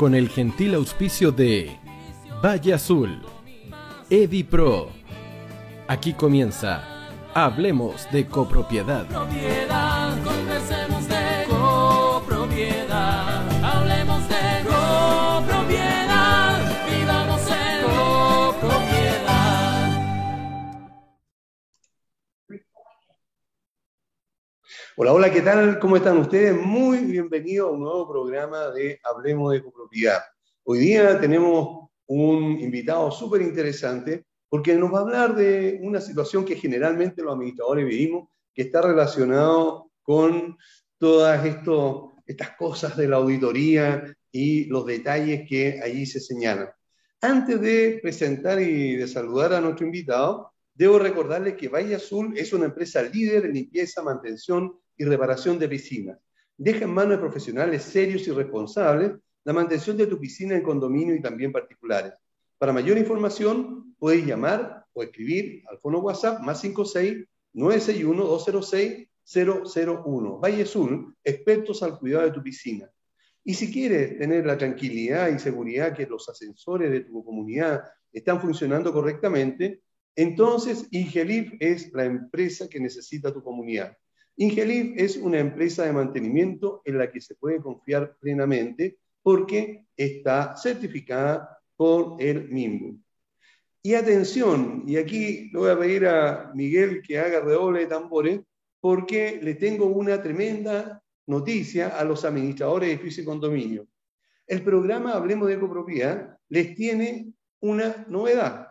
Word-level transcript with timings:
con 0.00 0.14
el 0.14 0.30
gentil 0.30 0.76
auspicio 0.76 1.30
de 1.30 1.76
Valle 2.42 2.72
Azul, 2.72 3.20
Pro. 4.48 4.88
Aquí 5.88 6.14
comienza 6.14 6.82
Hablemos 7.34 8.10
de 8.10 8.26
copropiedad. 8.26 9.06
Hola, 25.02 25.14
hola, 25.14 25.32
¿qué 25.32 25.40
tal? 25.40 25.78
¿Cómo 25.78 25.96
están 25.96 26.18
ustedes? 26.18 26.54
Muy 26.54 26.98
bienvenidos 26.98 27.70
a 27.70 27.72
un 27.72 27.80
nuevo 27.80 28.06
programa 28.06 28.68
de 28.68 29.00
Hablemos 29.02 29.50
de 29.50 29.62
Copropiedad. 29.62 30.20
Hoy 30.62 30.80
día 30.80 31.18
tenemos 31.18 31.88
un 32.06 32.60
invitado 32.60 33.10
súper 33.10 33.40
interesante 33.40 34.26
porque 34.50 34.74
nos 34.74 34.92
va 34.92 34.98
a 34.98 35.00
hablar 35.00 35.34
de 35.34 35.80
una 35.82 36.02
situación 36.02 36.44
que 36.44 36.54
generalmente 36.54 37.22
los 37.22 37.32
administradores 37.32 37.86
vivimos, 37.86 38.28
que 38.52 38.60
está 38.60 38.82
relacionado 38.82 39.90
con 40.02 40.58
todas 40.98 41.46
estas 42.26 42.50
cosas 42.58 42.94
de 42.94 43.08
la 43.08 43.16
auditoría 43.16 44.04
y 44.30 44.66
los 44.66 44.84
detalles 44.84 45.48
que 45.48 45.80
allí 45.82 46.04
se 46.04 46.20
señalan. 46.20 46.68
Antes 47.22 47.58
de 47.58 48.00
presentar 48.02 48.60
y 48.60 48.96
de 48.96 49.08
saludar 49.08 49.54
a 49.54 49.62
nuestro 49.62 49.86
invitado, 49.86 50.52
debo 50.74 50.98
recordarles 50.98 51.56
que 51.56 51.68
Valle 51.68 51.94
Azul 51.94 52.36
es 52.36 52.52
una 52.52 52.66
empresa 52.66 53.00
líder 53.00 53.46
en 53.46 53.54
limpieza, 53.54 54.02
mantención 54.02 54.78
y 55.00 55.04
reparación 55.06 55.58
de 55.58 55.66
piscinas. 55.66 56.18
Deja 56.58 56.84
en 56.84 56.92
manos 56.92 57.12
de 57.12 57.18
profesionales 57.18 57.84
serios 57.84 58.28
y 58.28 58.32
responsables 58.32 59.12
la 59.44 59.54
mantención 59.54 59.96
de 59.96 60.06
tu 60.06 60.20
piscina 60.20 60.54
en 60.54 60.62
condominio 60.62 61.14
y 61.14 61.22
también 61.22 61.52
particulares. 61.52 62.12
Para 62.58 62.74
mayor 62.74 62.98
información, 62.98 63.94
puedes 63.98 64.26
llamar 64.26 64.84
o 64.92 65.02
escribir 65.02 65.64
al 65.70 65.78
fono 65.78 66.00
WhatsApp 66.00 66.42
más 66.42 66.60
56 66.60 67.24
961 67.54 68.24
206 68.24 69.08
001. 69.24 70.38
Valle 70.38 70.62
Azul, 70.64 71.16
expertos 71.24 71.82
al 71.82 71.98
cuidado 71.98 72.26
de 72.26 72.32
tu 72.32 72.42
piscina. 72.42 72.90
Y 73.42 73.54
si 73.54 73.72
quieres 73.72 74.18
tener 74.18 74.44
la 74.44 74.58
tranquilidad 74.58 75.30
y 75.30 75.38
seguridad 75.38 75.96
que 75.96 76.04
los 76.04 76.28
ascensores 76.28 76.90
de 76.90 77.00
tu 77.00 77.24
comunidad 77.24 77.84
están 78.12 78.38
funcionando 78.38 78.92
correctamente, 78.92 79.80
entonces 80.14 80.86
Ingelif 80.90 81.54
es 81.58 81.90
la 81.94 82.04
empresa 82.04 82.68
que 82.68 82.80
necesita 82.80 83.32
tu 83.32 83.42
comunidad. 83.42 83.96
Ingelif 84.36 84.94
es 84.96 85.16
una 85.16 85.38
empresa 85.38 85.84
de 85.84 85.92
mantenimiento 85.92 86.82
en 86.84 86.98
la 86.98 87.10
que 87.10 87.20
se 87.20 87.34
puede 87.34 87.60
confiar 87.60 88.16
plenamente 88.18 88.98
porque 89.22 89.86
está 89.96 90.56
certificada 90.56 91.58
por 91.76 92.16
el 92.22 92.48
MIMBU. 92.48 93.00
Y 93.82 93.94
atención, 93.94 94.84
y 94.86 94.96
aquí 94.96 95.50
le 95.52 95.58
voy 95.58 95.70
a 95.70 95.78
pedir 95.78 96.06
a 96.06 96.52
Miguel 96.54 97.02
que 97.02 97.18
haga 97.18 97.40
redoble 97.40 97.80
de 97.80 97.86
tambores, 97.86 98.40
porque 98.80 99.40
le 99.42 99.54
tengo 99.54 99.86
una 99.86 100.22
tremenda 100.22 101.02
noticia 101.26 101.88
a 101.88 102.04
los 102.04 102.24
administradores 102.24 102.88
de 102.88 102.94
edificios 102.94 103.24
y 103.24 103.26
condominio. 103.26 103.86
El 104.46 104.62
programa 104.62 105.12
Hablemos 105.12 105.48
de 105.48 105.60
Copropiedad 105.60 106.36
les 106.48 106.74
tiene 106.74 107.32
una 107.60 108.04
novedad. 108.08 108.68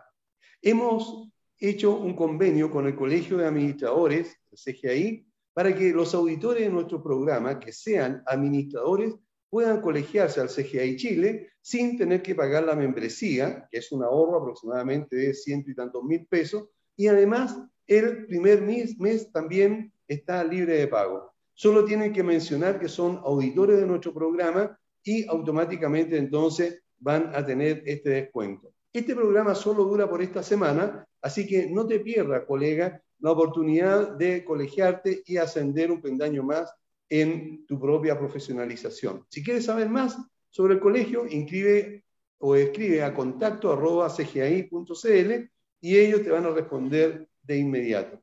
Hemos 0.60 1.30
hecho 1.58 1.96
un 1.96 2.14
convenio 2.14 2.70
con 2.70 2.86
el 2.86 2.94
Colegio 2.94 3.38
de 3.38 3.46
Administradores, 3.46 4.36
el 4.50 4.58
CGI, 4.58 5.26
para 5.52 5.74
que 5.74 5.92
los 5.92 6.14
auditores 6.14 6.64
de 6.64 6.70
nuestro 6.70 7.02
programa, 7.02 7.58
que 7.58 7.72
sean 7.72 8.22
administradores, 8.26 9.14
puedan 9.48 9.80
colegiarse 9.80 10.40
al 10.40 10.48
CGI 10.48 10.96
Chile 10.96 11.48
sin 11.60 11.98
tener 11.98 12.22
que 12.22 12.34
pagar 12.34 12.64
la 12.64 12.76
membresía, 12.76 13.66
que 13.70 13.78
es 13.78 13.90
un 13.92 14.02
ahorro 14.02 14.38
aproximadamente 14.38 15.16
de 15.16 15.34
ciento 15.34 15.70
y 15.70 15.74
tantos 15.74 16.04
mil 16.04 16.26
pesos, 16.26 16.68
y 16.96 17.08
además 17.08 17.58
el 17.86 18.26
primer 18.26 18.62
mes, 18.62 18.98
mes 18.98 19.30
también 19.32 19.92
está 20.06 20.44
libre 20.44 20.78
de 20.78 20.86
pago. 20.86 21.32
Solo 21.54 21.84
tienen 21.84 22.12
que 22.12 22.22
mencionar 22.22 22.78
que 22.78 22.88
son 22.88 23.20
auditores 23.24 23.78
de 23.78 23.86
nuestro 23.86 24.14
programa 24.14 24.78
y 25.02 25.26
automáticamente 25.26 26.16
entonces 26.16 26.82
van 26.98 27.34
a 27.34 27.44
tener 27.44 27.82
este 27.86 28.10
descuento. 28.10 28.72
Este 28.92 29.14
programa 29.14 29.54
solo 29.54 29.84
dura 29.84 30.08
por 30.08 30.22
esta 30.22 30.42
semana, 30.42 31.06
así 31.20 31.46
que 31.46 31.68
no 31.68 31.86
te 31.86 32.00
pierdas, 32.00 32.44
colega, 32.46 33.02
la 33.20 33.32
oportunidad 33.32 34.16
de 34.16 34.44
colegiarte 34.44 35.22
y 35.26 35.36
ascender 35.36 35.90
un 35.90 36.00
pendaño 36.00 36.42
más 36.42 36.72
en 37.08 37.66
tu 37.66 37.78
propia 37.78 38.18
profesionalización. 38.18 39.24
Si 39.28 39.42
quieres 39.42 39.64
saber 39.64 39.88
más 39.88 40.16
sobre 40.48 40.74
el 40.74 40.80
colegio, 40.80 41.26
inscribe 41.26 42.04
o 42.38 42.56
escribe 42.56 43.02
a 43.02 43.14
contacto 43.14 43.72
arroba 43.72 44.08
cgi.cl 44.08 45.50
y 45.80 45.96
ellos 45.96 46.22
te 46.22 46.30
van 46.30 46.46
a 46.46 46.50
responder 46.50 47.28
de 47.42 47.56
inmediato. 47.58 48.22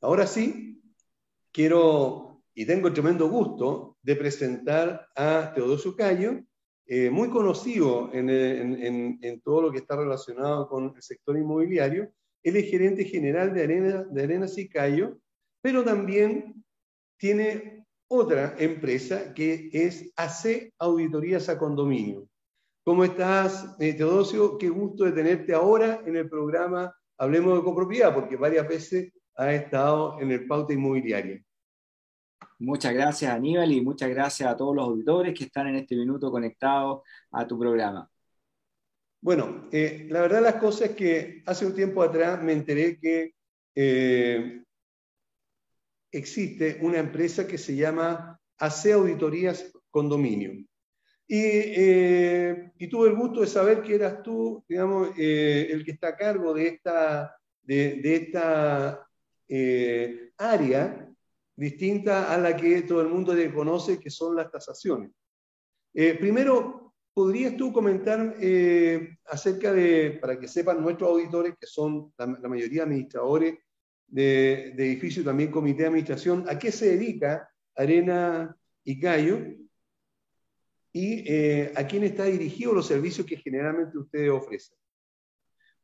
Ahora 0.00 0.26
sí, 0.26 0.80
quiero 1.52 2.30
y 2.54 2.66
tengo 2.66 2.88
el 2.88 2.94
tremendo 2.94 3.28
gusto 3.28 3.96
de 4.02 4.16
presentar 4.16 5.08
a 5.16 5.52
Teodosio 5.54 5.96
Cayo, 5.96 6.40
eh, 6.86 7.08
muy 7.08 7.30
conocido 7.30 8.10
en, 8.12 8.28
en, 8.28 9.40
todo 9.40 9.62
lo 9.62 9.72
que 9.72 9.78
está 9.78 9.96
relacionado 9.96 10.68
con 10.68 10.92
el 10.96 11.02
sector 11.02 11.38
inmobiliario, 11.38 12.12
él 12.42 12.56
es 12.56 12.70
gerente 12.70 13.04
general 13.04 13.54
de, 13.54 13.62
Arena, 13.62 14.04
de 14.04 14.22
Arenas 14.22 14.56
y 14.58 14.68
Cayo, 14.68 15.18
pero 15.62 15.84
también 15.84 16.64
tiene 17.18 17.84
otra 18.08 18.56
empresa 18.58 19.34
que 19.34 19.70
es 19.72 20.12
AC 20.16 20.72
Auditorías 20.78 21.48
a 21.48 21.58
Condominio. 21.58 22.26
¿Cómo 22.82 23.04
estás, 23.04 23.76
eh, 23.78 23.94
Teodosio? 23.94 24.58
Qué 24.58 24.68
gusto 24.68 25.04
de 25.04 25.12
tenerte 25.12 25.52
ahora 25.52 26.02
en 26.06 26.16
el 26.16 26.28
programa 26.28 26.94
Hablemos 27.18 27.58
de 27.58 27.64
Copropiedad, 27.64 28.14
porque 28.14 28.36
varias 28.36 28.66
veces 28.66 29.12
ha 29.36 29.52
estado 29.52 30.18
en 30.20 30.30
el 30.30 30.46
pauta 30.46 30.72
inmobiliaria. 30.72 31.42
Muchas 32.58 32.92
gracias, 32.92 33.32
Aníbal, 33.32 33.70
y 33.72 33.80
muchas 33.80 34.10
gracias 34.10 34.48
a 34.48 34.56
todos 34.56 34.74
los 34.74 34.86
auditores 34.86 35.38
que 35.38 35.44
están 35.44 35.68
en 35.68 35.76
este 35.76 35.94
minuto 35.94 36.30
conectados 36.30 37.02
a 37.30 37.46
tu 37.46 37.58
programa. 37.58 38.10
Bueno, 39.22 39.68
eh, 39.70 40.06
la 40.08 40.22
verdad 40.22 40.42
las 40.42 40.54
cosas 40.54 40.90
es 40.90 40.96
que 40.96 41.42
hace 41.44 41.66
un 41.66 41.74
tiempo 41.74 42.02
atrás 42.02 42.42
me 42.42 42.54
enteré 42.54 42.98
que 42.98 43.34
eh, 43.74 44.62
existe 46.10 46.78
una 46.80 46.98
empresa 46.98 47.46
que 47.46 47.58
se 47.58 47.76
llama 47.76 48.40
AC 48.56 48.92
Auditorías 48.92 49.70
Condominio. 49.90 50.52
Y, 50.52 51.36
eh, 51.36 52.72
y, 52.78 52.88
tuve 52.88 53.10
el 53.10 53.14
gusto 53.14 53.42
de 53.42 53.46
saber 53.46 53.82
que 53.82 53.94
eras 53.94 54.22
tú, 54.22 54.64
digamos, 54.66 55.10
el 55.16 55.84
que 55.84 55.92
está 55.92 56.08
a 56.08 56.16
cargo 56.16 56.52
de 56.54 56.66
esta, 56.68 57.36
de, 57.62 58.00
de 58.02 58.16
esta 58.16 59.06
área 60.38 61.08
distinta 61.54 62.34
a 62.34 62.38
la 62.38 62.56
que 62.56 62.82
todo 62.82 63.02
el 63.02 63.08
mundo 63.08 63.34
conoce, 63.54 64.00
que 64.00 64.10
son 64.10 64.34
las 64.34 64.50
tasaciones. 64.50 65.12
primero, 65.92 66.89
¿Podrías 67.12 67.56
tú 67.56 67.72
comentar 67.72 68.36
eh, 68.40 69.16
acerca 69.26 69.72
de, 69.72 70.18
para 70.20 70.38
que 70.38 70.46
sepan 70.46 70.80
nuestros 70.80 71.10
auditores, 71.10 71.54
que 71.58 71.66
son 71.66 72.12
la, 72.16 72.26
mayoría 72.26 72.84
administradores 72.84 73.58
de, 74.06 74.68
edificios, 74.68 75.24
también 75.24 75.50
comité 75.50 75.82
de 75.82 75.88
administración, 75.88 76.44
a 76.48 76.58
qué 76.58 76.70
se 76.70 76.96
dedica 76.96 77.50
Arena 77.74 78.56
y 78.84 79.00
Cayo 79.00 79.38
y 80.92 81.24
eh, 81.26 81.72
a 81.76 81.86
quién 81.86 82.04
está 82.04 82.24
dirigido 82.24 82.74
los 82.74 82.86
servicios 82.86 83.26
que 83.26 83.36
generalmente 83.36 83.98
ustedes 83.98 84.30
ofrecen? 84.30 84.78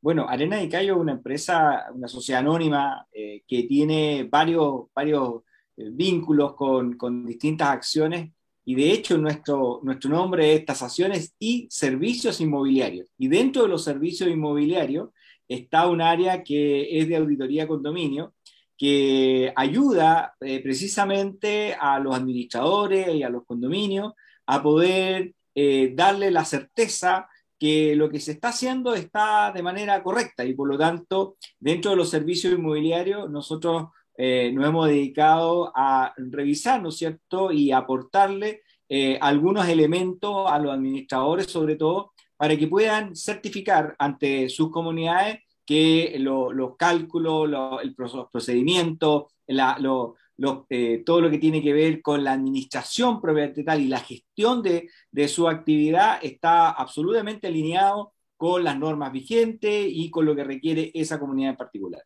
Bueno, 0.01 0.29
Arena 0.29 0.63
y 0.63 0.69
Cayo 0.69 0.95
es 0.95 1.01
una 1.01 1.13
empresa, 1.13 1.87
una 1.93 2.07
sociedad 2.07 2.41
anónima 2.41 3.05
eh, 3.11 3.43
que 3.49 3.65
tiene 3.65 4.29
varios, 4.31 4.85
varios 4.95 5.43
vínculos 5.77 6.55
con, 6.55 6.97
con 6.97 7.27
distintas 7.27 7.69
acciones 7.71 8.31
y 8.69 8.75
de 8.75 8.93
hecho 8.93 9.17
nuestro, 9.17 9.81
nuestro 9.85 10.11
nombre 10.11 10.53
es 10.53 10.67
tasaciones 10.67 11.35
y 11.39 11.69
servicios 11.71 12.41
inmobiliarios. 12.41 13.09
Y 13.17 13.29
dentro 13.29 13.63
de 13.63 13.69
los 13.69 13.85
servicios 13.85 14.29
inmobiliarios 14.29 15.11
está 15.47 15.87
un 15.87 16.03
área 16.03 16.43
que 16.43 16.99
es 16.99 17.09
de 17.09 17.17
auditoría 17.17 17.69
condominio, 17.69 18.35
que 18.77 19.53
ayuda 19.55 20.35
eh, 20.41 20.61
precisamente 20.61 21.77
a 21.81 22.01
los 22.01 22.15
administradores 22.15 23.15
y 23.15 23.23
a 23.23 23.31
los 23.31 23.45
condominios 23.47 24.15
a 24.47 24.61
poder 24.61 25.33
eh, 25.55 25.93
darle 25.95 26.33
la 26.33 26.45
certeza 26.45 27.29
que 27.61 27.95
lo 27.95 28.11
que 28.11 28.19
se 28.19 28.33
está 28.33 28.49
haciendo 28.49 28.95
está 28.95 29.53
de 29.55 29.63
manera 29.63 30.03
correcta 30.03 30.45
y 30.45 30.55
por 30.55 30.69
lo 30.69 30.77
tanto 30.77 31.37
dentro 31.59 31.93
de 31.93 31.97
los 31.97 32.11
servicios 32.11 32.53
inmobiliarios 32.53 33.31
nosotros 33.31 33.91
eh, 34.19 34.51
nos 34.53 34.67
hemos 34.67 34.89
dedicado 34.89 35.73
a 35.75 36.15
revisar, 36.17 36.83
¿no 36.83 36.89
es 36.89 36.97
cierto?, 36.97 37.53
y 37.53 37.73
aportarle 37.73 38.63
eh, 38.89 39.19
algunos 39.21 39.69
elementos 39.69 40.51
a 40.51 40.59
los 40.59 40.73
administradores, 40.73 41.47
sobre 41.47 41.77
todo, 41.77 42.13
para 42.37 42.57
que 42.57 42.69
puedan 42.69 43.17
certificar 43.17 43.97
ante 43.99 44.49
sus 44.49 44.71
comunidades 44.71 45.41
que 45.65 46.17
los 46.19 46.77
cálculos, 46.77 47.49
los 47.49 48.31
procedimientos, 48.31 49.25
eh, 49.49 51.03
todo 51.05 51.21
lo 51.21 51.31
que 51.31 51.39
tiene 51.39 51.63
que 51.63 51.73
ver 51.73 52.03
con 52.03 52.23
la 52.23 52.35
administración 52.35 53.21
propietaria 53.21 53.85
y 53.85 53.89
la 53.89 54.01
gestión 54.01 54.63
de 54.63 55.29
su 55.29 55.49
actividad 55.49 56.19
está 56.23 56.71
absolutamente 56.71 57.49
alineado 57.49 58.13
con 58.37 58.63
las 58.63 58.79
normas 58.79 59.13
vigentes 59.13 59.87
y 59.89 60.11
con 60.11 60.27
lo 60.27 60.37
que 60.37 60.45
requiere 60.45 60.91
esa 60.95 61.19
comunidad 61.19 61.51
en 61.51 61.57
particular. 61.57 62.03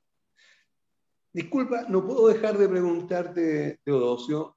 Disculpa, 1.33 1.85
no 1.89 2.05
puedo 2.05 2.29
dejar 2.29 2.59
de 2.59 2.69
preguntarte, 2.69 3.81
Teodosio, 3.85 4.57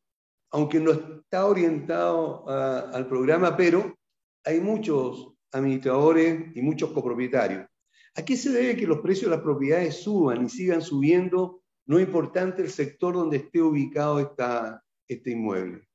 aunque 0.54 0.80
no 0.80 0.92
está 0.92 1.48
orientado 1.48 2.48
al 2.48 3.08
programa, 3.08 3.58
pero 3.58 3.98
hay 4.46 4.60
muchos 4.60 5.34
administradores 5.52 6.56
y 6.56 6.62
muchos 6.62 6.92
copropietarios. 6.92 7.66
¿A 8.16 8.24
qué 8.24 8.38
se 8.38 8.52
debe 8.52 8.78
que 8.78 8.86
los 8.86 9.00
precios 9.00 9.32
de 9.32 9.38
las 9.38 9.44
propiedades 9.44 10.04
suban 10.04 10.46
y 10.46 10.50
sigan 10.50 10.84
subiendo, 10.84 11.64
no 11.88 12.00
importante 12.00 12.62
el 12.62 12.70
sector 12.70 13.16
donde 13.16 13.38
esté 13.38 13.64
ubicado 13.64 14.20
esta, 14.20 14.84
este 15.08 15.32
inmueble? 15.32 15.88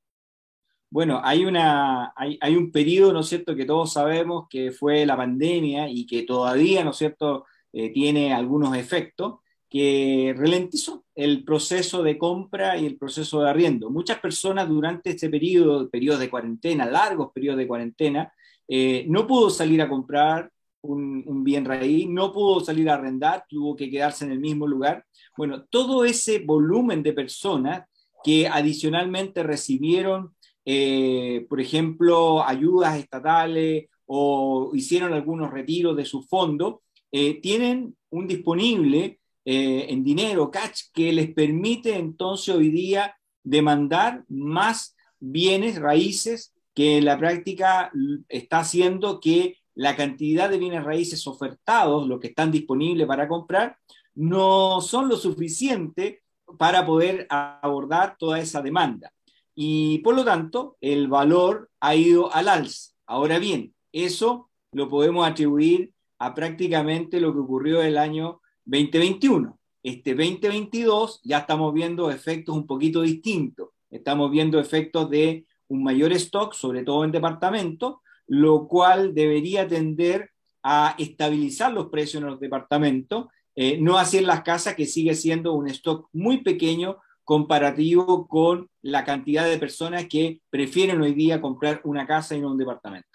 Bueno, 0.91 1.21
hay, 1.23 1.45
una, 1.45 2.13
hay, 2.15 2.55
un 2.57 2.69
periodo, 2.71 3.13
¿no 3.13 3.21
es 3.21 3.27
cierto?, 3.27 3.55
que 3.55 3.65
todos 3.65 3.93
sabemos 3.93 4.47
que 4.49 4.71
fue 4.71 5.05
la 5.05 5.15
pandemia 5.15 5.87
y 5.89 6.05
que 6.05 6.23
todavía, 6.23 6.83
¿no 6.83 6.91
es 6.91 6.97
cierto?, 6.97 7.45
eh, 7.71 7.93
tiene 7.93 8.33
algunos 8.33 8.75
efectos 8.75 9.39
que 9.69 10.33
ralentizó 10.35 11.05
el 11.15 11.43
proceso 11.43 12.01
de 12.01 12.17
compra 12.17 12.77
y 12.77 12.85
el 12.85 12.97
proceso 12.97 13.41
de 13.41 13.49
arriendo. 13.49 13.89
Muchas 13.89 14.19
personas 14.19 14.67
durante 14.67 15.11
este 15.11 15.29
periodo, 15.29 15.89
periodo 15.89 16.17
de 16.17 16.29
cuarentena, 16.29 16.85
largos 16.85 17.31
periodos 17.31 17.59
de 17.59 17.67
cuarentena, 17.67 18.33
eh, 18.67 19.05
no 19.07 19.27
pudo 19.27 19.49
salir 19.49 19.81
a 19.81 19.89
comprar 19.89 20.51
un, 20.81 21.23
un, 21.25 21.43
bien 21.43 21.65
raíz, 21.65 22.07
no 22.07 22.31
pudo 22.31 22.61
salir 22.61 22.89
a 22.89 22.95
arrendar, 22.95 23.45
tuvo 23.47 23.75
que 23.75 23.89
quedarse 23.91 24.25
en 24.25 24.31
el 24.31 24.39
mismo 24.39 24.65
lugar. 24.65 25.05
Bueno, 25.37 25.65
todo 25.69 26.05
ese 26.05 26.39
volumen 26.39 27.03
de 27.03 27.13
personas 27.13 27.83
que 28.23 28.47
adicionalmente 28.47 29.43
recibieron, 29.43 30.35
eh, 30.65 31.45
por 31.49 31.61
ejemplo, 31.61 32.43
ayudas 32.43 32.97
estatales 32.97 33.87
o 34.05 34.71
hicieron 34.73 35.13
algunos 35.13 35.51
retiros 35.51 35.95
de 35.95 36.05
su 36.05 36.23
fondo, 36.23 36.81
eh, 37.11 37.39
tienen 37.41 37.95
un 38.09 38.27
disponible 38.27 39.18
eh, 39.51 39.91
en 39.91 40.03
dinero, 40.03 40.51
cash, 40.51 40.91
que 40.93 41.11
les 41.11 41.33
permite 41.33 41.95
entonces 41.95 42.53
hoy 42.53 42.69
día 42.69 43.17
demandar 43.43 44.23
más 44.27 44.95
bienes 45.19 45.81
raíces 45.81 46.53
que 46.75 46.99
en 46.99 47.05
la 47.05 47.17
práctica 47.17 47.91
está 48.27 48.59
haciendo 48.59 49.19
que 49.19 49.57
la 49.73 49.95
cantidad 49.95 50.51
de 50.51 50.59
bienes 50.59 50.83
raíces 50.83 51.25
ofertados, 51.25 52.07
lo 52.07 52.19
que 52.19 52.27
están 52.27 52.51
disponibles 52.51 53.07
para 53.07 53.27
comprar, 53.27 53.75
no 54.13 54.81
son 54.81 55.09
lo 55.09 55.17
suficiente 55.17 56.21
para 56.59 56.85
poder 56.85 57.25
abordar 57.31 58.17
toda 58.19 58.39
esa 58.39 58.61
demanda. 58.61 59.11
Y 59.55 59.97
por 60.03 60.13
lo 60.15 60.23
tanto, 60.23 60.77
el 60.79 61.07
valor 61.07 61.71
ha 61.79 61.95
ido 61.95 62.31
al 62.31 62.49
alza. 62.49 62.93
Ahora 63.07 63.39
bien, 63.39 63.73
eso 63.93 64.51
lo 64.73 64.87
podemos 64.89 65.27
atribuir 65.27 65.91
a 66.19 66.35
prácticamente 66.35 67.19
lo 67.19 67.33
que 67.33 67.39
ocurrió 67.39 67.81
el 67.81 67.97
año 67.97 68.41
2021. 68.69 69.59
Este 69.81 70.13
2022 70.13 71.21
ya 71.23 71.39
estamos 71.39 71.73
viendo 71.73 72.11
efectos 72.11 72.55
un 72.55 72.67
poquito 72.67 73.01
distintos. 73.01 73.69
Estamos 73.89 74.29
viendo 74.29 74.59
efectos 74.59 75.09
de 75.09 75.45
un 75.69 75.83
mayor 75.83 76.11
stock, 76.13 76.53
sobre 76.53 76.83
todo 76.83 77.03
en 77.03 77.11
departamentos, 77.11 77.95
lo 78.27 78.67
cual 78.67 79.15
debería 79.15 79.67
tender 79.67 80.29
a 80.61 80.95
estabilizar 80.99 81.73
los 81.73 81.87
precios 81.87 82.21
en 82.21 82.29
los 82.29 82.39
departamentos, 82.39 83.27
eh, 83.55 83.79
no 83.79 83.97
así 83.97 84.19
en 84.19 84.27
las 84.27 84.43
casas, 84.43 84.75
que 84.75 84.85
sigue 84.85 85.15
siendo 85.15 85.53
un 85.53 85.67
stock 85.69 86.07
muy 86.13 86.43
pequeño 86.43 86.97
comparativo 87.23 88.27
con 88.27 88.69
la 88.83 89.03
cantidad 89.03 89.49
de 89.49 89.57
personas 89.57 90.05
que 90.07 90.41
prefieren 90.49 91.01
hoy 91.01 91.13
día 91.13 91.41
comprar 91.41 91.81
una 91.85 92.05
casa 92.05 92.35
y 92.35 92.41
no 92.41 92.51
un 92.51 92.57
departamento. 92.57 93.07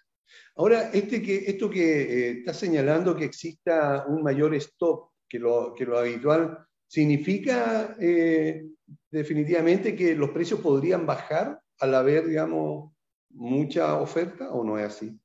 Ahora, 0.56 0.91
este 0.93 1.23
que, 1.23 1.45
esto 1.47 1.71
que 1.71 2.03
eh, 2.03 2.31
está 2.39 2.55
señalando 2.55 3.15
que 3.15 3.25
exista 3.25 4.05
un 4.09 4.23
mayor 4.23 4.55
stock 4.56 5.14
que 5.29 5.38
lo, 5.38 5.75
que 5.75 5.85
lo 5.85 5.99
habitual, 5.99 6.67
¿significa 6.87 7.97
eh, 8.00 8.67
definitivamente 9.11 9.97
que 9.97 10.15
los 10.15 10.31
precios 10.31 10.61
podrían 10.61 11.06
bajar 11.06 11.61
al 11.81 11.94
haber, 11.94 12.26
digamos, 12.26 12.93
mucha 13.31 14.00
oferta 14.00 14.53
o 14.53 14.65
no 14.65 14.79
es 14.79 14.87
así? 14.87 15.19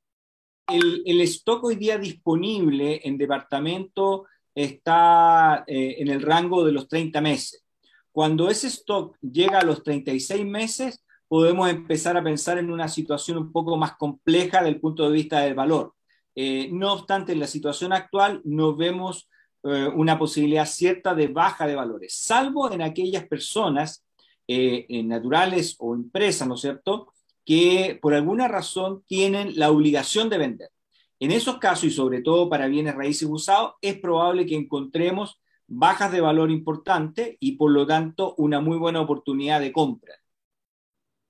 El, 0.68 1.02
el 1.04 1.20
stock 1.22 1.64
hoy 1.64 1.76
día 1.76 1.98
disponible 1.98 3.00
en 3.04 3.18
departamento 3.18 4.26
está 4.54 5.64
eh, 5.66 5.96
en 5.98 6.08
el 6.08 6.22
rango 6.22 6.64
de 6.64 6.72
los 6.72 6.88
30 6.88 7.20
meses. 7.20 7.64
Cuando 8.12 8.50
ese 8.50 8.66
stock 8.66 9.16
llega 9.20 9.60
a 9.60 9.64
los 9.64 9.82
36 9.82 10.44
meses, 10.44 11.04
podemos 11.28 11.70
empezar 11.70 12.16
a 12.16 12.24
pensar 12.24 12.58
en 12.58 12.70
una 12.70 12.88
situación 12.88 13.38
un 13.38 13.52
poco 13.52 13.76
más 13.76 13.96
compleja 13.96 14.58
desde 14.58 14.70
el 14.74 14.80
punto 14.80 15.04
de 15.06 15.12
vista 15.12 15.40
del 15.40 15.54
valor. 15.54 15.94
Eh, 16.34 16.68
no 16.72 16.92
obstante, 16.92 17.32
en 17.32 17.40
la 17.40 17.46
situación 17.46 17.92
actual 17.92 18.40
no 18.44 18.74
vemos 18.76 19.28
eh, 19.62 19.88
una 19.94 20.18
posibilidad 20.18 20.66
cierta 20.66 21.14
de 21.14 21.28
baja 21.28 21.66
de 21.66 21.74
valores, 21.74 22.14
salvo 22.14 22.70
en 22.72 22.82
aquellas 22.82 23.26
personas 23.26 24.04
eh, 24.48 25.02
naturales 25.04 25.76
o 25.78 25.94
empresas, 25.94 26.48
¿no 26.48 26.54
es 26.54 26.60
cierto?, 26.60 27.12
que 27.44 27.98
por 28.00 28.14
alguna 28.14 28.48
razón 28.48 29.02
tienen 29.06 29.58
la 29.58 29.70
obligación 29.70 30.28
de 30.28 30.38
vender. 30.38 30.70
En 31.18 31.30
esos 31.30 31.58
casos, 31.58 31.84
y 31.84 31.90
sobre 31.90 32.22
todo 32.22 32.48
para 32.48 32.66
bienes 32.66 32.94
raíces 32.94 33.28
usados, 33.30 33.74
es 33.82 33.98
probable 33.98 34.46
que 34.46 34.56
encontremos 34.56 35.40
bajas 35.66 36.10
de 36.10 36.20
valor 36.20 36.50
importante 36.50 37.36
y 37.38 37.56
por 37.56 37.70
lo 37.70 37.86
tanto 37.86 38.34
una 38.38 38.60
muy 38.60 38.78
buena 38.78 39.00
oportunidad 39.00 39.60
de 39.60 39.72
compra. 39.72 40.14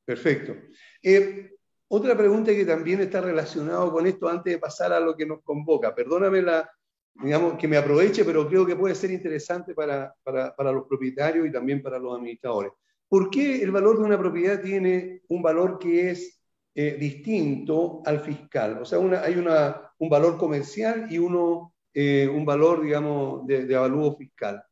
Perfecto. 0.05 0.57
Eh, 1.03 1.51
otra 1.89 2.17
pregunta 2.17 2.53
que 2.53 2.65
también 2.65 3.01
está 3.01 3.21
relacionada 3.21 3.91
con 3.91 4.07
esto 4.07 4.29
antes 4.29 4.53
de 4.53 4.59
pasar 4.59 4.93
a 4.93 5.01
lo 5.01 5.17
que 5.17 5.27
nos 5.27 5.43
convoca. 5.43 5.95
Perdóname 5.95 6.43
la, 6.43 6.71
digamos, 7.15 7.59
que 7.59 7.69
me 7.69 7.77
aproveche, 7.77 8.25
pero 8.25 8.49
creo 8.49 8.65
que 8.65 8.77
puede 8.77 8.95
ser 8.95 9.11
interesante 9.11 9.75
para, 9.75 10.15
para, 10.23 10.55
para, 10.55 10.73
los 10.73 10.87
propietarios 10.87 11.47
y 11.47 11.53
también 11.53 11.83
para 11.83 11.99
los 11.99 12.17
administradores. 12.17 12.73
¿Por 13.09 13.31
qué 13.31 13.63
el 13.63 13.71
valor 13.71 13.99
de 13.99 14.05
una 14.05 14.19
propiedad 14.19 14.63
tiene 14.63 15.23
un 15.29 15.43
valor 15.43 15.79
que 15.79 16.11
es 16.11 16.41
eh, 16.75 16.97
distinto 16.99 18.03
al 18.07 18.21
fiscal? 18.21 18.79
O 18.81 18.85
sea, 18.85 18.99
hay 19.23 19.35
una, 19.35 19.93
un 19.99 20.09
valor 20.09 20.39
comercial 20.39 21.07
y 21.11 21.19
uno, 21.19 21.75
eh, 21.93 22.29
un 22.29 22.45
valor, 22.45 22.83
digamos, 22.83 23.47
de, 23.47 23.67
de 23.67 23.77
avalúo 23.77 24.17
fiscal. 24.17 24.63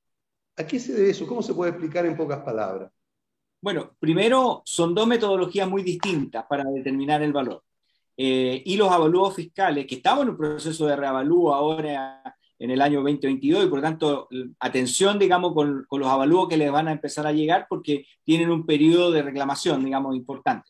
¿A 0.57 0.67
qué 0.67 0.79
se 0.79 0.93
debe 0.93 1.11
eso? 1.11 1.27
¿Cómo 1.27 1.43
se 1.43 1.55
puede 1.55 1.71
explicar 1.71 2.07
en 2.07 2.17
pocas 2.17 2.41
palabras? 2.41 2.91
Bueno, 3.61 3.97
primero, 3.99 4.63
son 4.65 4.95
dos 4.95 5.07
metodologías 5.07 5.69
muy 5.69 5.83
distintas 5.83 6.45
para 6.49 6.65
determinar 6.65 7.23
el 7.23 7.33
valor. 7.33 7.65
Eh, 8.21 8.63
y 8.67 8.77
los 8.77 8.91
avalúos 8.91 9.37
fiscales, 9.37 9.87
que 9.87 9.95
estamos 9.95 10.25
en 10.25 10.31
un 10.31 10.37
proceso 10.37 10.87
de 10.87 10.97
reavalúo 10.97 11.55
ahora 11.55 12.21
en 12.59 12.73
el 12.73 12.83
año 12.83 12.97
2022 12.97 13.65
y 13.65 13.69
por 13.69 13.79
lo 13.79 13.83
tanto 13.83 14.29
atención, 14.59 15.21
digamos, 15.21 15.55
con, 15.55 15.87
los 15.89 16.09
avalúos 16.09 16.49
que 16.49 16.57
les 16.57 16.73
van 16.73 16.89
a 16.89 16.93
empezar 16.93 17.29
a 17.29 17.33
llegar 17.33 17.67
porque 17.69 18.07
tienen 18.25 18.51
un 18.51 18.67
periodo 18.67 19.13
de 19.13 19.23
reclamación, 19.23 19.85
digamos, 19.85 20.17
importante. 20.17 20.69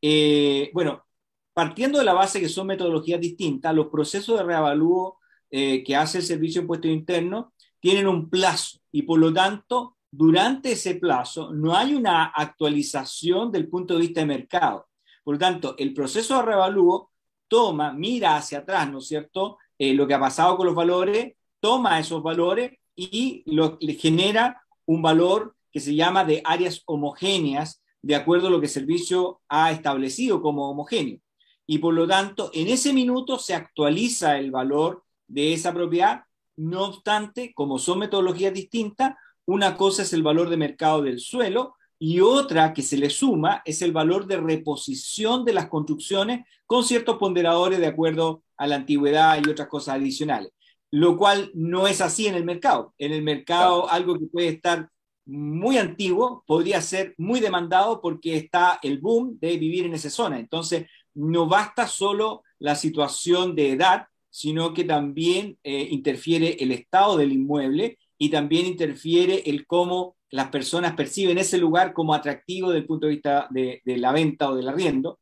Eh, 0.00 0.70
bueno, 0.72 1.04
partiendo 1.52 1.98
de 1.98 2.06
la 2.06 2.14
base 2.14 2.40
que 2.40 2.48
son 2.48 2.66
metodologías 2.66 3.20
distintas, 3.20 3.74
los 3.74 3.88
procesos 3.88 4.38
de 4.38 4.44
reavalúo 4.44 5.18
eh, 5.50 5.84
que 5.84 5.94
hace 5.94 6.18
el 6.18 6.24
Servicio 6.24 6.60
de 6.60 6.64
Impuestos 6.64 6.90
Internos 6.90 7.46
tienen 7.78 8.06
un 8.06 8.30
plazo 8.30 8.78
y 8.90 9.02
por 9.02 9.18
lo 9.18 9.34
tanto, 9.34 9.98
durante 10.10 10.72
ese 10.72 10.94
plazo 10.94 11.52
no 11.52 11.76
hay 11.76 11.94
una 11.94 12.24
actualización 12.26 13.52
del 13.52 13.68
punto 13.68 13.94
de 13.94 14.00
vista 14.00 14.20
de 14.20 14.26
mercado. 14.26 14.86
Por 15.26 15.34
lo 15.34 15.38
tanto, 15.40 15.74
el 15.76 15.92
proceso 15.92 16.36
de 16.36 16.42
reavalúo 16.42 17.10
toma, 17.48 17.92
mira 17.92 18.36
hacia 18.36 18.58
atrás, 18.58 18.88
¿no 18.88 18.98
es 18.98 19.08
cierto? 19.08 19.58
Eh, 19.76 19.92
lo 19.92 20.06
que 20.06 20.14
ha 20.14 20.20
pasado 20.20 20.56
con 20.56 20.66
los 20.66 20.74
valores, 20.76 21.34
toma 21.58 21.98
esos 21.98 22.22
valores 22.22 22.78
y 22.94 23.42
lo, 23.46 23.76
le 23.80 23.94
genera 23.94 24.62
un 24.84 25.02
valor 25.02 25.56
que 25.72 25.80
se 25.80 25.96
llama 25.96 26.24
de 26.24 26.42
áreas 26.44 26.80
homogéneas, 26.86 27.82
de 28.02 28.14
acuerdo 28.14 28.46
a 28.46 28.50
lo 28.50 28.60
que 28.60 28.66
el 28.66 28.72
servicio 28.72 29.40
ha 29.48 29.72
establecido 29.72 30.40
como 30.40 30.70
homogéneo. 30.70 31.18
Y 31.66 31.78
por 31.78 31.94
lo 31.94 32.06
tanto, 32.06 32.52
en 32.54 32.68
ese 32.68 32.92
minuto 32.92 33.36
se 33.40 33.56
actualiza 33.56 34.38
el 34.38 34.52
valor 34.52 35.02
de 35.26 35.54
esa 35.54 35.74
propiedad. 35.74 36.22
No 36.54 36.84
obstante, 36.84 37.52
como 37.52 37.80
son 37.80 37.98
metodologías 37.98 38.54
distintas, 38.54 39.16
una 39.44 39.76
cosa 39.76 40.02
es 40.02 40.12
el 40.12 40.22
valor 40.22 40.50
de 40.50 40.56
mercado 40.56 41.02
del 41.02 41.18
suelo 41.18 41.74
y 41.98 42.20
otra 42.20 42.74
que 42.74 42.82
se 42.82 42.96
le 42.96 43.10
suma 43.10 43.62
es 43.64 43.82
el 43.82 43.92
valor 43.92 44.26
de 44.26 44.36
reposición 44.36 45.44
de 45.44 45.54
las 45.54 45.68
construcciones 45.68 46.46
con 46.66 46.84
ciertos 46.84 47.16
ponderadores 47.16 47.78
de 47.78 47.86
acuerdo 47.86 48.42
a 48.56 48.66
la 48.66 48.76
antigüedad 48.76 49.40
y 49.44 49.48
otras 49.48 49.68
cosas 49.68 49.96
adicionales, 49.96 50.52
lo 50.90 51.16
cual 51.16 51.50
no 51.54 51.86
es 51.86 52.00
así 52.00 52.26
en 52.26 52.34
el 52.34 52.44
mercado. 52.44 52.94
En 52.98 53.12
el 53.12 53.22
mercado 53.22 53.88
algo 53.88 54.18
que 54.18 54.26
puede 54.26 54.48
estar 54.48 54.90
muy 55.24 55.78
antiguo 55.78 56.44
podría 56.46 56.80
ser 56.80 57.14
muy 57.18 57.40
demandado 57.40 58.00
porque 58.00 58.36
está 58.36 58.78
el 58.82 58.98
boom 58.98 59.38
de 59.40 59.56
vivir 59.56 59.86
en 59.86 59.94
esa 59.94 60.10
zona. 60.10 60.38
Entonces, 60.38 60.86
no 61.14 61.46
basta 61.46 61.86
solo 61.86 62.42
la 62.58 62.74
situación 62.74 63.54
de 63.54 63.72
edad, 63.72 64.06
sino 64.30 64.74
que 64.74 64.84
también 64.84 65.58
eh, 65.64 65.88
interfiere 65.90 66.56
el 66.60 66.72
estado 66.72 67.16
del 67.16 67.32
inmueble 67.32 67.98
y 68.18 68.30
también 68.30 68.66
interfiere 68.66 69.42
el 69.46 69.66
cómo 69.66 70.15
las 70.30 70.48
personas 70.48 70.94
perciben 70.94 71.38
ese 71.38 71.58
lugar 71.58 71.92
como 71.92 72.14
atractivo 72.14 72.68
desde 72.68 72.80
el 72.80 72.86
punto 72.86 73.06
de 73.06 73.12
vista 73.12 73.48
de, 73.50 73.82
la 73.84 74.12
venta 74.12 74.50
o 74.50 74.56
del 74.56 74.68
arriendo. 74.68 75.20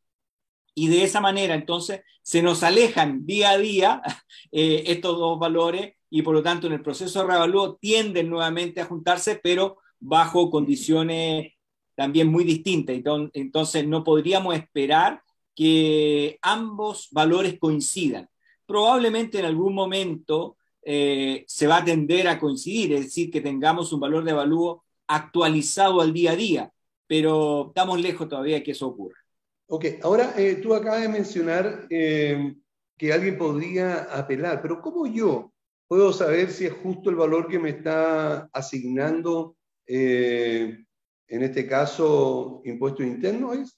Y 0.74 0.88
de 0.88 1.04
esa 1.04 1.20
manera, 1.20 1.54
entonces, 1.54 2.00
se 2.22 2.42
nos 2.42 2.62
alejan 2.62 3.26
día 3.26 3.50
a 3.50 3.58
día 3.58 4.02
eh, 4.52 4.84
estos 4.86 5.18
dos 5.18 5.38
valores 5.38 5.94
y 6.10 6.22
por 6.22 6.34
lo 6.34 6.42
tanto 6.42 6.66
en 6.66 6.74
el 6.74 6.82
proceso 6.82 7.20
de 7.20 7.26
revalúo 7.26 7.76
tienden 7.76 8.30
nuevamente 8.30 8.80
a 8.80 8.86
juntarse, 8.86 9.40
pero 9.42 9.78
bajo 10.00 10.50
condiciones 10.50 11.52
también 11.94 12.28
muy 12.28 12.44
distintas. 12.44 12.96
Entonces, 13.32 13.86
no 13.86 14.04
podríamos 14.04 14.54
esperar 14.54 15.22
que 15.54 16.38
ambos 16.42 17.08
valores 17.12 17.58
coincidan. 17.58 18.28
Probablemente 18.66 19.38
en 19.38 19.44
algún 19.44 19.74
momento 19.74 20.56
eh, 20.82 21.44
se 21.46 21.66
va 21.66 21.78
a 21.78 21.84
tender 21.84 22.28
a 22.28 22.38
coincidir, 22.38 22.92
es 22.92 23.04
decir, 23.06 23.30
que 23.30 23.40
tengamos 23.40 23.92
un 23.92 24.00
valor 24.00 24.24
de 24.24 24.32
evalúo 24.32 24.83
actualizado 25.06 26.00
al 26.00 26.12
día 26.12 26.32
a 26.32 26.36
día, 26.36 26.72
pero 27.06 27.68
estamos 27.68 28.00
lejos 28.00 28.28
todavía 28.28 28.56
de 28.56 28.62
que 28.62 28.72
eso 28.72 28.88
ocurra. 28.88 29.18
Ok, 29.66 29.86
ahora 30.02 30.34
eh, 30.36 30.56
tú 30.56 30.74
acabas 30.74 31.02
de 31.02 31.08
mencionar 31.08 31.86
eh, 31.90 32.54
que 32.96 33.12
alguien 33.12 33.38
podría 33.38 34.04
apelar, 34.04 34.60
pero 34.60 34.80
¿cómo 34.80 35.06
yo 35.06 35.52
puedo 35.88 36.12
saber 36.12 36.50
si 36.50 36.66
es 36.66 36.72
justo 36.72 37.10
el 37.10 37.16
valor 37.16 37.48
que 37.48 37.58
me 37.58 37.70
está 37.70 38.48
asignando, 38.52 39.56
en 39.86 40.86
este 41.28 41.66
caso, 41.66 42.62
impuesto 42.64 43.02
interno? 43.02 43.52
¿es? 43.52 43.76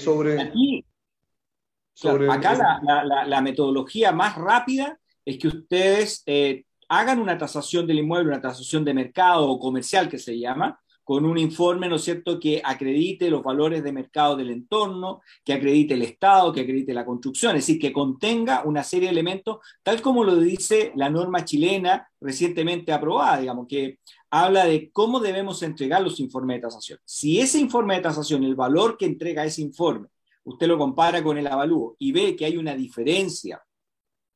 sobre, 0.00 0.40
Aquí, 0.40 0.84
sobre 1.92 2.30
acá 2.30 2.80
la, 2.82 3.24
la, 3.26 3.40
metodología 3.40 4.12
más 4.12 4.36
rápida 4.36 4.98
es 5.24 5.38
que 5.38 5.48
ustedes 5.48 6.22
eh, 6.26 6.64
hagan 6.92 7.20
una 7.20 7.38
tasación 7.38 7.86
del 7.86 8.00
inmueble, 8.00 8.28
una 8.28 8.40
tasación 8.42 8.84
de 8.84 8.92
mercado 8.92 9.48
o 9.48 9.58
comercial 9.58 10.10
que 10.10 10.18
se 10.18 10.38
llama, 10.38 10.78
con 11.02 11.24
un 11.24 11.38
informe, 11.38 11.88
¿no 11.88 11.96
es 11.96 12.04
cierto?, 12.04 12.38
que 12.38 12.60
acredite 12.62 13.30
los 13.30 13.42
valores 13.42 13.82
de 13.82 13.92
mercado 13.92 14.36
del 14.36 14.50
entorno, 14.50 15.22
que 15.42 15.54
acredite 15.54 15.94
el 15.94 16.02
Estado, 16.02 16.52
que 16.52 16.60
acredite 16.60 16.92
la 16.92 17.06
construcción, 17.06 17.56
es 17.56 17.66
decir, 17.66 17.80
que 17.80 17.94
contenga 17.94 18.62
una 18.66 18.84
serie 18.84 19.06
de 19.06 19.12
elementos, 19.12 19.58
tal 19.82 20.02
como 20.02 20.22
lo 20.22 20.36
dice 20.36 20.92
la 20.94 21.08
norma 21.08 21.46
chilena 21.46 22.06
recientemente 22.20 22.92
aprobada, 22.92 23.40
digamos, 23.40 23.66
que 23.66 23.98
habla 24.30 24.66
de 24.66 24.90
cómo 24.92 25.18
debemos 25.18 25.62
entregar 25.62 26.02
los 26.02 26.20
informes 26.20 26.58
de 26.58 26.62
tasación. 26.62 26.98
Si 27.06 27.40
ese 27.40 27.58
informe 27.58 27.94
de 27.94 28.02
tasación, 28.02 28.44
el 28.44 28.54
valor 28.54 28.98
que 28.98 29.06
entrega 29.06 29.46
ese 29.46 29.62
informe, 29.62 30.08
usted 30.44 30.68
lo 30.68 30.76
compara 30.76 31.22
con 31.22 31.38
el 31.38 31.46
avalúo 31.46 31.96
y 31.98 32.12
ve 32.12 32.36
que 32.36 32.44
hay 32.44 32.58
una 32.58 32.74
diferencia 32.74 33.62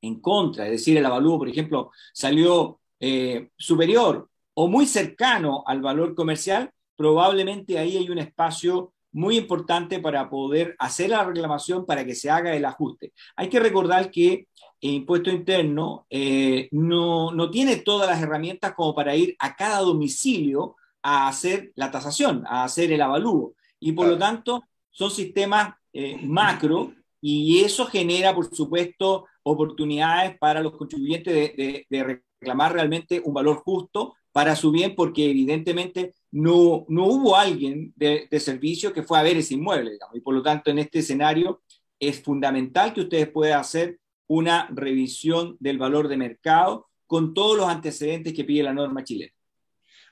en 0.07 0.21
contra, 0.21 0.65
es 0.67 0.73
decir, 0.73 0.97
el 0.97 1.07
avalúo, 1.07 1.39
por 1.39 1.49
ejemplo, 1.49 1.91
salió 2.13 2.81
eh, 3.01 3.51
superior 3.57 4.29
o 4.55 4.69
muy 4.69 4.87
cercano 4.87 5.63
al 5.67 5.83
valor 5.83 6.15
comercial, 6.15 6.71
probablemente 6.97 7.79
ahí 7.79 7.97
hay 7.97 8.09
un 8.09 8.19
espacio 8.19 8.93
muy 9.13 9.39
importante 9.39 9.99
para 9.99 10.29
poder 10.29 10.77
hacer 10.79 11.11
la 11.11 11.25
reclamación 11.25 11.87
para 11.87 12.05
que 12.05 12.15
se 12.15 12.31
haga 12.31 12.55
el 12.55 12.65
ajuste. 12.65 13.13
Hay 13.35 13.49
que 13.49 13.61
recordar 13.61 14.11
que 14.11 14.49
el 14.81 14.91
impuesto 14.91 15.31
interno 15.31 16.07
eh, 16.11 16.69
no, 16.73 17.33
no, 17.33 17.51
tiene 17.51 17.77
todas 17.77 18.09
las 18.09 18.21
herramientas 18.21 18.75
como 18.75 18.95
para 18.95 19.17
ir 19.17 19.35
a 19.39 19.57
cada 19.57 19.79
domicilio 19.79 20.77
a 21.03 21.29
hacer 21.29 21.73
la 21.77 21.91
tasación, 21.91 22.45
a 22.47 22.65
hacer 22.65 22.93
el 22.93 23.01
avalúo. 23.01 23.55
Y 23.81 23.93
por 23.93 24.07
lo 24.07 24.19
tanto, 24.19 24.65
son 24.91 25.11
sistemas 25.11 25.75
eh, 25.93 26.19
macro 26.23 26.93
y 27.21 27.61
eso 27.61 27.87
genera, 27.87 28.35
por 28.35 28.55
supuesto, 28.55 29.27
oportunidades 29.49 30.37
para 30.39 30.61
los 30.61 30.77
contribuyentes 30.77 31.33
de, 31.33 31.87
de, 31.89 32.21
reclamar 32.41 32.73
realmente 32.73 33.23
un 33.25 33.33
valor 33.33 33.59
justo 33.59 34.15
para 34.33 34.57
su 34.57 34.73
bien, 34.73 34.97
porque 34.97 35.31
evidentemente 35.31 36.15
no, 36.33 36.85
no 36.89 37.07
hubo 37.07 37.37
alguien 37.37 37.93
de, 37.95 38.27
de, 38.29 38.41
servicio 38.41 38.93
que 38.93 39.05
fue 39.05 39.19
a 39.19 39.23
ver 39.23 39.37
ese 39.37 39.55
inmueble, 39.55 39.93
digamos, 39.93 40.17
y 40.17 40.21
por 40.21 40.35
lo 40.35 40.43
tanto 40.43 40.71
en 40.71 40.81
este 40.81 40.99
escenario 40.99 41.63
es 42.01 42.21
fundamental 42.21 42.93
que 42.93 43.03
ustedes 43.03 43.29
puedan 43.29 43.61
hacer 43.61 44.01
una 44.27 44.69
revisión 44.75 45.57
del 45.61 45.79
valor 45.79 46.09
de 46.09 46.17
mercado 46.17 46.89
con 47.07 47.33
todos 47.33 47.57
los 47.57 47.69
antecedentes 47.69 48.35
que 48.35 48.45
pide 48.45 48.65
la 48.65 48.75
norma 48.75 49.05
chilena. 49.05 49.33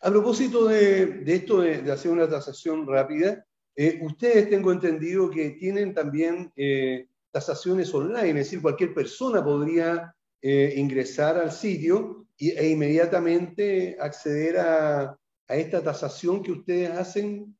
A 0.00 0.10
propósito 0.10 0.66
de, 0.66 1.06
de 1.06 1.34
esto 1.34 1.60
de, 1.60 1.82
de, 1.82 1.90
hacer 1.90 2.12
una 2.12 2.28
tasación 2.28 2.86
rápida, 2.86 3.44
eh, 3.74 3.98
ustedes 4.00 4.48
tengo 4.48 4.70
entendido 4.70 5.28
que 5.28 5.50
tienen 5.50 5.92
también 5.92 6.52
eh, 6.54 7.08
tasaciones 7.34 7.92
online, 7.92 8.28
es 8.28 8.46
decir, 8.46 8.62
cualquier 8.62 8.94
persona 8.94 9.44
podría 9.44 10.14
eh, 10.40 10.74
ingresar 10.76 11.36
al 11.36 11.50
sitio 11.50 12.28
e 12.38 12.68
inmediatamente 12.68 13.96
acceder 14.00 14.58
a, 14.58 15.18
esta 15.48 15.82
tasación 15.82 16.42
que 16.42 16.52
ustedes 16.52 16.90
hacen. 16.90 17.56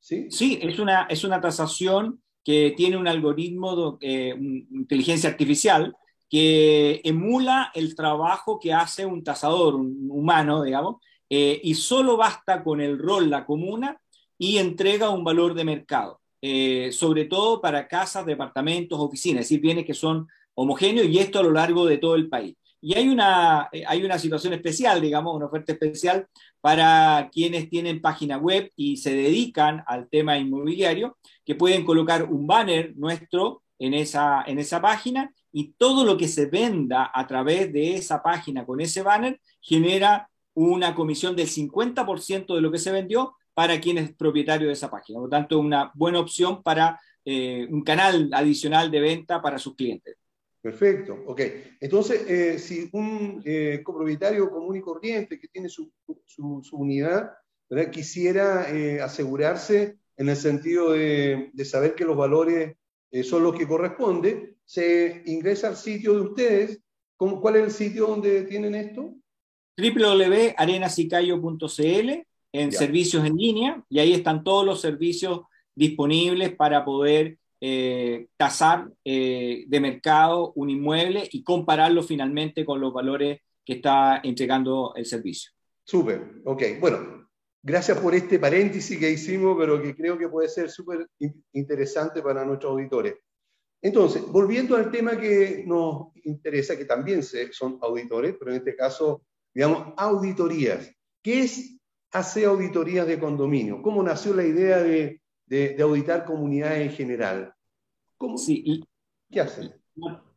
Sí, 0.00 0.28
sí 0.30 0.58
es, 0.62 0.78
una, 0.78 1.06
es 1.10 1.22
una 1.22 1.40
tasación 1.40 2.22
que 2.42 2.72
tiene 2.76 2.96
un 2.96 3.06
algoritmo 3.06 3.98
de 4.00 4.34
inteligencia 4.72 5.28
artificial 5.28 5.94
que 6.28 7.00
emula 7.04 7.70
el 7.74 7.94
trabajo 7.94 8.58
que 8.58 8.72
hace 8.72 9.04
un 9.04 9.22
tasador, 9.22 9.74
un 9.74 10.08
humano, 10.10 10.62
digamos, 10.62 10.96
y 11.28 11.74
solo 11.74 12.16
basta 12.16 12.64
con 12.64 12.80
el 12.80 12.98
rol, 12.98 13.30
la 13.30 13.44
comuna, 13.44 14.00
y 14.38 14.56
entrega 14.56 15.10
un 15.10 15.22
valor 15.22 15.54
de 15.54 15.64
mercado, 15.64 16.19
eh, 16.42 16.90
sobre 16.92 17.26
todo 17.26 17.60
para 17.60 17.86
casas, 17.86 18.26
departamentos, 18.26 18.98
oficinas, 18.98 19.42
es 19.42 19.48
decir, 19.48 19.60
bienes 19.60 19.84
que 19.84 19.94
son 19.94 20.26
homogéneos 20.54 21.06
y 21.06 21.18
esto 21.18 21.38
a 21.38 21.42
lo 21.42 21.52
largo 21.52 21.86
de 21.86 21.98
todo 21.98 22.14
el 22.14 22.28
país. 22.28 22.56
Y 22.82 22.94
hay 22.96 23.08
una, 23.08 23.68
eh, 23.72 23.84
hay 23.86 24.02
una 24.02 24.18
situación 24.18 24.54
especial, 24.54 25.00
digamos, 25.00 25.36
una 25.36 25.46
oferta 25.46 25.72
especial 25.72 26.26
para 26.60 27.28
quienes 27.30 27.68
tienen 27.68 28.00
página 28.00 28.38
web 28.38 28.70
y 28.74 28.96
se 28.96 29.14
dedican 29.14 29.84
al 29.86 30.08
tema 30.08 30.38
inmobiliario, 30.38 31.18
que 31.44 31.54
pueden 31.54 31.84
colocar 31.84 32.24
un 32.24 32.46
banner 32.46 32.96
nuestro 32.96 33.62
en 33.78 33.94
esa, 33.94 34.42
en 34.46 34.58
esa 34.58 34.80
página 34.80 35.32
y 35.52 35.72
todo 35.72 36.04
lo 36.04 36.16
que 36.16 36.28
se 36.28 36.46
venda 36.46 37.10
a 37.12 37.26
través 37.26 37.72
de 37.72 37.96
esa 37.96 38.22
página 38.22 38.64
con 38.64 38.80
ese 38.80 39.02
banner 39.02 39.40
genera 39.60 40.30
una 40.54 40.94
comisión 40.94 41.36
del 41.36 41.48
50% 41.48 42.54
de 42.54 42.60
lo 42.60 42.70
que 42.70 42.78
se 42.78 42.92
vendió 42.92 43.34
para 43.54 43.80
quien 43.80 43.98
es 43.98 44.14
propietario 44.14 44.68
de 44.68 44.74
esa 44.74 44.90
página. 44.90 45.18
Por 45.18 45.28
lo 45.28 45.30
tanto, 45.30 45.58
una 45.58 45.90
buena 45.94 46.20
opción 46.20 46.62
para 46.62 47.00
eh, 47.24 47.66
un 47.70 47.82
canal 47.82 48.30
adicional 48.32 48.90
de 48.90 49.00
venta 49.00 49.42
para 49.42 49.58
sus 49.58 49.76
clientes. 49.76 50.16
Perfecto, 50.60 51.16
ok. 51.26 51.40
Entonces, 51.80 52.28
eh, 52.28 52.58
si 52.58 52.88
un 52.92 53.40
eh, 53.44 53.80
copropietario 53.82 54.50
común 54.50 54.76
y 54.76 54.80
corriente 54.80 55.38
que 55.38 55.48
tiene 55.48 55.68
su, 55.68 55.92
su, 56.24 56.62
unidad 56.72 57.32
quisiera 57.92 58.66
asegurarse 59.04 59.96
en 60.16 60.28
el 60.28 60.34
sentido 60.34 60.90
de, 60.90 61.50
de, 61.52 61.64
saber 61.64 61.94
que 61.94 62.04
los 62.04 62.16
valores 62.16 62.74
son 63.22 63.44
los 63.44 63.54
que 63.54 63.68
corresponden, 63.68 64.56
se 64.64 65.22
ingresa 65.26 65.68
al 65.68 65.76
sitio 65.76 66.14
de 66.14 66.20
ustedes. 66.20 66.80
¿Cuál 67.16 67.56
es 67.56 67.62
el 67.62 67.70
sitio 67.70 68.08
donde 68.08 68.42
tienen 68.42 68.74
esto? 68.74 69.14
www.arenasicayo.cl 69.76 72.26
en 72.52 72.72
servicios 72.72 73.24
en 73.24 73.36
línea 73.36 73.84
y 73.88 73.98
ahí 73.98 74.12
están 74.12 74.42
todos 74.42 74.66
los 74.66 74.80
servicios 74.80 75.42
disponibles 75.74 76.54
para 76.54 76.84
poder 76.84 77.38
eh, 77.60 78.28
tasar 78.36 78.90
eh, 79.04 79.64
de 79.68 79.80
mercado 79.80 80.52
un 80.56 80.70
inmueble 80.70 81.28
y 81.30 81.44
compararlo 81.44 82.02
finalmente 82.02 82.64
con 82.64 82.80
los 82.80 82.92
valores 82.92 83.40
que 83.64 83.74
está 83.74 84.20
entregando 84.24 84.94
el 84.96 85.04
servicio. 85.04 85.52
Súper, 85.84 86.40
ok. 86.44 86.62
Bueno, 86.80 87.28
gracias 87.62 87.98
por 87.98 88.14
este 88.14 88.38
paréntesis 88.38 88.98
que 88.98 89.10
hicimos, 89.10 89.56
pero 89.58 89.80
que 89.80 89.94
creo 89.94 90.16
que 90.16 90.28
puede 90.28 90.48
ser 90.48 90.70
súper 90.70 91.06
interesante 91.52 92.22
para 92.22 92.44
nuestros 92.44 92.72
auditores. 92.72 93.14
Entonces, 93.82 94.22
volviendo 94.26 94.76
al 94.76 94.90
tema 94.90 95.18
que 95.18 95.64
nos 95.66 96.08
interesa, 96.24 96.76
que 96.76 96.84
también 96.84 97.22
son 97.22 97.78
auditores, 97.80 98.36
pero 98.38 98.50
en 98.50 98.58
este 98.58 98.76
caso, 98.76 99.22
digamos, 99.54 99.94
auditorías. 99.96 100.90
¿Qué 101.22 101.40
es 101.40 101.79
hace 102.12 102.44
auditorías 102.44 103.06
de 103.06 103.18
condominio? 103.18 103.82
¿Cómo 103.82 104.02
nació 104.02 104.34
la 104.34 104.44
idea 104.44 104.78
de, 104.78 105.20
de, 105.46 105.76
auditar 105.82 106.24
comunidades 106.24 106.90
en 106.90 106.96
general? 106.96 107.54
¿Cómo, 108.16 108.36
sí, 108.36 108.84
¿Qué 109.30 109.40
hacen? 109.40 109.74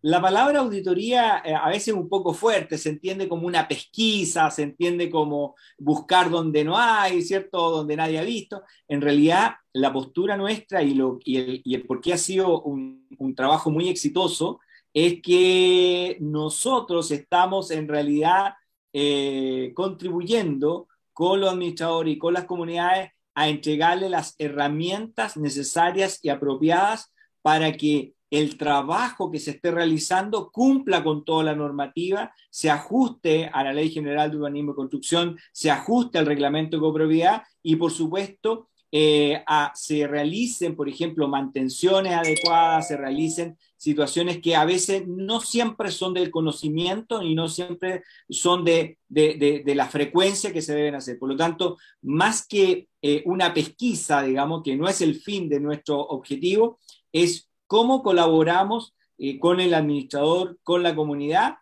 La 0.01 0.21
palabra 0.21 0.59
auditoría 0.59 1.41
eh, 1.45 1.53
a 1.53 1.69
veces 1.69 1.89
es 1.89 1.93
un 1.93 2.09
poco 2.09 2.33
fuerte, 2.33 2.77
se 2.77 2.89
entiende 2.89 3.29
como 3.29 3.47
una 3.47 3.67
pesquisa, 3.67 4.51
se 4.51 4.63
entiende 4.63 5.09
como 5.09 5.55
buscar 5.77 6.29
donde 6.29 6.63
no 6.63 6.77
hay, 6.77 7.21
¿cierto? 7.21 7.71
Donde 7.71 7.95
nadie 7.95 8.19
ha 8.19 8.23
visto. 8.23 8.63
En 8.87 9.01
realidad, 9.01 9.53
la 9.71 9.93
postura 9.93 10.35
nuestra 10.35 10.83
y, 10.83 10.93
lo, 10.93 11.19
y, 11.23 11.37
el, 11.37 11.61
y 11.63 11.75
el 11.75 11.85
por 11.85 12.01
qué 12.01 12.13
ha 12.13 12.17
sido 12.17 12.61
un, 12.63 13.07
un 13.17 13.35
trabajo 13.35 13.71
muy 13.71 13.87
exitoso 13.87 14.59
es 14.93 15.21
que 15.21 16.17
nosotros 16.19 17.09
estamos 17.11 17.71
en 17.71 17.87
realidad 17.87 18.53
eh, 18.91 19.71
contribuyendo 19.75 20.87
con 21.13 21.41
los 21.41 21.51
administradores 21.51 22.15
y 22.15 22.17
con 22.17 22.33
las 22.33 22.45
comunidades 22.45 23.11
a 23.35 23.49
entregarle 23.49 24.09
las 24.09 24.35
herramientas 24.37 25.37
necesarias 25.37 26.19
y 26.21 26.29
apropiadas 26.29 27.11
para 27.41 27.71
que 27.73 28.13
el 28.29 28.57
trabajo 28.57 29.29
que 29.29 29.39
se 29.39 29.51
esté 29.51 29.69
realizando 29.69 30.49
cumpla 30.51 31.03
con 31.03 31.23
toda 31.23 31.43
la 31.43 31.55
normativa, 31.55 32.33
se 32.49 32.71
ajuste 32.71 33.47
a 33.53 33.63
la 33.63 33.73
Ley 33.73 33.91
General 33.91 34.31
de 34.31 34.37
Urbanismo 34.37 34.71
y 34.71 34.75
Construcción, 34.75 35.37
se 35.51 35.69
ajuste 35.69 36.17
al 36.17 36.25
reglamento 36.25 36.77
de 36.77 36.81
copropiedad 36.81 37.43
y, 37.61 37.75
por 37.75 37.91
supuesto, 37.91 38.69
eh, 38.95 39.43
se 39.73 40.05
realicen, 40.05 40.75
por 40.75 40.87
ejemplo, 40.87 41.27
mantenciones 41.27 42.13
adecuadas, 42.13 42.89
se 42.89 42.95
realicen 42.95 43.57
situaciones 43.75 44.39
que 44.39 44.55
a 44.55 44.65
veces 44.65 45.07
no 45.07 45.41
siempre 45.41 45.89
son 45.89 46.13
del 46.13 46.29
conocimiento 46.29 47.23
y 47.23 47.33
no 47.33 47.49
siempre 47.49 48.03
son 48.29 48.63
de, 48.63 48.99
la 49.09 49.87
frecuencia 49.87 50.53
que 50.53 50.61
se 50.61 50.75
deben 50.75 50.93
hacer. 50.93 51.17
Por 51.17 51.29
lo 51.29 51.35
tanto, 51.35 51.77
más 52.03 52.45
que 52.45 52.87
eh, 53.01 53.23
una 53.25 53.51
pesquisa, 53.51 54.21
digamos, 54.21 54.61
que 54.61 54.75
no 54.75 54.87
es 54.87 55.01
el 55.01 55.15
fin 55.15 55.49
de 55.49 55.59
nuestro 55.59 55.99
objetivo, 55.99 56.77
es 57.11 57.49
cómo 57.65 58.03
colaboramos 58.03 58.93
eh, 59.17 59.39
con 59.39 59.59
el 59.59 59.73
administrador, 59.73 60.59
con 60.61 60.83
la 60.83 60.93
comunidad, 60.93 61.55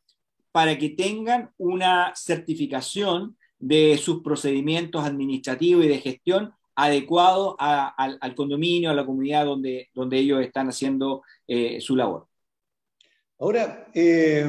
para 0.52 0.78
que 0.78 0.90
tengan 0.90 1.52
una 1.58 2.12
certificación 2.14 3.38
de 3.58 3.98
sus 3.98 4.22
procedimientos 4.22 5.06
administrativos 5.06 5.86
y 5.86 5.88
de 5.88 6.00
gestión 6.00 6.54
adecuado 6.76 7.56
al 7.60 8.36
condominio, 8.36 8.90
a 8.90 8.94
la 8.94 9.06
comunidad 9.06 9.46
donde, 9.46 9.90
donde 9.94 10.18
ellos 10.18 10.42
están 10.42 10.70
haciendo 10.70 11.24
eh, 11.48 11.80
su 11.82 11.96
labor. 11.96 12.28
Ahora, 13.40 13.88
eh, 13.94 14.46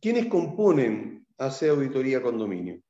¿quiénes 0.00 0.26
componen 0.26 1.26
AC 1.38 1.68
Auditoría 1.70 2.20
Condominio? 2.20 2.80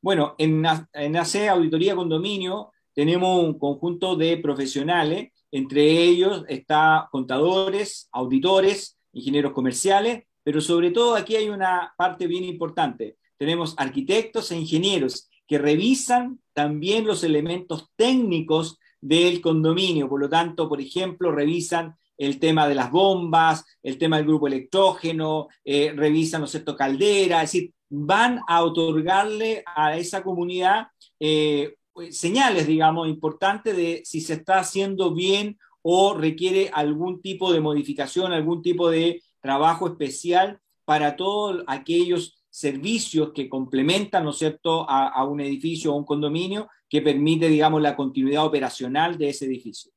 Bueno, 0.00 0.34
en, 0.38 0.64
en 0.92 1.16
AC 1.16 1.48
Auditoría 1.48 1.96
Condominio 1.96 2.72
tenemos 2.94 3.44
un 3.44 3.58
conjunto 3.58 4.16
de 4.16 4.36
profesionales 4.38 5.32
entre 5.50 6.02
ellos 6.02 6.44
está 6.48 7.08
contadores, 7.10 8.08
auditores, 8.12 8.98
ingenieros 9.12 9.52
comerciales, 9.52 10.24
pero 10.42 10.60
sobre 10.60 10.90
todo 10.90 11.16
aquí 11.16 11.36
hay 11.36 11.48
una 11.48 11.94
parte 11.96 12.26
bien 12.26 12.44
importante. 12.44 13.16
Tenemos 13.38 13.74
arquitectos 13.78 14.50
e 14.50 14.58
ingenieros 14.58 15.28
que 15.48 15.58
revisan 15.58 16.40
también 16.52 17.06
los 17.06 17.24
elementos 17.24 17.90
técnicos 17.96 18.78
del 19.00 19.40
condominio. 19.40 20.08
Por 20.08 20.20
lo 20.20 20.28
tanto, 20.28 20.68
por 20.68 20.80
ejemplo, 20.80 21.32
revisan 21.32 21.96
el 22.18 22.38
tema 22.38 22.68
de 22.68 22.74
las 22.74 22.90
bombas, 22.90 23.64
el 23.82 23.96
tema 23.96 24.18
del 24.18 24.26
grupo 24.26 24.46
electrógeno, 24.46 25.48
eh, 25.64 25.92
revisan, 25.96 26.42
¿no 26.42 26.46
cierto?, 26.46 26.76
caldera, 26.76 27.42
es 27.42 27.52
decir, 27.52 27.72
van 27.88 28.40
a 28.46 28.62
otorgarle 28.62 29.62
a 29.74 29.96
esa 29.96 30.22
comunidad 30.22 30.88
eh, 31.18 31.76
señales, 32.10 32.66
digamos, 32.66 33.08
importantes 33.08 33.76
de 33.76 34.02
si 34.04 34.20
se 34.20 34.34
está 34.34 34.58
haciendo 34.58 35.14
bien 35.14 35.58
o 35.80 36.14
requiere 36.14 36.70
algún 36.74 37.22
tipo 37.22 37.52
de 37.52 37.60
modificación, 37.60 38.32
algún 38.32 38.62
tipo 38.62 38.90
de 38.90 39.22
trabajo 39.40 39.86
especial 39.86 40.60
para 40.84 41.16
todos 41.16 41.62
aquellos 41.66 42.37
servicios 42.50 43.32
que 43.34 43.48
complementan, 43.48 44.24
¿no 44.24 44.30
es 44.30 44.38
cierto?, 44.38 44.88
a, 44.88 45.24
un 45.24 45.40
edificio 45.40 45.92
o 45.92 45.96
un 45.96 46.04
condominio 46.04 46.68
que 46.88 47.02
permite, 47.02 47.48
digamos, 47.48 47.82
la 47.82 47.94
continuidad 47.94 48.46
operacional 48.46 49.18
de 49.18 49.28
ese 49.30 49.46
edificio. 49.46 49.92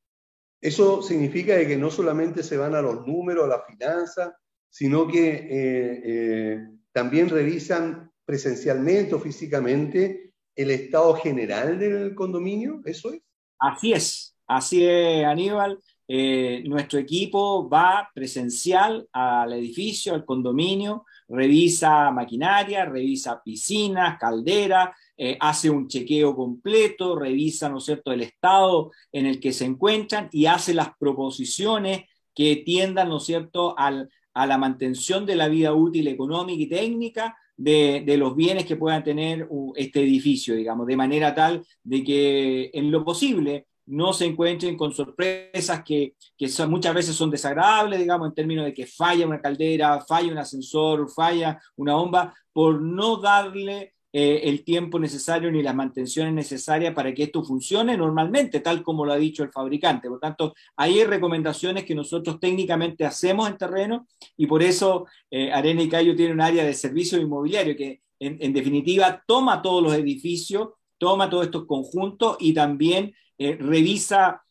Eso 0.60 1.02
significa 1.02 1.56
que 1.66 1.76
no 1.76 1.90
solamente 1.90 2.42
se 2.42 2.56
van 2.56 2.74
a 2.74 2.82
los 2.82 3.06
números, 3.06 3.44
a 3.44 3.48
la 3.48 3.62
finanza, 3.62 4.36
sino 4.70 5.08
que 5.08 5.28
eh, 5.28 6.02
eh, 6.04 6.68
también 6.92 7.28
revisan 7.28 8.10
presencialmente 8.24 9.14
o 9.14 9.18
físicamente 9.18 10.32
el 10.54 10.70
estado 10.70 11.14
general 11.14 11.78
del 11.78 12.14
condominio, 12.14 12.80
¿eso 12.84 13.12
es? 13.12 13.22
Así 13.58 13.92
es, 13.92 14.36
así 14.46 14.84
es, 14.84 15.24
Aníbal. 15.24 15.80
Eh, 16.08 16.62
nuestro 16.66 16.98
equipo 16.98 17.68
va 17.68 18.10
presencial 18.14 19.08
al 19.12 19.52
edificio, 19.54 20.14
al 20.14 20.24
condominio, 20.24 21.06
revisa 21.32 22.10
maquinaria, 22.10 22.84
revisa 22.84 23.42
piscinas, 23.42 24.18
calderas, 24.18 24.90
eh, 25.16 25.36
hace 25.40 25.70
un 25.70 25.88
chequeo 25.88 26.36
completo, 26.36 27.16
revisa, 27.16 27.68
¿no 27.68 27.78
es 27.78 27.84
cierto?, 27.84 28.12
el 28.12 28.22
estado 28.22 28.90
en 29.10 29.26
el 29.26 29.40
que 29.40 29.52
se 29.52 29.64
encuentran 29.64 30.28
y 30.30 30.46
hace 30.46 30.74
las 30.74 30.96
proposiciones 30.98 32.02
que 32.34 32.56
tiendan, 32.56 33.08
¿no 33.08 33.16
es 33.16 33.24
cierto?, 33.24 33.74
al, 33.78 34.10
a 34.34 34.46
la 34.46 34.58
mantención 34.58 35.26
de 35.26 35.36
la 35.36 35.48
vida 35.48 35.74
útil 35.74 36.08
económica 36.08 36.62
y 36.62 36.66
técnica 36.66 37.36
de, 37.56 38.16
los 38.16 38.34
bienes 38.34 38.66
que 38.66 38.76
puedan 38.76 39.04
tener 39.04 39.48
este 39.76 40.00
edificio, 40.00 40.54
digamos, 40.54 40.86
de 40.86 40.96
manera 40.96 41.34
tal 41.34 41.64
de 41.82 42.02
que 42.02 42.70
en 42.72 42.90
lo 42.90 43.04
posible 43.04 43.66
no 43.86 44.12
se 44.12 44.26
encuentren 44.26 44.76
con 44.76 44.92
sorpresas 44.92 45.82
que, 45.84 46.14
son, 46.48 46.70
muchas 46.70 46.94
veces 46.94 47.16
son 47.16 47.30
desagradables, 47.30 47.98
digamos, 47.98 48.28
en 48.28 48.34
términos 48.34 48.64
de 48.64 48.74
que 48.74 48.86
falla 48.86 49.26
una 49.26 49.40
caldera, 49.40 50.00
falla 50.06 50.32
un 50.32 50.38
ascensor, 50.38 51.10
falla 51.10 51.60
una 51.76 51.94
bomba, 51.94 52.34
por 52.52 52.80
no 52.80 53.16
darle 53.16 53.94
eh, 54.14 54.42
el 54.44 54.62
tiempo 54.62 54.98
necesario 54.98 55.50
ni 55.50 55.62
las 55.62 55.74
mantenciones 55.74 56.34
necesarias 56.34 56.92
para 56.94 57.14
que 57.14 57.22
esto 57.22 57.42
funcione 57.42 57.96
normalmente, 57.96 58.60
tal 58.60 58.82
como 58.82 59.06
lo 59.06 59.12
ha 59.12 59.16
dicho 59.16 59.42
el 59.42 59.50
fabricante. 59.50 60.08
Por 60.08 60.20
tanto, 60.20 60.54
hay 60.76 61.02
recomendaciones 61.04 61.84
que 61.84 61.94
nosotros 61.94 62.38
técnicamente 62.38 63.06
hacemos 63.06 63.48
en 63.48 63.56
terreno 63.56 64.06
y 64.36 64.46
por 64.46 64.62
eso 64.62 65.06
eh, 65.30 65.50
Arena 65.50 65.82
y 65.82 65.88
Cayo 65.88 66.14
tiene 66.14 66.34
un 66.34 66.42
área 66.42 66.64
de 66.64 66.74
servicio 66.74 67.18
inmobiliario 67.18 67.74
que 67.74 68.02
en, 68.20 68.52
definitiva 68.52 69.24
toma 69.26 69.62
todos 69.62 69.82
los 69.82 69.94
edificios, 69.94 70.68
toma 70.98 71.28
todos 71.28 71.46
estos 71.46 71.66
conjuntos 71.66 72.36
y 72.38 72.54
también 72.54 73.14
eh, 73.50 73.56
revisa 73.58 74.42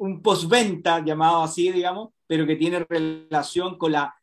un 0.00 0.20
postventa, 0.20 1.02
llamado 1.02 1.42
así, 1.42 1.72
digamos, 1.72 2.10
pero 2.26 2.46
que 2.46 2.56
tiene 2.56 2.84
relación 2.86 3.78
con 3.78 3.92
la 3.92 4.14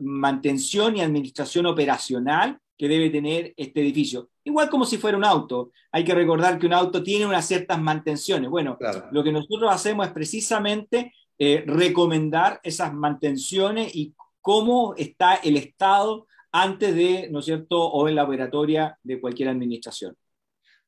mantención 0.00 0.96
y 0.96 1.02
administración 1.02 1.66
operacional 1.66 2.58
que 2.76 2.88
debe 2.88 3.10
tener 3.10 3.54
este 3.56 3.80
edificio. 3.80 4.30
Igual 4.42 4.68
como 4.68 4.84
si 4.84 4.98
fuera 4.98 5.16
un 5.16 5.24
auto. 5.24 5.70
Hay 5.92 6.04
que 6.04 6.16
recordar 6.16 6.58
que 6.58 6.66
un 6.66 6.72
auto 6.72 7.00
tiene 7.00 7.26
unas 7.26 7.46
ciertas 7.46 7.80
mantenciones. 7.80 8.50
Bueno, 8.50 8.76
lo 9.12 9.22
que 9.22 9.30
nosotros 9.30 9.72
hacemos 9.72 10.06
es 10.06 10.12
precisamente 10.12 11.12
eh, 11.38 11.64
recomendar 11.66 12.60
esas 12.62 12.92
mantenciones 12.92 13.94
y 13.94 14.14
cómo 14.40 14.94
está 14.96 15.36
el 15.36 15.56
estado 15.56 16.26
antes 16.50 16.94
de, 16.94 17.28
¿no 17.30 17.38
es 17.38 17.44
cierto?, 17.44 17.80
o 17.80 18.08
en 18.08 18.16
la 18.16 18.24
operatoria 18.24 18.98
de 19.02 19.20
cualquier 19.20 19.48
administración. 19.48 20.16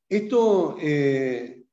Esto, 0.08 0.76
eh, 0.80 1.63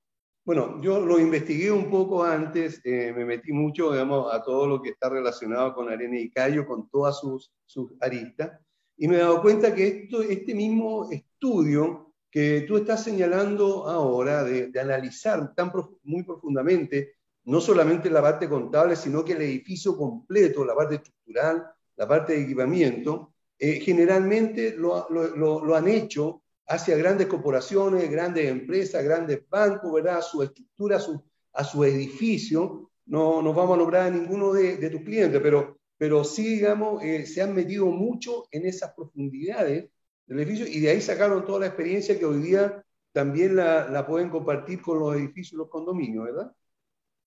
bueno, 0.43 0.81
yo 0.81 0.99
lo 0.99 1.19
investigué 1.19 1.71
un 1.71 1.89
poco 1.89 2.23
antes, 2.23 2.81
eh, 2.83 3.13
me 3.15 3.25
metí 3.25 3.51
mucho, 3.51 3.91
digamos, 3.91 4.33
a 4.33 4.41
todo 4.43 4.67
lo 4.67 4.81
que 4.81 4.89
está 4.89 5.09
relacionado 5.09 5.73
con 5.75 5.89
Arena 5.89 6.19
y 6.19 6.31
Cayo, 6.31 6.65
con 6.65 6.89
todas 6.89 7.19
sus, 7.19 7.51
sus 7.65 7.93
aristas. 8.01 8.59
Y 8.97 9.07
me 9.07 9.15
he 9.15 9.19
dado 9.19 9.41
cuenta 9.41 9.73
que 9.73 9.87
esto, 9.87 10.21
este 10.21 10.55
mismo 10.55 11.09
estudio 11.11 12.13
que 12.31 12.61
tú 12.61 12.77
estás 12.77 13.03
señalando 13.03 13.87
ahora, 13.87 14.43
de, 14.43 14.71
analizar 14.79 15.53
tan 15.53 15.71
muy 16.03 16.23
profundamente, 16.23 17.15
no 17.43 17.59
solamente 17.59 18.09
la 18.09 18.21
parte 18.21 18.47
contable, 18.47 18.95
sino 18.95 19.25
que 19.25 19.33
el 19.33 19.41
edificio 19.41 19.97
completo, 19.97 20.63
la 20.63 20.75
parte 20.75 20.95
estructural, 20.95 21.67
la 21.97 22.07
parte 22.07 22.33
de 22.33 22.43
equipamiento, 22.43 23.33
eh, 23.59 23.79
generalmente 23.81 24.75
lo, 24.75 25.07
lo, 25.09 25.63
lo, 25.63 25.75
han 25.75 25.87
hecho 25.87 26.40
hacia 26.71 26.97
grandes 26.97 27.27
corporaciones, 27.27 28.09
grandes 28.09 28.49
empresas, 28.49 29.03
grandes 29.03 29.47
bancos, 29.49 29.91
¿verdad? 29.93 30.17
A 30.17 30.21
su 30.21 30.41
estructura, 30.43 30.97
a 30.97 30.99
su, 30.99 31.23
a 31.53 31.63
su 31.63 31.83
edificio. 31.83 32.91
No 33.05 33.41
nos 33.41 33.55
vamos 33.55 33.75
a 33.75 33.77
nombrar 33.77 34.07
a 34.07 34.09
ninguno 34.09 34.53
de, 34.53 34.77
de 34.77 34.89
tus 34.89 35.01
clientes, 35.01 35.41
pero 35.41 35.81
pero 36.01 36.23
sí, 36.23 36.55
digamos, 36.55 37.03
eh, 37.03 37.27
se 37.27 37.43
han 37.43 37.53
metido 37.53 37.85
mucho 37.85 38.47
en 38.49 38.65
esas 38.65 38.91
profundidades 38.95 39.87
del 40.25 40.39
edificio 40.39 40.65
y 40.65 40.79
de 40.79 40.89
ahí 40.89 40.99
sacaron 40.99 41.45
toda 41.45 41.59
la 41.59 41.67
experiencia 41.67 42.17
que 42.17 42.25
hoy 42.25 42.41
día 42.41 42.83
también 43.11 43.55
la, 43.55 43.87
la 43.87 44.07
pueden 44.07 44.31
compartir 44.31 44.81
con 44.81 44.97
los 44.97 45.15
edificios 45.15 45.53
y 45.53 45.57
los 45.57 45.69
condominios, 45.69 46.25
¿verdad? 46.25 46.51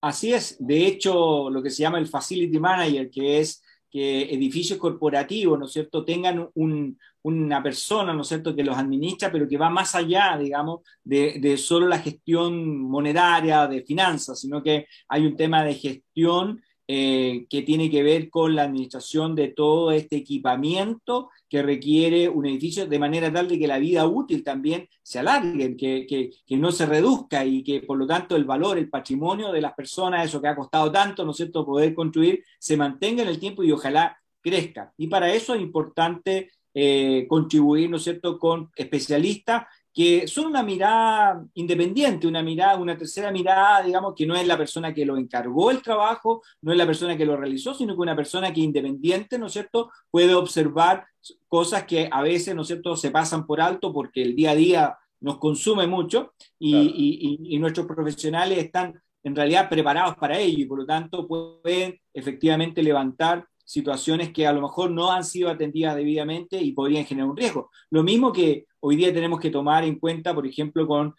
Así 0.01 0.35
es, 0.35 0.57
de 0.59 0.89
hecho, 0.89 1.51
lo 1.51 1.63
que 1.63 1.71
se 1.71 1.83
llama 1.83 2.01
el 2.01 2.09
Facility 2.09 2.59
Manager, 2.59 3.09
que 3.09 3.39
es 3.39 3.63
que 3.95 4.23
edificios 4.23 4.77
corporativos, 4.77 5.57
¿no 5.57 5.67
es 5.67 5.73
cierto?, 5.73 6.05
tengan 6.05 6.51
un, 6.55 6.99
una 7.23 7.63
persona, 7.63 8.13
¿no 8.13 8.23
es 8.23 8.27
cierto?, 8.27 8.53
que 8.53 8.65
los 8.65 8.77
administra, 8.77 9.31
pero 9.31 9.47
que 9.49 9.57
va 9.57 9.71
más 9.71 9.95
allá, 9.95 10.37
digamos, 10.37 10.81
de, 11.05 11.57
solo 11.57 11.87
la 11.87 12.01
gestión 12.01 12.77
monetaria, 12.77 13.69
de 13.69 13.85
finanzas, 13.85 14.41
sino 14.41 14.61
que 14.65 14.89
hay 15.09 15.25
un 15.25 15.37
tema 15.37 15.63
de 15.63 15.75
gestión 15.75 16.61
eh, 16.87 17.47
que 17.49 17.63
tiene 17.63 17.91
que 17.91 18.03
ver 18.03 18.29
con 18.29 18.55
la 18.55 18.65
administración 18.65 19.35
de 19.35 19.49
todo 19.49 19.91
este 19.91 20.17
equipamiento 20.17 21.31
que 21.49 21.63
requiere 21.63 22.29
un 22.29 22.45
edificio 22.45 22.87
de 22.87 22.99
manera 22.99 23.33
tal 23.33 23.49
de 23.49 23.59
que 23.59 23.67
la 23.67 23.79
vida 23.79 24.07
útil 24.07 24.45
también 24.45 24.87
se 25.03 25.19
alargue, 25.19 25.77
que, 25.77 26.07
que, 26.07 26.57
no 26.59 26.73
se 26.73 26.85
reduzca 26.85 27.45
y 27.47 27.63
que 27.63 27.81
por 27.81 27.97
lo 27.97 28.07
tanto 28.07 28.37
el 28.37 28.45
valor, 28.45 28.77
el 28.77 28.91
patrimonio 28.91 29.51
de 29.51 29.63
las 29.63 29.73
personas, 29.73 30.27
eso 30.27 30.43
que 30.43 30.49
ha 30.49 30.57
costado 30.57 30.93
tanto, 30.93 31.25
¿no 31.25 31.31
es 31.31 31.39
cierto?, 31.39 31.65
poder 31.65 31.95
construir, 31.95 32.45
se 32.59 32.77
mantenga 32.77 33.23
en 33.23 33.29
el 33.29 33.41
tiempo 33.41 33.63
y 33.63 33.73
ojalá 33.73 34.19
crezca. 34.43 34.93
Y 34.99 35.07
para 35.07 35.33
eso 35.33 35.55
es 35.55 35.63
importante 35.63 36.51
eh, 36.75 37.25
contribuir, 37.29 37.89
¿no 37.89 37.97
es 37.97 38.05
cierto?, 38.05 38.39
con 38.39 38.71
especialistas 38.77 39.65
que 39.95 40.27
son 40.27 40.47
una 40.47 40.65
mirada 40.65 41.47
independiente, 41.55 42.27
una 42.27 42.43
mirada, 42.43 42.77
una 42.77 42.99
tercera 42.99 43.31
mirada, 43.31 43.81
digamos, 43.81 44.13
que 44.17 44.27
no 44.27 44.35
es 44.35 44.45
la 44.45 44.59
persona 44.59 44.93
que 44.93 45.07
lo 45.07 45.17
encargó 45.17 45.71
el 45.71 45.83
trabajo, 45.83 46.43
no 46.63 46.73
es 46.73 46.79
la 46.79 46.85
persona 46.85 47.17
que 47.17 47.25
lo 47.25 47.37
realizó, 47.37 47.75
sino 47.75 47.95
que 47.95 48.01
una 48.01 48.17
persona 48.17 48.53
que 48.53 48.61
independiente, 48.61 49.39
¿no 49.39 49.47
es 49.47 49.53
cierto?, 49.53 49.93
puede 50.11 50.35
observar 50.35 51.07
cosas 51.47 51.85
que 51.85 52.09
a 52.11 52.23
veces, 52.23 52.57
¿no 52.57 52.63
es 52.63 52.67
cierto?, 52.67 52.97
se 52.97 53.13
pasan 53.13 53.47
por 53.47 53.61
alto 53.61 53.93
porque 53.93 54.23
el 54.23 54.35
día 54.35 54.51
a 54.51 54.57
día 54.57 54.99
nos 55.21 55.39
consume 55.39 55.87
mucho 55.87 56.35
y, 56.59 57.57
nuestros 57.59 57.87
profesionales 57.87 58.59
están 58.59 59.01
en 59.23 59.37
realidad 59.37 59.71
preparados 59.71 60.17
para 60.17 60.39
ello 60.39 60.59
y 60.59 60.67
por 60.67 60.81
lo 60.81 60.87
tanto 60.87 61.27
pueden 61.27 61.99
efectivamente 62.13 62.83
levantar 62.83 63.47
situaciones 63.65 64.31
que 64.33 64.47
a 64.47 64.53
lo 64.53 64.61
mejor 64.61 64.91
no 64.91 65.11
han 65.11 65.25
sido 65.25 65.49
atendidas 65.49 65.97
debidamente 65.97 66.61
y 66.61 66.73
podrían 66.73 67.07
generar 67.07 67.31
un 67.31 67.37
riesgo. 67.37 67.71
Lo 67.89 68.03
mismo 68.03 68.33
que 68.33 68.67
hoy 68.87 68.97
día 68.97 69.15
tenemos 69.15 69.41
que 69.41 69.49
tomar 69.49 69.83
en 69.85 69.99
cuenta, 69.99 70.35
por 70.35 70.47
ejemplo, 70.47 70.87
con, 70.87 71.15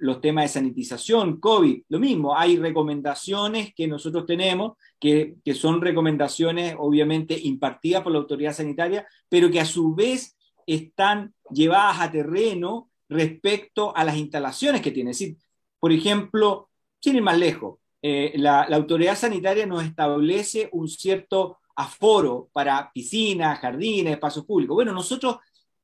los 0.00 0.20
temas 0.20 0.44
de 0.44 0.60
sanitización, 0.60 1.38
COVID, 1.38 1.82
lo 1.88 2.00
mismo, 2.00 2.36
hay 2.36 2.56
recomendaciones 2.56 3.72
que 3.72 3.86
nosotros 3.86 4.26
tenemos, 4.26 4.76
que, 4.98 5.36
son 5.54 5.80
recomendaciones 5.80 6.74
obviamente 6.76 7.38
impartidas 7.38 8.02
por 8.02 8.10
la 8.10 8.18
autoridad 8.18 8.52
sanitaria, 8.52 9.06
pero 9.28 9.48
que 9.48 9.60
a 9.60 9.64
su 9.64 9.94
vez 9.94 10.36
están 10.66 11.34
llevadas 11.52 12.00
a 12.00 12.10
terreno 12.10 12.90
respecto 13.08 13.96
a 13.96 14.02
las 14.02 14.16
instalaciones 14.16 14.80
que 14.80 14.90
tiene. 14.90 15.12
Es 15.12 15.18
decir, 15.20 15.36
por 15.78 15.92
ejemplo, 15.92 16.68
sin 17.00 17.16
ir 17.16 17.22
más 17.22 17.38
lejos, 17.38 17.78
eh, 18.02 18.32
la, 18.36 18.62
autoridad 18.62 19.16
sanitaria 19.16 19.66
nos 19.66 19.84
establece 19.84 20.68
un 20.72 20.88
cierto 20.88 21.58
aforo 21.76 22.48
para 22.52 22.90
piscinas, 22.92 23.60
jardines, 23.60 24.14
espacios 24.14 24.44
públicos. 24.44 24.74
Bueno, 24.74 24.92
nosotros 24.92 25.36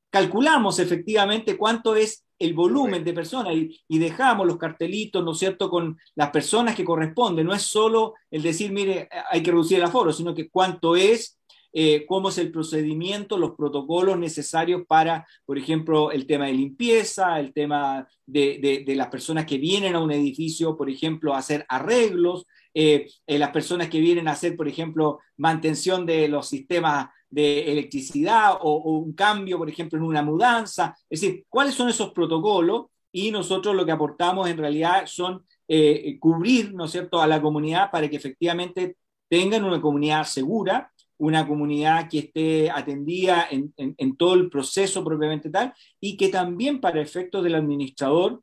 calculamos 0.09 0.79
efectivamente 0.79 1.57
cuánto 1.57 1.95
es 1.95 2.23
el 2.39 2.53
volumen 2.53 3.03
de 3.03 3.13
personas 3.13 3.53
y, 3.55 3.81
y, 3.87 3.97
dejamos 3.97 4.45
los 4.45 4.57
cartelitos, 4.57 5.23
¿no 5.23 5.31
es 5.31 5.39
cierto?, 5.39 5.69
con 5.69 5.97
las 6.15 6.29
personas 6.29 6.75
que 6.75 6.85
corresponden. 6.85 7.47
No 7.47 7.53
es 7.53 7.63
solo 7.63 8.13
el 8.29 8.43
decir, 8.43 8.71
mire, 8.71 9.09
hay 9.31 9.41
que 9.41 9.51
reducir 9.51 9.77
el 9.79 9.85
aforo, 9.85 10.13
sino 10.13 10.35
que 10.35 10.49
cuánto 10.49 10.95
es, 10.95 11.39
eh, 11.73 12.05
cómo 12.07 12.29
es 12.29 12.37
el 12.37 12.51
procedimiento, 12.51 13.37
los 13.37 13.55
protocolos 13.55 14.17
necesarios 14.17 14.83
para, 14.87 15.27
por 15.45 15.57
ejemplo, 15.57 16.11
el 16.11 16.25
tema 16.25 16.45
de 16.45 16.53
limpieza, 16.53 17.39
el 17.39 17.53
tema 17.53 18.07
de, 18.25 18.59
de, 18.61 18.83
de 18.85 18.95
las 18.95 19.09
personas 19.09 19.45
que 19.45 19.57
vienen 19.57 19.95
a 19.95 19.99
un 19.99 20.11
edificio, 20.11 20.77
por 20.77 20.89
ejemplo, 20.89 21.33
a 21.33 21.39
hacer 21.39 21.65
arreglos, 21.69 22.45
eh, 22.79 23.09
eh, 23.25 23.39
las 23.39 23.49
personas 23.49 23.89
que 23.89 23.99
vienen 23.99 24.27
a 24.27 24.33
hacer, 24.33 24.55
por 24.55 24.67
ejemplo, 24.67 25.19
mantención 25.37 26.05
de 26.05 26.27
los 26.27 26.47
sistemas 26.47 27.09
de 27.29 27.71
electricidad 27.71 28.57
o, 28.61 28.77
un 28.99 29.13
cambio, 29.13 29.57
por 29.57 29.69
ejemplo, 29.69 29.97
en 29.97 30.05
una 30.05 30.21
mudanza. 30.21 30.95
Es 31.09 31.21
decir, 31.21 31.45
¿cuáles 31.49 31.75
son 31.75 31.89
esos 31.89 32.11
protocolos? 32.11 32.85
Y 33.11 33.31
nosotros 33.31 33.75
lo 33.75 33.85
que 33.85 33.91
aportamos 33.91 34.49
en 34.49 34.57
realidad 34.57 35.05
son 35.05 35.45
eh, 35.67 36.17
cubrir, 36.19 36.73
¿no 36.73 36.85
es 36.85 36.91
cierto?, 36.91 37.21
a 37.21 37.27
la 37.27 37.41
comunidad 37.41 37.91
para 37.91 38.09
que 38.09 38.17
efectivamente 38.17 38.97
tengan 39.29 39.63
una 39.63 39.81
comunidad 39.81 40.23
segura, 40.23 40.91
una 41.17 41.47
comunidad 41.47 42.09
que 42.09 42.19
esté 42.19 42.69
atendida 42.69 43.47
en, 43.49 43.73
en 43.75 44.17
todo 44.17 44.35
el 44.35 44.49
proceso 44.49 45.03
propiamente 45.03 45.49
tal, 45.49 45.73
y 45.99 46.15
que 46.15 46.29
también 46.29 46.79
para 46.79 47.01
efectos 47.01 47.43
del 47.43 47.55
administrador 47.55 48.41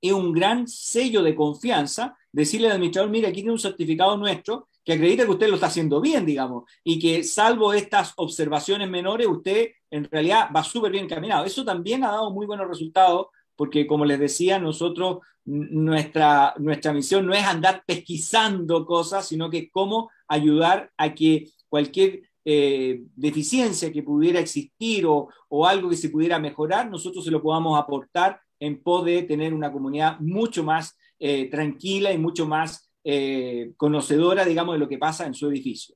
es 0.00 0.12
un 0.12 0.32
gran 0.32 0.68
sello 0.68 1.22
de 1.22 1.34
confianza 1.34 2.16
decirle 2.30 2.66
al 2.66 2.74
administrador, 2.74 3.10
mire, 3.10 3.28
aquí 3.28 3.36
tiene 3.36 3.52
un 3.52 3.58
certificado 3.58 4.16
nuestro 4.18 4.68
que 4.84 4.92
acredita 4.92 5.24
que 5.24 5.30
usted 5.30 5.48
lo 5.48 5.54
está 5.54 5.68
haciendo 5.68 6.00
bien, 6.00 6.26
digamos, 6.26 6.64
y 6.82 6.98
que 6.98 7.24
salvo 7.24 7.72
estas 7.72 8.12
observaciones 8.16 8.88
menores, 8.90 9.26
usted 9.26 9.70
en 9.90 10.04
realidad 10.10 10.48
va 10.54 10.62
súper 10.62 10.92
bien 10.92 11.04
encaminado. 11.04 11.44
Eso 11.44 11.64
también 11.64 12.04
ha 12.04 12.08
dado 12.08 12.30
muy 12.30 12.46
buenos 12.46 12.68
resultados, 12.68 13.28
porque 13.56 13.86
como 13.86 14.04
les 14.04 14.18
decía, 14.18 14.58
nosotros, 14.58 15.18
nuestra, 15.44 16.54
nuestra 16.58 16.92
misión 16.92 17.26
no 17.26 17.34
es 17.34 17.44
andar 17.44 17.82
pesquisando 17.86 18.84
cosas, 18.84 19.26
sino 19.26 19.48
que 19.48 19.70
cómo 19.70 20.10
ayudar 20.28 20.90
a 20.96 21.14
que 21.14 21.48
cualquier 21.68 22.22
eh, 22.44 23.04
deficiencia 23.16 23.90
que 23.90 24.02
pudiera 24.02 24.38
existir 24.38 25.06
o, 25.06 25.28
o 25.48 25.66
algo 25.66 25.88
que 25.88 25.96
se 25.96 26.10
pudiera 26.10 26.38
mejorar, 26.38 26.90
nosotros 26.90 27.24
se 27.24 27.30
lo 27.30 27.42
podamos 27.42 27.78
aportar 27.78 28.38
en 28.60 28.82
pos 28.82 29.04
de 29.04 29.22
tener 29.22 29.54
una 29.54 29.72
comunidad 29.72 30.18
mucho 30.20 30.62
más 30.62 30.96
eh, 31.18 31.48
tranquila 31.50 32.12
y 32.12 32.18
mucho 32.18 32.46
más 32.46 32.90
eh, 33.04 33.72
conocedora, 33.76 34.44
digamos, 34.44 34.74
de 34.74 34.78
lo 34.78 34.88
que 34.88 34.98
pasa 34.98 35.26
en 35.26 35.34
su 35.34 35.48
edificio. 35.48 35.94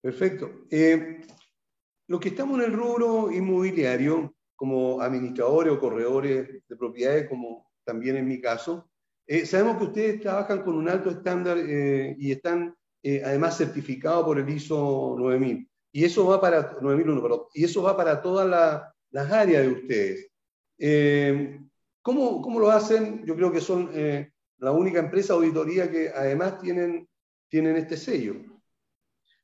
Perfecto. 0.00 0.66
Eh, 0.70 1.20
los 2.06 2.20
que 2.20 2.28
estamos 2.28 2.58
en 2.58 2.66
el 2.66 2.72
rubro 2.72 3.30
inmobiliario, 3.32 4.34
como 4.54 5.00
administradores 5.00 5.72
o 5.72 5.80
corredores 5.80 6.62
de 6.66 6.76
propiedades, 6.76 7.28
como 7.28 7.70
también 7.84 8.16
en 8.16 8.26
mi 8.26 8.40
caso, 8.40 8.88
sabemos 9.44 9.76
que 9.76 9.84
ustedes 9.84 10.20
trabajan 10.20 10.62
con 10.62 10.76
un 10.76 10.88
alto 10.88 11.10
estándar 11.10 11.58
y 11.58 12.30
están 12.30 12.74
además 13.02 13.58
certificados 13.58 14.24
por 14.24 14.38
el 14.38 14.48
ISO 14.48 15.16
9000. 15.18 15.68
Y 15.92 16.04
eso 16.04 16.26
va 16.26 16.40
para 16.40 16.78
9001, 16.80 17.48
y 17.54 17.64
eso 17.64 17.82
va 17.82 17.96
para 17.96 18.22
todas 18.22 18.48
las 19.10 19.32
áreas 19.32 19.62
de 19.62 19.68
ustedes. 19.68 20.30
¿Cómo, 22.06 22.40
¿Cómo, 22.40 22.60
lo 22.60 22.70
hacen? 22.70 23.26
Yo 23.26 23.34
creo 23.34 23.50
que 23.50 23.60
son 23.60 23.90
eh, 23.92 24.30
la 24.58 24.72
única 24.72 24.98
empresa 24.98 25.34
auditoría 25.34 25.90
que 25.90 26.08
además 26.08 26.58
tienen, 26.60 27.08
tienen 27.48 27.76
este 27.76 27.96
sello. 27.96 28.34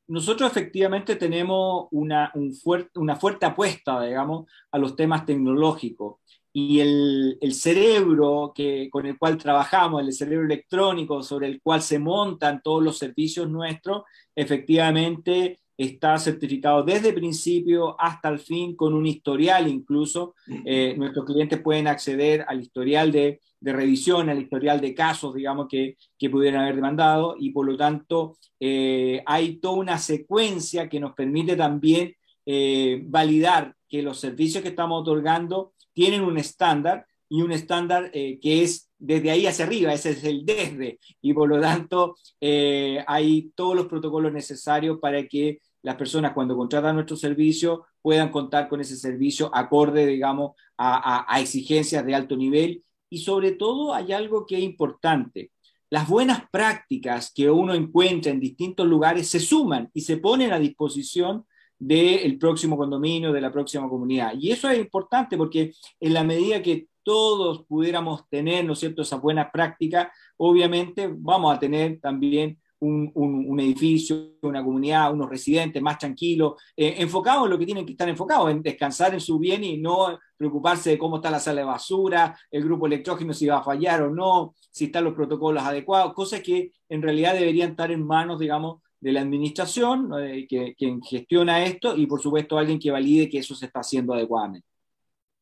Nosotros 0.08 0.50
efectivamente 0.50 1.16
tenemos 1.16 1.86
una, 1.90 2.30
un 2.34 2.54
fuerte, 2.54 2.98
una 2.98 3.16
fuerte 3.16 3.46
apuesta, 3.46 4.02
digamos, 4.02 4.50
a 4.70 4.78
los 4.78 4.96
temas 4.96 5.24
tecnológicos. 5.24 6.16
Y 6.52 6.80
el, 6.80 7.38
el, 7.40 7.54
cerebro 7.54 8.52
que, 8.54 8.90
con 8.90 9.06
el 9.06 9.16
cual 9.16 9.38
trabajamos, 9.38 10.02
el 10.02 10.12
cerebro 10.12 10.44
electrónico 10.44 11.22
sobre 11.22 11.46
el 11.46 11.62
cual 11.62 11.80
se 11.80 11.98
montan 11.98 12.60
todos 12.62 12.82
los 12.82 12.98
servicios 12.98 13.48
nuestros, 13.48 14.02
efectivamente 14.34 15.60
está 15.78 16.18
certificado 16.18 16.82
desde 16.82 17.08
el 17.08 17.14
principio 17.14 17.96
hasta 17.98 18.28
el 18.28 18.38
fin 18.38 18.76
con 18.76 18.92
un 18.94 19.06
historial 19.06 19.68
incluso. 19.68 20.34
Eh, 20.64 20.94
nuestros 20.96 21.24
clientes 21.24 21.60
pueden 21.60 21.86
acceder 21.86 22.44
al 22.46 22.60
historial 22.60 23.10
de, 23.10 23.40
de, 23.62 23.72
revisión, 23.72 24.28
al 24.28 24.40
historial 24.40 24.80
de 24.80 24.94
casos, 24.94 25.34
digamos, 25.34 25.68
que, 25.68 25.96
que 26.18 26.30
pudieran 26.30 26.62
haber 26.62 26.76
demandado 26.76 27.36
y 27.38 27.50
por 27.50 27.66
lo 27.66 27.76
tanto 27.76 28.36
eh, 28.60 29.22
hay 29.26 29.56
toda 29.56 29.74
una 29.74 29.98
secuencia 29.98 30.88
que 30.88 31.00
nos 31.00 31.14
permite 31.14 31.56
también 31.56 32.14
eh, 32.44 33.02
validar 33.04 33.74
que 33.88 34.02
los 34.02 34.18
servicios 34.18 34.62
que 34.62 34.70
estamos 34.70 35.02
otorgando 35.02 35.74
tienen 35.92 36.22
un 36.22 36.38
estándar 36.38 37.06
y 37.28 37.40
un 37.40 37.52
estándar 37.52 38.10
que 38.10 38.62
es 38.62 38.90
desde 38.98 39.30
ahí 39.30 39.46
hacia 39.46 39.64
arriba, 39.64 39.94
ese 39.94 40.10
es 40.10 40.24
el 40.24 40.44
desde, 40.44 40.98
y 41.22 41.32
por 41.32 41.48
lo 41.48 41.58
tanto 41.58 42.14
hay 42.42 43.50
todos 43.54 43.74
los 43.74 43.86
protocolos 43.86 44.34
necesarios 44.34 44.98
para 45.00 45.26
que 45.26 45.60
las 45.82 45.96
personas 45.96 46.32
cuando 46.32 46.56
contratan 46.56 46.94
nuestro 46.94 47.16
servicio 47.16 47.86
puedan 48.00 48.30
contar 48.30 48.68
con 48.68 48.80
ese 48.80 48.96
servicio 48.96 49.50
acorde, 49.54 50.06
digamos, 50.06 50.52
a, 50.78 51.40
exigencias 51.40 52.04
de 52.04 52.14
alto 52.14 52.36
nivel. 52.36 52.82
Y 53.12 53.18
sobre 53.18 53.52
todo 53.52 53.92
hay 53.92 54.10
algo 54.10 54.46
que 54.46 54.56
es 54.56 54.62
importante. 54.62 55.50
Las 55.90 56.08
buenas 56.08 56.44
prácticas 56.50 57.30
que 57.30 57.50
uno 57.50 57.74
encuentra 57.74 58.32
en 58.32 58.40
distintos 58.40 58.86
lugares 58.86 59.28
se 59.28 59.38
suman 59.38 59.90
y 59.92 60.00
se 60.00 60.16
ponen 60.16 60.50
a 60.50 60.58
disposición 60.58 61.44
del 61.78 62.38
próximo 62.38 62.74
condominio, 62.74 63.30
de 63.30 63.42
la 63.42 63.52
próxima 63.52 63.86
comunidad. 63.86 64.32
Y 64.38 64.50
eso 64.50 64.70
es 64.70 64.78
importante 64.78 65.36
porque 65.36 65.74
en 66.00 66.14
la 66.14 66.24
medida 66.24 66.62
que 66.62 66.86
todos 67.02 67.66
pudiéramos 67.66 68.26
tener, 68.30 68.64
¿no 68.64 68.72
es 68.72 68.78
cierto?, 68.78 69.02
esas 69.02 69.20
buenas 69.20 69.50
prácticas, 69.52 70.08
obviamente 70.38 71.10
vamos 71.14 71.54
a 71.54 71.58
tener 71.58 72.00
también 72.00 72.61
un, 72.84 73.60
edificio, 73.60 74.32
una 74.42 74.62
comunidad, 74.64 75.12
unos 75.12 75.28
residentes 75.28 75.80
más 75.80 75.98
tranquilos, 75.98 76.60
eh, 76.76 76.96
enfocados 76.98 77.44
en 77.44 77.50
lo 77.50 77.58
que 77.58 77.66
tienen 77.66 77.86
que 77.86 77.92
estar 77.92 78.08
enfocados, 78.08 78.50
en 78.50 78.62
descansar 78.62 79.14
en 79.14 79.20
su 79.20 79.38
bien 79.38 79.62
y 79.62 79.78
no 79.78 80.18
preocuparse 80.36 80.90
de 80.90 80.98
cómo 80.98 81.16
está 81.16 81.30
la 81.30 81.38
sala 81.38 81.60
de 81.60 81.66
basura, 81.66 82.36
el 82.50 82.64
grupo 82.64 82.86
electrógeno 82.86 83.32
si 83.32 83.46
va 83.46 83.58
a 83.58 83.62
fallar 83.62 84.02
o 84.02 84.10
no, 84.10 84.54
si 84.70 84.86
están 84.86 85.04
los 85.04 85.14
protocolos 85.14 85.62
adecuados, 85.62 86.12
cosas 86.12 86.40
que 86.40 86.72
en 86.88 87.02
realidad 87.02 87.34
deberían 87.34 87.70
estar 87.70 87.92
en 87.92 88.04
manos, 88.04 88.40
digamos, 88.40 88.82
de 88.98 89.12
la 89.12 89.20
administración, 89.20 90.10
que, 90.48 90.74
quien 90.76 91.02
gestiona 91.02 91.64
esto, 91.64 91.96
y 91.96 92.06
por 92.06 92.20
supuesto 92.20 92.58
alguien 92.58 92.78
que 92.78 92.90
valide 92.90 93.28
que 93.28 93.38
eso 93.38 93.54
se 93.54 93.66
está 93.66 93.80
haciendo 93.80 94.14
adecuadamente. 94.14 94.66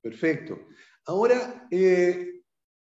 Perfecto. 0.03 0.59
Ahora, 1.07 1.67
eh, 1.71 2.41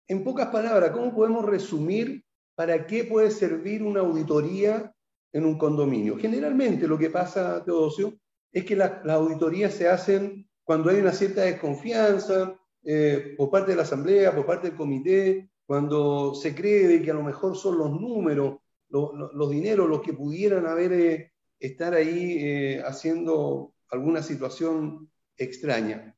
en 0.07 0.23
pocas 0.23 0.47
palabras, 0.47 0.91
¿cómo 0.91 1.13
podemos 1.13 1.45
resumir 1.45 2.23
¿para 2.61 2.85
qué 2.85 3.05
puede 3.05 3.31
servir 3.31 3.81
una 3.81 4.01
auditoría 4.01 4.93
en 5.33 5.45
un 5.45 5.57
condominio? 5.57 6.15
Generalmente 6.15 6.87
lo 6.87 6.95
que 6.95 7.09
pasa, 7.09 7.65
Teodosio, 7.65 8.13
es 8.51 8.65
que 8.65 8.75
las 8.75 9.03
auditorías 9.03 9.73
se 9.73 9.87
hacen 9.87 10.47
cuando 10.63 10.91
hay 10.91 10.99
una 10.99 11.11
cierta 11.11 11.41
desconfianza 11.41 12.55
eh, 12.83 13.33
por 13.35 13.49
parte 13.49 13.71
de 13.71 13.77
la 13.77 13.81
asamblea, 13.81 14.35
por 14.35 14.45
parte 14.45 14.67
del 14.67 14.77
comité, 14.77 15.49
cuando 15.65 16.35
se 16.35 16.53
cree 16.53 17.01
que 17.01 17.09
a 17.09 17.15
lo 17.15 17.23
mejor 17.23 17.57
son 17.57 17.79
los 17.79 17.89
números, 17.99 18.59
los 18.89 19.49
dineros 19.49 19.89
los 19.89 20.03
que 20.03 20.13
pudieran 20.13 20.67
haber, 20.67 20.93
eh, 20.93 21.31
estar 21.59 21.95
ahí 21.95 22.37
eh, 22.41 22.83
haciendo 22.85 23.73
alguna 23.89 24.21
situación 24.21 25.09
extraña. 25.35 26.15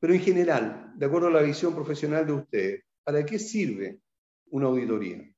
Pero 0.00 0.14
en 0.14 0.20
general, 0.20 0.94
de 0.96 1.04
acuerdo 1.04 1.28
a 1.28 1.32
la 1.32 1.42
visión 1.42 1.74
profesional 1.74 2.26
de 2.26 2.32
ustedes, 2.32 2.84
¿para 3.02 3.26
qué 3.26 3.38
sirve 3.38 4.00
una 4.46 4.68
auditoría? 4.68 5.33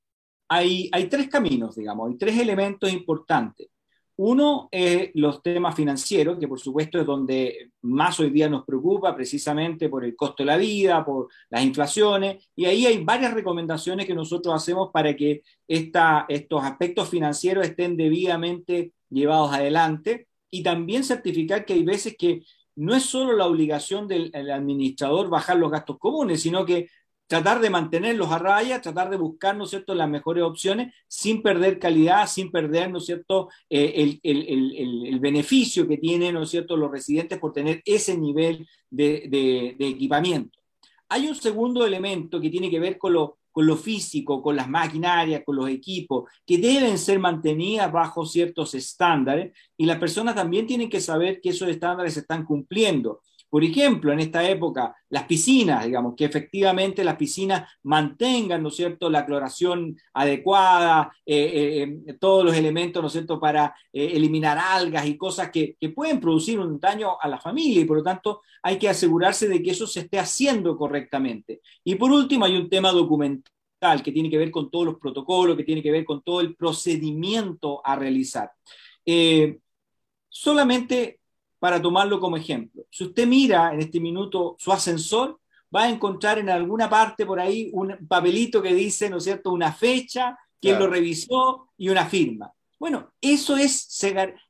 Hay, 0.49 0.91
tres 1.11 1.29
caminos, 1.29 1.77
digamos, 1.77 2.11
hay 2.11 2.17
tres 2.17 2.39
elementos 2.39 2.93
importantes. 2.93 3.69
Uno 4.19 4.69
es 4.71 5.11
los 5.15 5.43
temas 5.43 5.75
financieros, 5.75 6.39
que 6.39 6.49
por 6.49 6.59
supuesto 6.59 6.99
es 6.99 7.05
donde 7.05 7.71
más 7.83 8.19
hoy 8.19 8.31
día 8.31 8.49
nos 8.49 8.65
preocupa, 8.65 9.15
precisamente 9.15 9.91
por 9.91 10.05
el 10.05 10.17
costo 10.17 10.43
de 10.43 10.47
la 10.47 10.57
vida, 10.57 11.05
por 11.05 11.29
las 11.51 11.63
inflaciones, 11.63 12.49
y 12.57 12.65
ahí 12.65 12.87
hay 12.87 13.05
varias 13.05 13.35
recomendaciones 13.35 14.07
que 14.07 14.15
nosotros 14.15 14.55
hacemos 14.55 14.91
para 14.91 15.15
que 15.15 15.43
estos 15.69 16.63
aspectos 16.63 17.11
financieros 17.11 17.67
estén 17.67 17.97
debidamente 17.97 18.93
llevados 19.11 19.53
adelante 19.53 20.29
y 20.51 20.63
también 20.63 21.05
certificar 21.05 21.67
que 21.67 21.75
hay 21.75 21.85
veces 21.85 22.17
que 22.19 22.43
no 22.77 22.95
es 22.95 23.05
solo 23.05 23.33
la 23.33 23.47
obligación 23.47 24.07
del 24.07 24.31
administrador 24.51 25.29
bajar 25.29 25.57
los 25.57 25.71
gastos 25.71 25.99
comunes, 25.99 26.41
sino 26.43 26.65
que 26.65 26.89
tratar 27.27 27.61
de 27.61 27.71
mantenerlos 27.71 28.31
a 28.31 28.39
raya, 28.39 28.81
tratar 28.81 29.11
de 29.11 29.17
buscar, 29.17 29.57
¿no 29.57 29.65
es 29.65 29.71
cierto?, 29.71 29.95
las 29.95 30.09
mejores 30.09 30.45
opciones 30.45 30.95
sin 31.09 31.43
perder 31.43 31.79
calidad, 31.79 32.27
sin 32.29 32.51
perder, 32.51 32.91
¿no 32.91 32.99
es 32.99 33.07
cierto?, 33.07 33.49
eh, 33.69 34.19
el, 34.23 35.21
beneficio 35.21 35.89
que 35.89 35.99
tienen, 35.99 36.35
¿no 36.35 36.43
es 36.43 36.51
cierto?, 36.51 36.77
los 36.77 36.91
residentes 36.91 37.39
por 37.39 37.53
tener 37.53 37.83
ese 37.85 38.17
nivel 38.17 38.67
de, 38.91 39.77
equipamiento. 39.79 40.59
Hay 41.09 41.27
un 41.27 41.35
segundo 41.35 41.85
elemento 41.87 42.41
que 42.41 42.51
tiene 42.51 42.71
que 42.71 42.81
ver 42.81 42.99
con 42.99 43.13
lo, 43.13 43.39
con 43.51 43.67
lo 43.67 43.77
físico, 43.77 44.43
con 44.43 44.55
las 44.55 44.69
maquinarias, 44.69 45.43
con 45.45 45.57
los 45.57 45.69
equipos, 45.69 46.31
que 46.45 46.59
deben 46.59 46.99
ser 46.99 47.19
mantenidas 47.19 47.91
bajo 47.91 48.25
ciertos 48.25 48.75
estándares 48.75 49.57
y 49.77 49.87
las 49.87 49.99
personas 49.99 50.35
también 50.35 50.67
tienen 50.67 50.91
que 50.91 51.01
saber 51.01 51.41
que 51.41 51.51
esos 51.51 51.69
estándares 51.69 52.15
se 52.15 52.21
están 52.21 52.45
cumpliendo. 52.45 53.23
Por 53.49 53.63
ejemplo, 53.63 54.13
en 54.13 54.21
esta 54.21 54.49
época, 54.49 54.97
las 55.09 55.25
piscinas, 55.25 55.85
digamos, 55.85 56.15
que 56.17 56.25
efectivamente 56.25 57.05
las 57.05 57.17
piscinas 57.17 57.71
mantengan, 57.85 58.63
¿no 58.63 58.69
es 58.69 58.77
cierto?, 58.77 59.09
la 59.09 59.25
cloración 59.25 59.97
adecuada, 60.15 61.13
eh, 61.25 61.85
eh, 61.85 62.03
eh, 62.07 62.15
todos 62.15 62.45
los 62.45 62.57
elementos, 62.57 63.01
¿no 63.01 63.07
es 63.07 63.13
cierto?, 63.13 63.39
para 63.39 63.75
eliminar 63.93 64.59
algas 64.59 65.07
y 65.07 65.17
cosas 65.17 65.51
que, 65.51 65.77
que, 65.81 65.91
pueden 65.91 66.21
producir 66.21 66.59
un 66.59 66.79
daño 66.81 67.19
a 67.21 67.29
la 67.29 67.39
familia 67.39 67.81
y 67.81 67.85
por 67.85 67.99
lo 67.99 68.03
tanto 68.03 68.43
hay 68.63 68.79
que 68.79 68.89
asegurarse 68.89 69.49
de 69.49 69.63
que 69.63 69.71
eso 69.71 69.87
se 69.87 70.01
esté 70.01 70.19
haciendo 70.19 70.77
correctamente. 70.77 71.61
Y 71.85 71.95
por 71.95 72.11
último, 72.11 72.45
hay 72.45 72.57
un 72.57 72.69
tema 72.69 72.91
documental 72.91 74.03
que 74.03 74.13
tiene 74.13 74.29
que 74.29 74.39
ver 74.39 74.51
con 74.51 74.71
todos 74.71 74.87
los 74.87 74.97
protocolos, 74.99 75.57
que 75.57 75.65
tiene 75.65 75.83
que 75.83 75.93
ver 75.93 76.05
con 76.05 76.23
todo 76.23 76.41
el 76.41 76.57
procedimiento 76.57 77.81
a 77.85 77.95
realizar. 77.97 78.51
solamente 80.29 81.16
para 81.59 81.81
tomarlo 81.81 82.21
como 82.21 82.37
ejemplo. 82.37 82.85
Si 82.91 83.05
usted 83.05 83.27
mira 83.27 83.73
en 83.73 83.81
este 83.81 84.01
minuto 84.01 84.57
su 84.59 84.73
ascensor, 84.73 85.41
va 85.75 85.85
a 85.85 85.91
encontrar 85.91 86.39
en 86.39 86.51
alguna 86.51 86.89
parte 86.89 87.27
por 87.27 87.41
ahí 87.41 87.71
un 87.73 87.97
papelito 88.07 88.63
que 88.63 88.75
dice, 88.75 89.11
¿no 89.11 89.19
es 89.19 89.25
cierto?, 89.25 89.53
una 89.53 89.73
fecha, 89.73 90.39
quién 90.61 90.79
lo 90.79 90.87
revisó 90.87 91.71
y 91.77 91.89
una 91.89 92.07
firma. 92.07 92.53
Bueno, 92.79 93.13
eso 93.21 93.57
es, 93.57 93.89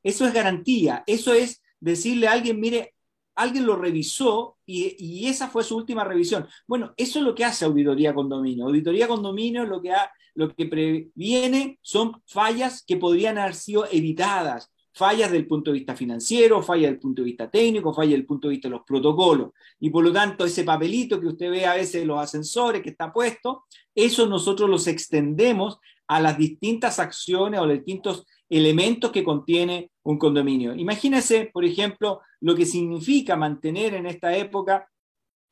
eso 0.03 0.27
es 0.27 0.33
garantía, 0.33 1.05
eso 1.07 1.33
es 1.33 1.63
decirle 1.81 2.29
a 2.29 2.33
alguien, 2.33 2.59
mire, 2.59 2.95
alguien 3.37 3.67
lo 3.67 3.77
revisó 3.77 4.59
y, 4.65 4.97
y, 4.99 5.29
esa 5.29 5.49
fue 5.49 5.63
su 5.63 5.77
última 5.77 6.05
revisión. 6.05 6.49
Bueno, 6.67 6.93
eso 6.97 7.19
es 7.19 7.25
lo 7.25 7.35
que 7.35 7.45
hace 7.45 7.67
Auditoría 7.67 8.15
Condominio. 8.15 8.67
Auditoría 8.67 9.07
Condominio 9.07 9.65
lo 9.65 9.81
que, 9.81 9.93
ha, 9.93 10.11
lo 10.35 10.55
que 10.55 10.67
previene 10.67 11.79
son 11.83 12.21
fallas 12.27 12.83
que 12.85 12.97
podrían 12.97 13.39
haber 13.39 13.55
sido 13.55 13.87
evitadas, 13.91 14.73
fallas 14.97 15.31
del 15.31 15.47
punto 15.47 15.71
de 15.71 15.79
vista 15.79 15.95
financiero, 15.95 16.63
fallas 16.63 16.91
del 16.91 16.99
punto 16.99 17.21
de 17.21 17.27
vista 17.27 17.51
técnico, 17.51 17.93
fallas 17.93 18.13
del 18.13 18.25
punto 18.25 18.49
de 18.49 18.53
vista 18.53 18.69
de 18.69 18.77
los 18.77 18.83
protocolos. 18.87 19.51
Y 19.79 19.91
por 19.91 20.03
lo 20.03 20.11
tanto, 20.11 20.47
ese 20.47 20.65
papelito 20.65 21.21
que 21.21 21.27
usted 21.27 21.51
ve 21.51 21.67
a 21.67 21.75
veces 21.75 21.97
en 21.97 22.09
los 22.09 22.19
ascensores 22.19 22.81
que 22.81 22.91
está 22.91 23.13
puesto, 23.13 23.65
eso 23.95 24.27
nosotros 24.27 24.71
los 24.71 24.87
extendemos 24.87 25.79
a 26.07 26.19
las 26.19 26.39
distintas 26.39 26.99
acciones 26.99 27.61
o 27.61 27.67
los 27.67 27.77
distintos 27.77 28.25
elementos 28.49 29.11
que 29.11 29.23
contiene 29.23 29.91
un 30.03 30.19
condominio. 30.19 30.75
Imagínese, 30.75 31.51
por 31.53 31.67
ejemplo, 31.67 32.23
lo 32.41 32.55
que 32.55 32.65
significa 32.65 33.37
mantener 33.37 33.93
en 33.93 34.07
esta 34.07 34.35
época 34.35 34.89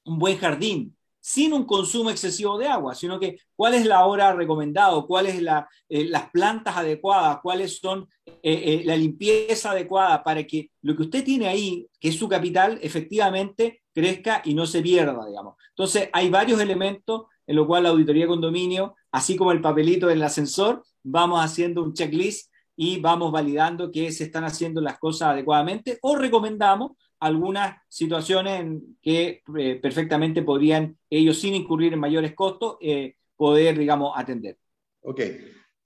un 0.07 0.19
buen 0.19 0.39
jardín, 0.39 0.97
sin 1.27 1.55
un 1.55 1.65
consumo 1.65 2.11
excesivo 2.11 2.59
de 2.59 2.69
agua, 2.69 2.95
sino 2.95 3.19
que 3.19 3.39
cuál 3.57 3.73
es 3.73 3.87
la 3.87 4.05
hora 4.05 4.35
recomendada, 4.35 5.01
cuáles 5.07 5.41
la, 5.41 5.67
eh, 5.89 6.05
las 6.05 6.29
plantas 6.31 6.77
adecuadas, 6.77 7.39
cuáles 7.43 7.79
son 7.79 8.07
eh, 8.27 8.35
eh, 8.43 8.83
la 8.85 8.95
limpieza 8.95 9.71
adecuada 9.71 10.23
para 10.23 10.45
que 10.45 10.71
lo 10.83 10.95
que 10.95 11.05
usted 11.05 11.25
tiene 11.25 11.49
ahí, 11.49 11.89
que 11.99 12.09
es 12.09 12.19
su 12.19 12.29
capital, 12.29 12.79
efectivamente 12.83 13.81
crezca 13.95 14.43
y 14.45 14.53
no 14.53 14.67
se 14.67 14.83
pierda, 14.83 15.25
digamos. 15.27 15.55
Entonces, 15.71 16.11
hay 16.13 16.29
varios 16.29 16.61
elementos 16.61 17.23
en 17.47 17.57
los 17.57 17.67
cuales 17.67 17.85
la 17.85 17.91
auditoría 17.91 18.25
de 18.25 18.29
condominio, 18.29 18.95
así 19.11 19.35
como 19.35 19.53
el 19.53 19.63
papelito 19.63 20.09
del 20.09 20.23
ascensor, 20.23 20.85
vamos 21.03 21.43
haciendo 21.43 21.83
un 21.83 21.95
checklist 21.95 22.53
y 22.77 23.01
vamos 23.01 23.33
validando 23.33 23.91
que 23.91 24.13
se 24.13 24.25
están 24.25 24.45
haciendo 24.45 24.83
las 24.83 24.99
cosas 24.99 25.31
adecuadamente 25.31 25.99
o 26.03 26.17
recomendamos 26.17 26.93
algunas 27.21 27.77
situaciones 27.89 28.61
en 28.61 28.99
que 29.03 29.43
eh, 29.59 29.79
perfectamente 29.81 30.43
podrían 30.43 30.97
ellos, 31.09 31.41
sin 31.41 31.55
incurrir 31.55 31.93
en 31.93 32.01
mayores 32.01 32.35
costos, 32.35 32.77
eh, 32.81 33.17
poder, 33.37 33.79
digamos, 33.79 34.13
atender. 34.17 34.59
Ok. 35.03 35.21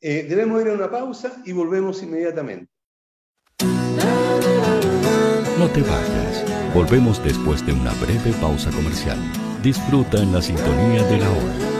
Eh, 0.01 0.27
debemos 0.29 0.63
ir 0.63 0.69
a 0.69 0.75
una 0.75 0.91
pausa 0.91 1.43
y 1.45 1.53
volvemos 1.53 2.03
inmediatamente. 2.03 2.71
No 5.59 5.67
te 5.69 5.83
vayas. 5.83 6.45
Volvemos 6.73 7.23
después 7.25 7.67
de 7.67 7.73
una 7.73 7.93
breve 7.95 8.33
pausa 8.41 8.71
comercial. 8.71 9.19
Disfruta 9.63 10.23
en 10.23 10.33
la 10.33 10.41
sintonía 10.41 11.03
de 11.03 11.19
la 11.19 11.31
hora. 11.31 11.79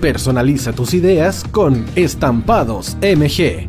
Personaliza 0.00 0.72
tus 0.72 0.94
ideas 0.94 1.44
con 1.44 1.84
Estampados 1.94 2.96
MG, 3.02 3.68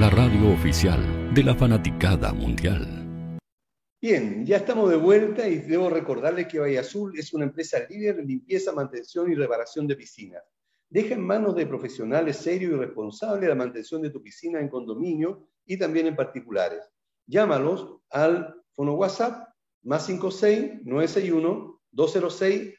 la 0.00 0.08
radio 0.08 0.50
oficial 0.54 1.34
de 1.34 1.44
la 1.44 1.54
fanaticada 1.54 2.32
mundial. 2.32 3.38
Bien, 4.00 4.46
ya 4.46 4.56
estamos 4.56 4.88
de 4.88 4.96
vuelta 4.96 5.46
y 5.46 5.56
debo 5.56 5.90
recordarles 5.90 6.46
que 6.46 6.58
Valle 6.58 6.78
Azul 6.78 7.12
es 7.18 7.34
una 7.34 7.44
empresa 7.44 7.80
líder 7.86 8.18
en 8.18 8.26
limpieza, 8.26 8.72
mantención 8.72 9.30
y 9.30 9.34
reparación 9.34 9.86
de 9.86 9.96
piscinas. 9.96 10.42
Deja 10.88 11.12
en 11.12 11.20
manos 11.20 11.54
de 11.54 11.66
profesionales 11.66 12.38
serios 12.38 12.72
y 12.72 12.76
responsables 12.76 13.46
la 13.46 13.54
mantención 13.54 14.00
de 14.00 14.08
tu 14.08 14.22
piscina 14.22 14.58
en 14.58 14.70
condominio 14.70 15.50
y 15.66 15.76
también 15.76 16.06
en 16.06 16.16
particulares. 16.16 16.80
Llámalos 17.26 17.98
al 18.08 18.54
fono 18.72 18.94
WhatsApp 18.94 19.50
más 19.82 20.06
56 20.06 20.80
961 20.82 21.78
206 21.90 22.74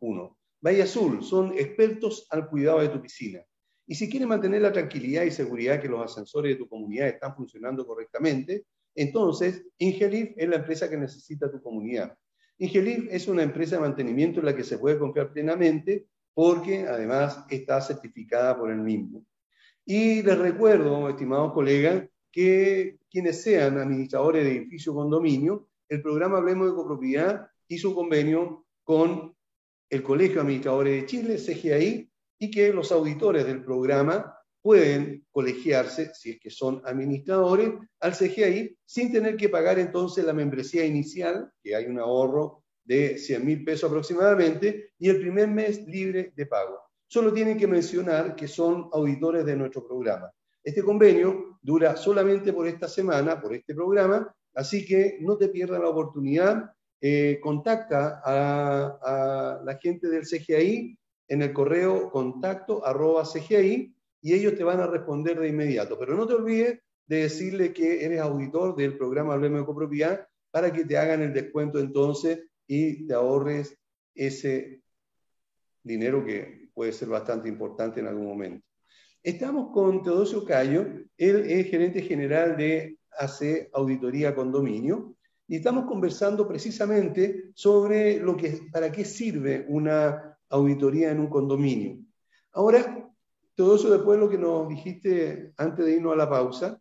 001. 0.00 0.38
Valle 0.62 0.82
Azul 0.82 1.22
son 1.22 1.52
expertos 1.58 2.26
al 2.30 2.48
cuidado 2.48 2.80
de 2.80 2.88
tu 2.88 3.02
piscina. 3.02 3.44
Y 3.86 3.94
si 3.94 4.10
quieres 4.10 4.28
mantener 4.28 4.62
la 4.62 4.72
tranquilidad 4.72 5.22
y 5.22 5.30
seguridad 5.30 5.80
que 5.80 5.88
los 5.88 6.02
ascensores 6.04 6.52
de 6.52 6.58
tu 6.58 6.68
comunidad 6.68 7.08
están 7.08 7.36
funcionando 7.36 7.86
correctamente, 7.86 8.64
entonces 8.94 9.64
Ingelif 9.78 10.32
es 10.36 10.48
la 10.48 10.56
empresa 10.56 10.90
que 10.90 10.96
necesita 10.96 11.50
tu 11.50 11.62
comunidad. 11.62 12.16
Ingelif 12.58 13.06
es 13.10 13.28
una 13.28 13.42
empresa 13.42 13.76
de 13.76 13.82
mantenimiento 13.82 14.40
en 14.40 14.46
la 14.46 14.56
que 14.56 14.64
se 14.64 14.78
puede 14.78 14.98
confiar 14.98 15.32
plenamente 15.32 16.06
porque 16.34 16.86
además 16.86 17.44
está 17.48 17.80
certificada 17.80 18.58
por 18.58 18.70
el 18.70 18.78
mismo. 18.78 19.24
Y 19.84 20.22
les 20.22 20.38
recuerdo, 20.38 21.08
estimados 21.08 21.52
colegas, 21.52 22.04
que 22.32 22.98
quienes 23.10 23.40
sean 23.42 23.78
administradores 23.78 24.44
de 24.44 24.56
edificio 24.56 24.94
condominio, 24.94 25.68
el 25.88 26.02
programa 26.02 26.38
Hablemos 26.38 26.68
de 26.68 26.74
Copropiedad 26.74 27.48
hizo 27.68 27.90
un 27.90 27.94
convenio 27.94 28.66
con 28.82 29.34
el 29.88 30.02
Colegio 30.02 30.34
de 30.34 30.40
Administradores 30.40 31.00
de 31.00 31.06
Chile, 31.06 31.36
CGI, 31.36 32.10
y 32.38 32.50
que 32.50 32.72
los 32.72 32.92
auditores 32.92 33.46
del 33.46 33.64
programa 33.64 34.36
pueden 34.66 35.24
colegiarse, 35.30 36.12
si 36.12 36.30
es 36.30 36.40
que 36.40 36.50
son 36.50 36.82
administradores, 36.84 37.70
al 38.00 38.12
CGI 38.14 38.76
sin 38.84 39.12
tener 39.12 39.36
que 39.36 39.48
pagar 39.48 39.78
entonces 39.78 40.24
la 40.24 40.32
membresía 40.32 40.84
inicial, 40.84 41.50
que 41.62 41.76
hay 41.76 41.86
un 41.86 42.00
ahorro 42.00 42.64
de 42.84 43.16
100 43.16 43.46
mil 43.46 43.64
pesos 43.64 43.88
aproximadamente, 43.88 44.90
y 44.98 45.08
el 45.08 45.20
primer 45.20 45.48
mes 45.48 45.86
libre 45.86 46.32
de 46.34 46.46
pago. 46.46 46.80
Solo 47.06 47.32
tienen 47.32 47.56
que 47.56 47.68
mencionar 47.68 48.34
que 48.34 48.48
son 48.48 48.88
auditores 48.92 49.44
de 49.44 49.54
nuestro 49.54 49.86
programa. 49.86 50.32
Este 50.64 50.82
convenio 50.82 51.58
dura 51.62 51.96
solamente 51.96 52.52
por 52.52 52.66
esta 52.66 52.88
semana, 52.88 53.40
por 53.40 53.54
este 53.54 53.72
programa, 53.72 54.34
así 54.54 54.84
que 54.84 55.18
no 55.20 55.36
te 55.36 55.48
pierdas 55.48 55.80
la 55.80 55.90
oportunidad. 55.90 56.72
Eh, 57.00 57.38
contacta 57.40 58.20
a, 58.24 58.98
a, 59.00 59.62
la 59.62 59.78
gente 59.78 60.08
del 60.08 60.22
CGI 60.22 60.98
en 61.28 61.42
el 61.42 61.52
correo 61.52 62.10
contacto 62.10 62.84
arroba 62.84 63.24
CGI 63.24 63.94
y 64.22 64.32
ellos 64.32 64.54
te 64.54 64.64
van 64.64 64.80
a 64.80 64.86
responder 64.86 65.38
de 65.38 65.48
inmediato. 65.48 65.98
Pero 65.98 66.16
no 66.16 66.26
te 66.26 66.34
olvides 66.34 66.80
de 67.06 67.16
decirle 67.16 67.72
que 67.72 68.04
eres 68.04 68.20
auditor 68.20 68.74
del 68.74 68.96
programa 68.96 69.34
Hablemos 69.34 69.60
de 69.60 69.66
Copropiedad 69.66 70.28
para 70.50 70.72
que 70.72 70.84
te 70.84 70.98
hagan 70.98 71.22
el 71.22 71.32
descuento 71.32 71.78
entonces 71.78 72.40
y 72.66 73.06
te 73.06 73.14
ahorres 73.14 73.78
ese 74.14 74.82
dinero 75.82 76.24
que 76.24 76.68
puede 76.74 76.92
ser 76.92 77.08
bastante 77.08 77.48
importante 77.48 78.00
en 78.00 78.06
algún 78.06 78.26
momento. 78.26 78.66
Estamos 79.22 79.72
con 79.72 80.02
Teodosio 80.02 80.44
Cayo, 80.44 80.86
él 81.16 81.50
es 81.50 81.66
gerente 81.68 82.02
general 82.02 82.56
de 82.56 82.98
AC 83.18 83.68
Auditoría 83.72 84.34
Condominio, 84.34 85.16
y 85.48 85.56
estamos 85.56 85.86
conversando 85.86 86.46
precisamente 86.46 87.50
sobre 87.54 88.18
lo 88.18 88.36
que, 88.36 88.60
para 88.72 88.90
qué 88.90 89.04
sirve 89.04 89.64
una 89.68 90.25
auditoría 90.48 91.10
en 91.10 91.20
un 91.20 91.28
condominio. 91.28 91.98
Ahora, 92.52 93.10
todo 93.54 93.76
eso 93.76 93.90
después 93.90 94.18
de 94.18 94.24
lo 94.24 94.30
que 94.30 94.38
nos 94.38 94.68
dijiste 94.68 95.52
antes 95.56 95.84
de 95.84 95.94
irnos 95.94 96.12
a 96.12 96.16
la 96.16 96.28
pausa, 96.28 96.80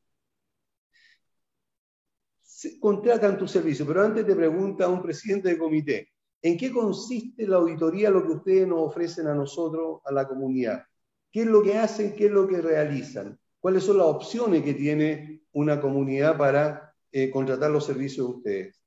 contratan 2.79 3.37
tu 3.37 3.47
servicio, 3.47 3.85
pero 3.85 4.03
antes 4.03 4.25
te 4.25 4.35
pregunta 4.35 4.87
un 4.87 5.01
presidente 5.01 5.49
de 5.49 5.57
comité, 5.57 6.09
¿en 6.41 6.57
qué 6.57 6.71
consiste 6.71 7.47
la 7.47 7.57
auditoría, 7.57 8.09
lo 8.09 8.25
que 8.25 8.33
ustedes 8.33 8.67
nos 8.67 8.79
ofrecen 8.79 9.27
a 9.27 9.35
nosotros, 9.35 10.01
a 10.05 10.11
la 10.11 10.27
comunidad? 10.27 10.83
¿Qué 11.31 11.41
es 11.41 11.47
lo 11.47 11.61
que 11.61 11.77
hacen? 11.77 12.15
¿Qué 12.15 12.27
es 12.27 12.31
lo 12.31 12.47
que 12.47 12.61
realizan? 12.61 13.37
¿Cuáles 13.59 13.83
son 13.83 13.97
las 13.97 14.07
opciones 14.07 14.63
que 14.63 14.73
tiene 14.73 15.41
una 15.51 15.81
comunidad 15.81 16.37
para 16.37 16.93
eh, 17.11 17.29
contratar 17.29 17.71
los 17.71 17.85
servicios 17.85 18.27
de 18.27 18.33
ustedes? 18.33 18.81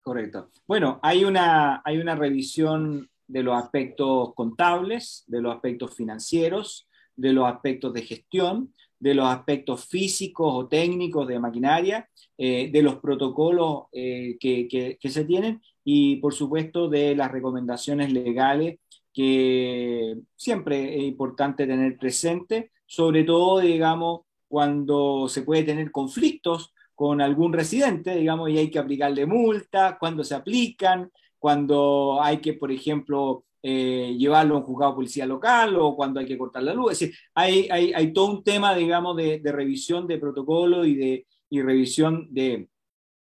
Correcto. 0.00 0.50
Bueno, 0.66 0.98
hay 1.02 1.24
una, 1.24 1.80
hay 1.84 1.98
una 1.98 2.16
revisión 2.16 3.08
de 3.26 3.42
los 3.42 3.56
aspectos 3.56 4.34
contables, 4.34 5.24
de 5.26 5.40
los 5.40 5.54
aspectos 5.54 5.94
financieros, 5.94 6.88
de 7.16 7.32
los 7.32 7.46
aspectos 7.46 7.92
de 7.92 8.02
gestión, 8.02 8.72
de 8.98 9.14
los 9.14 9.26
aspectos 9.26 9.84
físicos 9.86 10.52
o 10.54 10.68
técnicos 10.68 11.26
de 11.26 11.40
maquinaria, 11.40 12.08
eh, 12.38 12.70
de 12.72 12.82
los 12.82 12.96
protocolos 12.96 13.86
eh, 13.92 14.36
que, 14.38 14.96
se 15.02 15.24
tienen 15.24 15.60
y, 15.84 16.16
por 16.16 16.34
supuesto, 16.34 16.88
de 16.88 17.16
las 17.16 17.32
recomendaciones 17.32 18.12
legales 18.12 18.78
que 19.12 20.16
siempre 20.36 20.96
es 20.96 21.02
importante 21.02 21.66
tener 21.66 21.98
presente, 21.98 22.70
sobre 22.86 23.24
todo, 23.24 23.58
digamos, 23.58 24.20
cuando 24.46 25.28
se 25.28 25.42
puede 25.42 25.64
tener 25.64 25.90
conflictos 25.90 26.72
con 26.94 27.20
algún 27.20 27.52
residente, 27.52 28.14
digamos, 28.14 28.50
y 28.50 28.58
hay 28.58 28.70
que 28.70 28.78
aplicarle 28.78 29.26
multa, 29.26 29.96
cuando 29.98 30.22
se 30.22 30.36
aplican, 30.36 31.10
cuando 31.42 32.20
hay 32.22 32.38
que, 32.38 32.52
por 32.52 32.70
ejemplo, 32.70 33.42
eh, 33.64 34.14
llevarlo 34.16 34.54
a 34.54 34.58
un 34.58 34.64
juzgado 34.64 34.92
de 34.92 34.96
policía 34.96 35.26
local 35.26 35.74
o 35.74 35.96
cuando 35.96 36.20
hay 36.20 36.26
que 36.26 36.38
cortar 36.38 36.62
la 36.62 36.72
luz. 36.72 36.92
Es 36.92 37.00
decir, 37.00 37.16
hay, 37.34 37.66
hay, 37.68 37.92
hay 37.92 38.12
todo 38.12 38.26
un 38.26 38.44
tema, 38.44 38.76
digamos, 38.76 39.16
de, 39.16 39.40
de, 39.40 39.50
revisión 39.50 40.06
de 40.06 40.18
protocolo 40.18 40.84
y 40.84 40.94
de 40.94 41.26
y 41.50 41.60
revisión 41.60 42.28
de, 42.30 42.68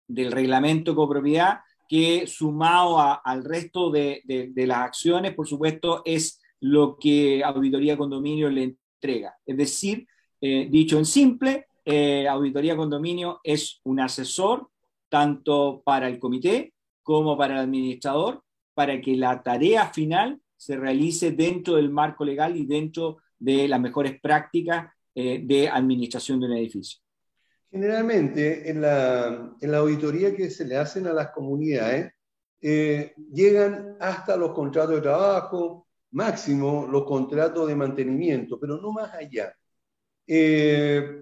del 0.07 0.32
reglamento 0.32 0.91
de 0.91 0.95
copropiedad 0.95 1.61
que 1.89 2.28
sumado 2.28 2.99
a, 2.99 3.16
al 3.16 3.43
resto 3.43 3.89
de, 3.89 4.22
de, 4.26 4.68
las 4.68 4.78
acciones, 4.78 5.34
por 5.34 5.47
supuesto, 5.47 6.03
es 6.05 6.39
lo 6.59 6.97
que 6.99 7.43
Auditoría 7.43 7.97
Condominio 7.97 8.47
le 8.47 8.64
entrega. 8.64 9.36
Es 9.43 9.57
decir, 9.57 10.07
eh, 10.39 10.68
dicho 10.70 10.99
en 10.99 11.05
simple, 11.05 11.66
eh, 11.84 12.28
Auditoría 12.28 12.78
Condominio 12.78 13.39
es 13.43 13.82
un 13.86 13.99
asesor 13.99 14.70
tanto 15.09 15.82
para 15.84 16.07
el 16.07 16.20
comité 16.20 16.72
como 17.04 17.38
para 17.38 17.56
el 17.56 17.60
administrador 17.62 18.41
para 18.74 18.99
que 18.99 19.16
la 19.16 19.43
tarea 19.43 19.88
final 19.88 20.39
se 20.58 20.76
realice 20.76 21.32
dentro 21.32 21.76
del 21.76 21.89
marco 21.89 22.26
legal 22.26 22.56
y 22.56 22.66
dentro 22.66 23.18
de 23.38 23.68
las 23.68 23.80
mejores 23.80 24.20
prácticas 24.20 24.91
eh, 25.14 25.41
de 25.43 25.70
administración 25.70 26.39
de 26.39 26.45
un 26.47 26.54
edificio. 26.54 26.99
Generalmente, 27.70 28.70
en 28.70 28.82
la, 28.82 29.56
en 29.60 29.72
la, 29.72 29.78
auditoría 29.80 30.36
que 30.36 30.49
se 30.49 30.66
le 30.66 30.78
hacen 30.78 31.08
a 31.08 31.14
las 31.14 31.32
comunidades, 31.32 32.14
eh, 32.62 33.14
llegan 33.32 33.97
hasta 33.99 34.38
los 34.38 34.54
contratos 34.54 34.95
de 34.95 35.01
trabajo, 35.01 35.88
máximo 36.12 36.88
los 36.89 37.04
contratos 37.04 37.68
de 37.68 37.76
mantenimiento, 37.76 38.60
pero 38.60 38.78
no 38.78 38.91
más 38.91 39.14
allá. 39.14 39.54
Eh, 40.26 41.22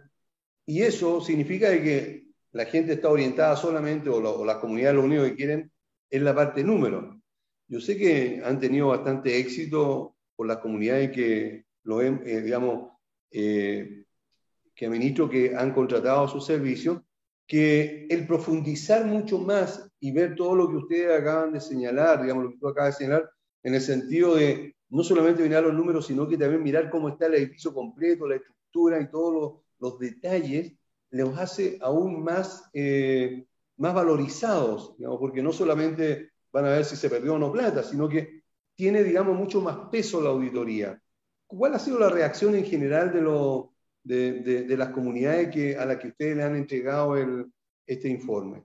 y 0.65 0.81
eso 0.81 1.21
significa 1.21 1.69
que 1.71 2.27
la 2.51 2.65
gente 2.65 2.93
está 2.93 3.09
orientada 3.09 3.55
solamente, 3.55 4.09
o, 4.09 4.21
la, 4.21 4.29
o 4.29 4.45
las 4.45 4.57
comunidades 4.57 4.95
lo 4.95 5.03
único 5.03 5.23
que 5.23 5.35
quieren 5.35 5.71
es 6.09 6.21
la 6.21 6.35
parte 6.35 6.63
número. 6.63 7.19
Yo 7.67 7.79
sé 7.79 7.97
que 7.97 8.41
han 8.43 8.59
tenido 8.59 8.87
bastante 8.87 9.37
éxito 9.37 10.15
por 10.35 10.47
las 10.47 10.57
comunidades 10.57 11.11
que 11.11 11.65
lo 11.83 12.01
eh, 12.01 12.41
digamos, 12.41 12.91
eh, 13.31 14.03
que 14.75 14.89
ministros 14.89 15.29
que 15.29 15.55
han 15.55 15.73
contratado 15.73 16.27
su 16.27 16.41
servicio, 16.41 17.05
que 17.47 18.07
el 18.09 18.27
profundizar 18.27 19.05
mucho 19.05 19.39
más 19.39 19.89
y 19.99 20.11
ver 20.11 20.35
todo 20.35 20.55
lo 20.55 20.69
que 20.69 20.77
ustedes 20.77 21.19
acaban 21.19 21.53
de 21.53 21.61
señalar, 21.61 22.21
digamos, 22.21 22.45
lo 22.45 22.51
que 22.51 22.57
tú 22.57 22.67
acabas 22.67 22.97
de 22.97 23.05
señalar, 23.05 23.29
en 23.63 23.75
el 23.75 23.81
sentido 23.81 24.35
de 24.35 24.75
no 24.89 25.03
solamente 25.03 25.43
mirar 25.43 25.63
los 25.63 25.73
números, 25.73 26.07
sino 26.07 26.27
que 26.27 26.37
también 26.37 26.63
mirar 26.63 26.89
cómo 26.89 27.09
está 27.09 27.27
el 27.27 27.35
edificio 27.35 27.73
completo, 27.73 28.27
la 28.27 28.35
estructura 28.35 28.99
y 28.99 29.09
todos 29.09 29.61
los 29.79 29.99
detalles, 29.99 30.73
los 31.11 31.37
hace 31.37 31.77
aún 31.81 32.23
más, 32.23 32.69
eh, 32.73 33.45
más 33.77 33.93
valorizados, 33.93 34.95
digamos, 34.97 35.19
porque 35.19 35.43
no 35.43 35.51
solamente 35.51 36.31
van 36.51 36.65
a 36.65 36.69
ver 36.69 36.85
si 36.85 36.95
se 36.95 37.09
perdió 37.09 37.35
o 37.35 37.39
no 37.39 37.51
plata, 37.51 37.83
sino 37.83 38.09
que 38.09 38.41
tiene, 38.75 39.03
digamos, 39.03 39.37
mucho 39.37 39.61
más 39.61 39.89
peso 39.91 40.21
la 40.21 40.29
auditoría. 40.29 40.99
¿Cuál 41.47 41.75
ha 41.75 41.79
sido 41.79 41.99
la 41.99 42.09
reacción 42.09 42.55
en 42.55 42.65
general 42.65 43.11
de, 43.13 43.21
lo, 43.21 43.73
de, 44.03 44.41
de, 44.41 44.63
de 44.63 44.77
las 44.77 44.89
comunidades 44.89 45.53
que, 45.53 45.77
a 45.77 45.85
las 45.85 45.97
que 45.97 46.07
ustedes 46.09 46.37
le 46.37 46.43
han 46.43 46.55
entregado 46.55 47.15
el, 47.15 47.45
este 47.85 48.09
informe? 48.09 48.63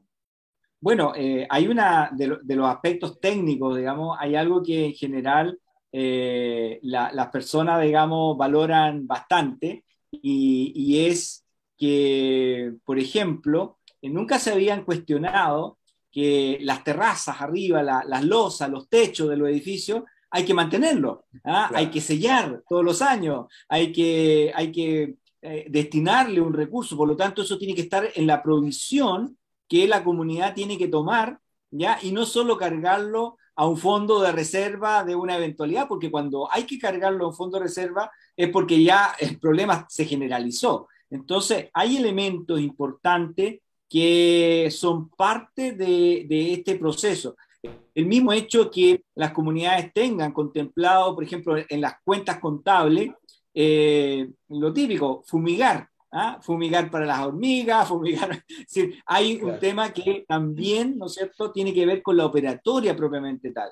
Bueno, 0.81 1.13
eh, 1.17 1.47
hay 1.49 1.69
una 1.69 2.11
de, 2.13 2.39
de, 2.43 2.57
los 2.57 2.69
aspectos 2.69 3.19
técnicos, 3.19 3.77
digamos, 3.77 4.17
hay 4.21 4.37
algo 4.37 4.63
que 4.63 4.87
en 4.87 4.93
general 4.93 5.59
eh, 5.91 6.79
la, 6.83 7.11
las 7.13 7.29
personas, 7.29 7.83
digamos, 7.83 8.37
valoran 8.37 9.07
bastante 9.07 9.85
y, 10.11 10.73
y, 10.75 11.07
es 11.07 11.46
que, 11.77 12.73
por 12.85 12.99
ejemplo, 12.99 13.79
nunca 14.03 14.39
se 14.39 14.53
habían 14.53 14.85
cuestionado 14.85 15.79
que 16.11 16.59
las 16.63 16.83
terrazas 16.83 17.41
arriba, 17.41 17.83
la, 17.83 18.03
las 18.07 18.25
losas, 18.25 18.71
los 18.71 18.89
techos 18.89 19.29
de 19.29 19.37
los 19.37 19.49
edificios, 19.49 20.05
hay 20.31 20.45
que 20.45 20.55
mantenerlo, 20.55 21.25
¿ah? 21.45 21.67
claro. 21.69 21.77
hay 21.77 21.91
que 21.91 22.01
sellar 22.01 22.63
todos 22.69 22.85
los 22.85 23.01
años, 23.03 23.47
hay 23.69 23.93
que, 23.93 24.53
hay 24.55 24.73
que 24.73 25.17
eh, 25.43 25.67
destinarle 25.69 26.41
un 26.41 26.53
recurso, 26.53 26.97
por 26.97 27.09
lo 27.09 27.17
tanto 27.17 27.43
eso 27.43 27.59
tiene 27.59 27.75
que 27.75 27.83
estar 27.83 28.09
en 28.15 28.27
la 28.27 28.43
provisión 28.43 29.39
que 29.69 29.87
la 29.87 30.03
comunidad 30.03 30.55
tiene 30.55 30.79
que 30.79 30.89
tomar, 30.89 31.39
¿ya? 31.71 31.99
Y 32.03 32.13
no 32.13 32.27
solo 32.27 32.57
cargarlo 32.57 33.37
a 33.55 33.67
un 33.67 33.79
fondo 33.79 34.21
de 34.21 34.33
reserva 34.33 35.05
de 35.05 35.15
una 35.15 35.37
eventualidad, 35.37 35.89
porque 35.89 36.11
cuando 36.11 36.51
hay 36.53 36.65
que 36.65 36.79
cargarlo 36.79 37.25
a 37.25 37.29
un 37.29 37.35
fondo 37.35 37.59
de 37.59 37.65
reserva 37.65 38.11
es 38.37 38.51
porque 38.51 38.83
ya 38.83 39.15
el 39.19 39.39
problema 39.39 39.87
se 39.89 40.05
generalizó. 40.05 40.89
Entonces, 41.11 41.69
hay 41.73 41.97
elementos 41.97 42.61
importantes 42.61 43.61
que 43.89 44.69
son 44.71 45.09
parte 45.11 45.73
de, 45.73 46.27
de, 46.29 46.53
este 46.55 46.77
proceso. 46.77 47.37
El 47.95 48.07
mismo 48.07 48.33
hecho 48.33 48.71
que 48.71 49.05
las 49.15 49.33
comunidades 49.33 49.93
tengan 49.93 50.33
contemplado, 50.33 51.15
por 51.15 51.25
ejemplo, 51.25 51.57
en 51.57 51.81
las 51.81 51.95
cuentas 52.05 52.39
contables, 52.41 53.11
eh, 53.59 54.29
lo 54.49 54.71
típico, 54.73 55.23
fumigar, 55.27 55.89
¿ah? 56.13 56.39
fumigar 56.43 56.91
para 56.91 57.07
las 57.07 57.21
hormigas, 57.21 57.89
fumigar. 57.89 58.45
Es 58.49 58.59
decir, 58.59 59.03
hay 59.07 59.39
claro. 59.39 59.55
un 59.55 59.61
tema 59.61 59.93
que 59.93 60.25
también, 60.29 60.99
¿no 60.99 61.07
es 61.07 61.15
cierto?, 61.15 61.51
tiene 61.53 61.73
que 61.73 61.87
ver 61.87 62.03
con 62.03 62.17
la 62.17 62.27
operatoria 62.27 62.95
propiamente 62.95 63.53
tal. 63.53 63.71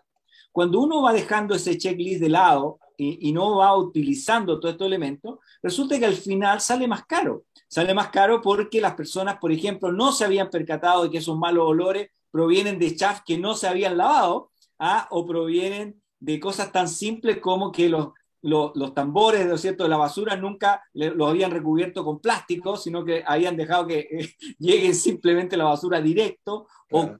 Cuando 0.50 0.80
uno 0.80 1.02
va 1.02 1.12
dejando 1.12 1.54
ese 1.54 1.76
checklist 1.76 2.20
de 2.20 2.28
lado 2.28 2.78
y, 2.96 3.28
y 3.28 3.32
no 3.32 3.56
va 3.56 3.76
utilizando 3.76 4.58
todos 4.58 4.74
estos 4.74 4.86
elementos, 4.86 5.38
resulta 5.62 5.98
que 5.98 6.06
al 6.06 6.14
final 6.14 6.60
sale 6.60 6.86
más 6.86 7.04
caro 7.06 7.44
sale 7.74 7.92
más 7.92 8.10
caro 8.10 8.40
porque 8.40 8.80
las 8.80 8.94
personas, 8.94 9.38
por 9.38 9.50
ejemplo, 9.50 9.90
no 9.90 10.12
se 10.12 10.24
habían 10.24 10.48
percatado 10.48 11.02
de 11.02 11.10
que 11.10 11.18
esos 11.18 11.36
malos 11.36 11.66
olores 11.66 12.08
provienen 12.30 12.78
de 12.78 12.94
chaff 12.94 13.22
que 13.26 13.36
no 13.36 13.54
se 13.54 13.66
habían 13.66 13.96
lavado 13.96 14.52
¿ah? 14.78 15.08
o 15.10 15.26
provienen 15.26 16.00
de 16.20 16.38
cosas 16.38 16.70
tan 16.70 16.88
simples 16.88 17.38
como 17.38 17.72
que 17.72 17.88
los, 17.88 18.10
los 18.42 18.94
tambores 18.94 19.44
¿no 19.46 19.58
cierto? 19.58 19.82
de 19.82 19.90
la 19.90 19.96
basura 19.96 20.36
nunca 20.36 20.84
los 20.92 21.28
habían 21.28 21.50
recubierto 21.50 22.04
con 22.04 22.20
plástico, 22.20 22.76
sino 22.76 23.04
que 23.04 23.24
habían 23.26 23.56
dejado 23.56 23.88
que 23.88 24.06
eh, 24.08 24.34
llegue 24.60 24.94
simplemente 24.94 25.56
la 25.56 25.64
basura 25.64 26.00
directo. 26.00 26.68
O, 26.92 27.10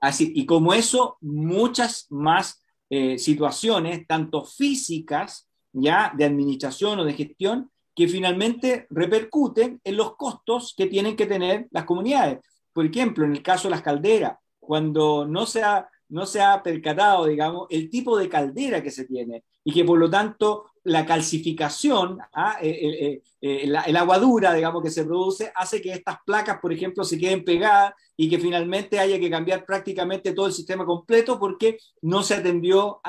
así, 0.00 0.32
y 0.34 0.44
como 0.44 0.74
eso, 0.74 1.18
muchas 1.20 2.08
más 2.10 2.64
eh, 2.90 3.18
situaciones, 3.18 4.06
tanto 4.06 4.44
físicas, 4.44 5.48
ya 5.72 6.12
de 6.16 6.24
administración 6.24 6.98
o 6.98 7.04
de 7.04 7.14
gestión, 7.14 7.70
que 7.94 8.08
finalmente 8.08 8.86
repercuten 8.90 9.80
en 9.84 9.96
los 9.96 10.16
costos 10.16 10.74
que 10.76 10.86
tienen 10.86 11.16
que 11.16 11.26
tener 11.26 11.68
las 11.70 11.84
comunidades. 11.84 12.40
Por 12.72 12.86
ejemplo, 12.86 13.24
en 13.24 13.32
el 13.32 13.42
caso 13.42 13.68
de 13.68 13.72
las 13.72 13.82
calderas, 13.82 14.38
cuando 14.58 15.26
no 15.26 15.46
se 15.46 15.62
ha, 15.62 15.88
no 16.08 16.26
se 16.26 16.40
ha 16.40 16.62
percatado, 16.62 17.26
digamos, 17.26 17.66
el 17.70 17.90
tipo 17.90 18.16
de 18.16 18.28
caldera 18.28 18.82
que 18.82 18.90
se 18.90 19.04
tiene 19.04 19.44
y 19.64 19.72
que 19.72 19.84
por 19.84 19.98
lo 19.98 20.08
tanto 20.10 20.69
la 20.84 21.04
calcificación, 21.04 22.18
¿ah? 22.32 22.56
eh, 22.62 22.70
eh, 22.70 23.22
eh, 23.40 23.62
el 23.64 23.96
agua 23.96 24.18
dura, 24.18 24.54
digamos, 24.54 24.82
que 24.82 24.90
se 24.90 25.04
produce, 25.04 25.52
hace 25.54 25.82
que 25.82 25.92
estas 25.92 26.18
placas, 26.24 26.58
por 26.60 26.72
ejemplo, 26.72 27.04
se 27.04 27.18
queden 27.18 27.44
pegadas 27.44 27.92
y 28.16 28.30
que 28.30 28.38
finalmente 28.38 28.98
haya 28.98 29.18
que 29.18 29.30
cambiar 29.30 29.66
prácticamente 29.66 30.32
todo 30.32 30.46
el 30.46 30.52
sistema 30.52 30.86
completo 30.86 31.38
porque 31.38 31.78
no 32.02 32.22
se 32.22 32.34
atendió 32.34 33.00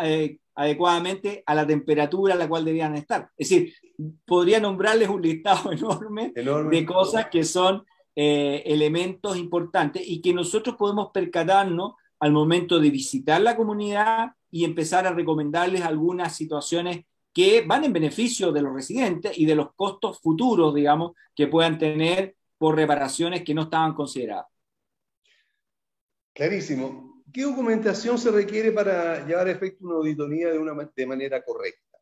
adecuadamente 0.53 1.43
a 1.45 1.55
la 1.55 1.65
temperatura 1.65 2.33
a 2.33 2.37
la 2.37 2.49
cual 2.49 2.65
debían 2.65 2.95
estar. 2.95 3.29
Es 3.37 3.49
decir, 3.49 3.73
podría 4.25 4.59
nombrarles 4.59 5.07
un 5.07 5.21
listado 5.21 5.71
enorme, 5.71 6.33
de 6.33 6.85
cosas 6.85 7.27
que 7.29 7.43
son 7.43 7.85
elementos 8.13 9.37
importantes 9.37 10.03
y 10.05 10.21
que 10.21 10.33
nosotros 10.33 10.75
podemos 10.75 11.11
percatarnos 11.13 11.93
al 12.19 12.33
momento 12.33 12.79
de 12.79 12.89
visitar 12.89 13.41
la 13.41 13.55
comunidad 13.55 14.31
y 14.51 14.65
empezar 14.65 15.07
a 15.07 15.13
recomendarles 15.13 15.81
algunas 15.81 16.35
situaciones 16.35 17.05
que 17.33 17.63
van 17.65 17.83
en 17.83 17.93
beneficio 17.93 18.51
de 18.51 18.61
los 18.61 18.73
residentes 18.73 19.37
y 19.37 19.45
de 19.45 19.55
los 19.55 19.73
costos 19.75 20.19
futuros, 20.19 20.73
digamos, 20.75 21.13
que 21.35 21.47
puedan 21.47 21.77
tener 21.77 22.35
por 22.57 22.75
reparaciones 22.75 23.43
que 23.43 23.53
no 23.53 23.63
estaban 23.63 23.93
consideradas. 23.93 24.47
Clarísimo. 26.33 27.23
¿Qué 27.31 27.43
documentación 27.43 28.17
se 28.17 28.31
requiere 28.31 28.71
para 28.71 29.25
llevar 29.25 29.47
a 29.47 29.51
efecto 29.51 29.85
una 29.85 29.95
auditoría 29.95 30.49
de, 30.49 30.59
una, 30.59 30.91
de 30.93 31.05
manera 31.05 31.43
correcta? 31.43 31.97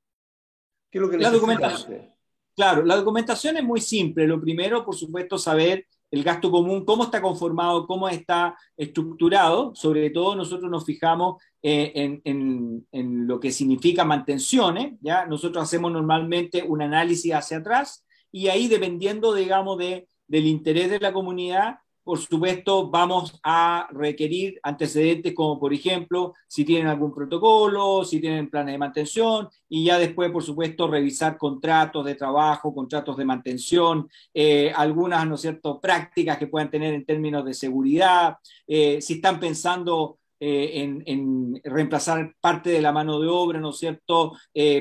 ¿Qué 0.90 0.98
es 0.98 1.02
lo 1.02 1.10
que 1.10 1.18
la 1.18 1.30
documentación, 1.30 2.14
Claro, 2.56 2.84
la 2.84 2.98
documentación 2.98 3.58
es 3.58 3.64
muy 3.64 3.80
simple. 3.80 4.28
Lo 4.28 4.42
primero, 4.42 4.84
por 4.84 4.96
supuesto, 4.96 5.38
saber 5.38 5.88
el 6.12 6.24
gasto 6.24 6.50
común, 6.52 6.86
cómo 6.86 7.04
está 7.04 7.22
conformado, 7.22 7.86
cómo 7.86 8.10
está 8.10 8.56
estructurado. 8.76 9.74
Sobre 9.76 10.10
todo 10.10 10.36
nosotros 10.36 10.70
nos 10.70 10.86
fijamos 10.86 11.42
eh, 11.62 12.20
en, 12.24 13.28
lo 13.28 13.40
que 13.40 13.52
significa 13.52 14.04
mantenciones. 14.04 14.94
¿ya? 15.02 15.26
Nosotros 15.26 15.64
hacemos 15.64 15.92
normalmente 15.92 16.64
un 16.64 16.82
análisis 16.82 17.34
hacia 17.34 17.58
atrás 17.58 18.06
y 18.32 18.48
ahí 18.48 18.68
dependiendo, 18.68 19.34
digamos, 19.34 19.78
de, 19.78 20.08
del 20.28 20.46
interés 20.46 20.90
de 20.90 21.00
la 21.00 21.14
comunidad, 21.14 21.80
por 22.10 22.18
supuesto, 22.18 22.90
vamos 22.90 23.40
a 23.44 23.88
requerir 23.92 24.60
antecedentes 24.64 25.32
como, 25.36 25.60
por 25.60 25.72
ejemplo, 25.76 26.34
si 26.48 26.66
tienen 26.66 26.88
algún 26.88 27.14
protocolo, 27.14 28.04
si 28.04 28.20
tienen 28.20 28.50
planes 28.50 28.74
de 28.74 28.80
mantención, 28.80 29.48
y 29.68 29.86
ya 29.86 30.00
después, 30.00 30.32
por 30.32 30.42
supuesto, 30.42 30.88
revisar 30.88 31.38
contratos 31.38 32.04
de 32.04 32.16
trabajo, 32.16 32.74
contratos 32.74 33.16
de 33.16 33.26
mantención, 33.26 34.10
eh, 34.34 34.74
algunas, 34.76 35.28
¿no 35.28 35.36
es 35.36 35.42
cierto?, 35.42 35.80
prácticas 35.80 36.40
que 36.40 36.48
puedan 36.48 36.72
tener 36.72 36.96
en 36.96 37.06
términos 37.06 37.46
de 37.46 37.54
seguridad, 37.54 38.38
eh, 38.66 39.00
si 39.04 39.14
están 39.14 39.40
pensando 39.40 40.18
eh, 40.40 40.82
en, 40.82 41.04
en, 41.06 41.62
reemplazar 41.64 42.34
parte 42.42 42.72
de 42.72 42.82
la 42.82 42.92
mano 42.92 43.20
de 43.20 43.28
obra, 43.28 43.60
¿no 43.60 43.70
es 43.70 43.78
cierto?, 43.78 44.36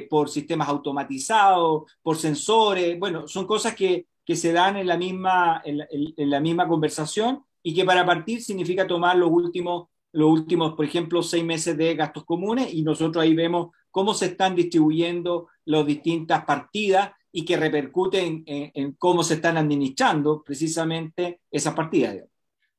por 0.09 0.31
sistemas 0.31 0.71
automatizados, 0.71 1.93
por 2.01 2.17
sensores, 2.17 2.99
bueno, 2.99 3.29
son 3.29 3.47
cosas 3.47 3.75
que 3.75 4.07
que 4.29 4.37
se 4.37 4.53
dan 4.53 4.77
en 4.77 4.87
la 4.87 4.99
misma, 4.99 5.63
en 5.65 6.31
la, 6.31 6.39
misma 6.39 6.69
conversación 6.69 7.45
y 7.63 7.75
que 7.75 7.87
para 7.87 8.05
partir 8.05 8.43
significa 8.43 8.87
tomar 8.87 9.17
los 9.17 9.31
últimos, 9.31 9.89
los 10.13 10.29
últimos, 10.31 10.75
por 10.75 10.85
ejemplo, 10.85 11.23
seis 11.23 11.43
meses 11.43 11.79
de 11.79 11.95
gastos 11.95 12.27
comunes 12.27 12.75
y 12.75 12.83
nosotros 12.83 13.23
ahí 13.23 13.35
vemos 13.35 13.71
cómo 13.91 14.13
se 14.13 14.27
están 14.27 14.55
distribuyendo 14.55 15.49
las 15.65 15.87
distintas 15.87 16.45
partidas 16.45 17.11
y 17.33 17.47
que 17.47 17.57
repercuten 17.57 18.43
en, 18.45 18.93
cómo 18.99 19.23
se 19.23 19.37
están 19.37 19.57
administrando 19.57 20.43
precisamente 20.43 21.41
esas 21.51 21.73
partidas. 21.73 22.23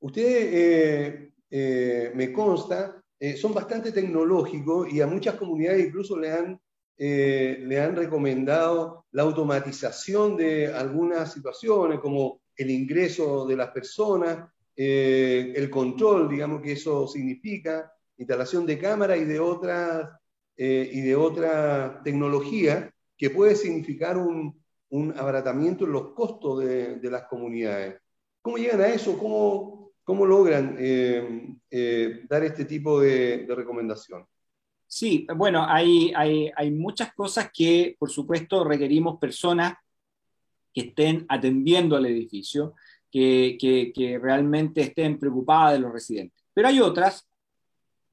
Ustedes, 0.01 0.53
eh, 0.53 1.31
eh, 1.49 2.11
me 2.13 2.31
consta, 2.31 3.03
eh, 3.19 3.35
son 3.37 3.55
bastante 3.55 3.91
tecnológicos 3.91 4.93
y 4.93 5.01
a 5.01 5.07
muchas 5.07 5.33
comunidades 5.33 5.87
incluso 5.87 6.15
le 6.15 6.31
han 6.31 6.61
eh, 7.01 7.63
le 7.65 7.79
han 7.79 7.95
recomendado 7.95 9.05
la 9.11 9.23
automatización 9.23 10.35
de 10.35 10.67
algunas 10.67 11.31
situaciones, 11.31 12.01
como 12.01 12.41
el 12.57 12.69
ingreso 12.69 13.47
de 13.47 13.55
las 13.55 13.69
personas, 13.69 14.51
eh, 14.75 15.53
el 15.55 15.69
control, 15.69 16.27
digamos 16.27 16.61
que 16.61 16.73
eso 16.73 17.07
significa, 17.07 17.89
instalación 18.17 18.65
de 18.65 18.77
cámara 18.77 19.15
y 19.15 19.23
de 19.23 19.39
otras 19.39 20.09
eh, 20.57 20.89
y 20.91 20.99
de 20.99 21.15
otra 21.15 22.01
tecnología 22.03 22.93
que 23.17 23.29
puede 23.29 23.55
significar 23.55 24.17
un, 24.17 24.61
un 24.89 25.17
abaratamiento 25.17 25.85
en 25.85 25.93
los 25.93 26.13
costos 26.13 26.59
de, 26.65 26.99
las 27.03 27.23
comunidades. 27.27 27.95
¿Cómo 28.41 28.57
llegan 28.57 28.81
a 28.81 28.89
eso? 28.89 29.17
¿Cómo, 29.17 29.93
cómo 30.03 30.25
logran 30.25 30.75
dar 32.27 32.43
este 32.43 32.65
tipo 32.65 32.99
de, 32.99 33.45
de 33.45 33.55
recomendación? 33.55 34.25
Sí, 34.91 35.27
bueno, 35.35 35.63
hay, 35.69 36.11
hay, 36.15 36.71
muchas 36.71 37.13
cosas 37.13 37.51
que, 37.53 37.95
por 37.99 38.09
supuesto, 38.09 38.63
requerimos 38.63 39.19
personas 39.19 39.75
que 40.73 40.81
estén 40.81 41.27
atendiendo 41.29 41.95
al 41.95 42.07
edificio, 42.07 42.73
que, 43.11 43.55
que, 43.59 44.19
realmente 44.19 44.81
estén 44.81 45.19
preocupadas 45.19 45.73
de 45.73 45.79
los 45.79 45.93
residentes. 45.93 46.43
Pero 46.55 46.69
hay 46.69 46.79
otras 46.79 47.29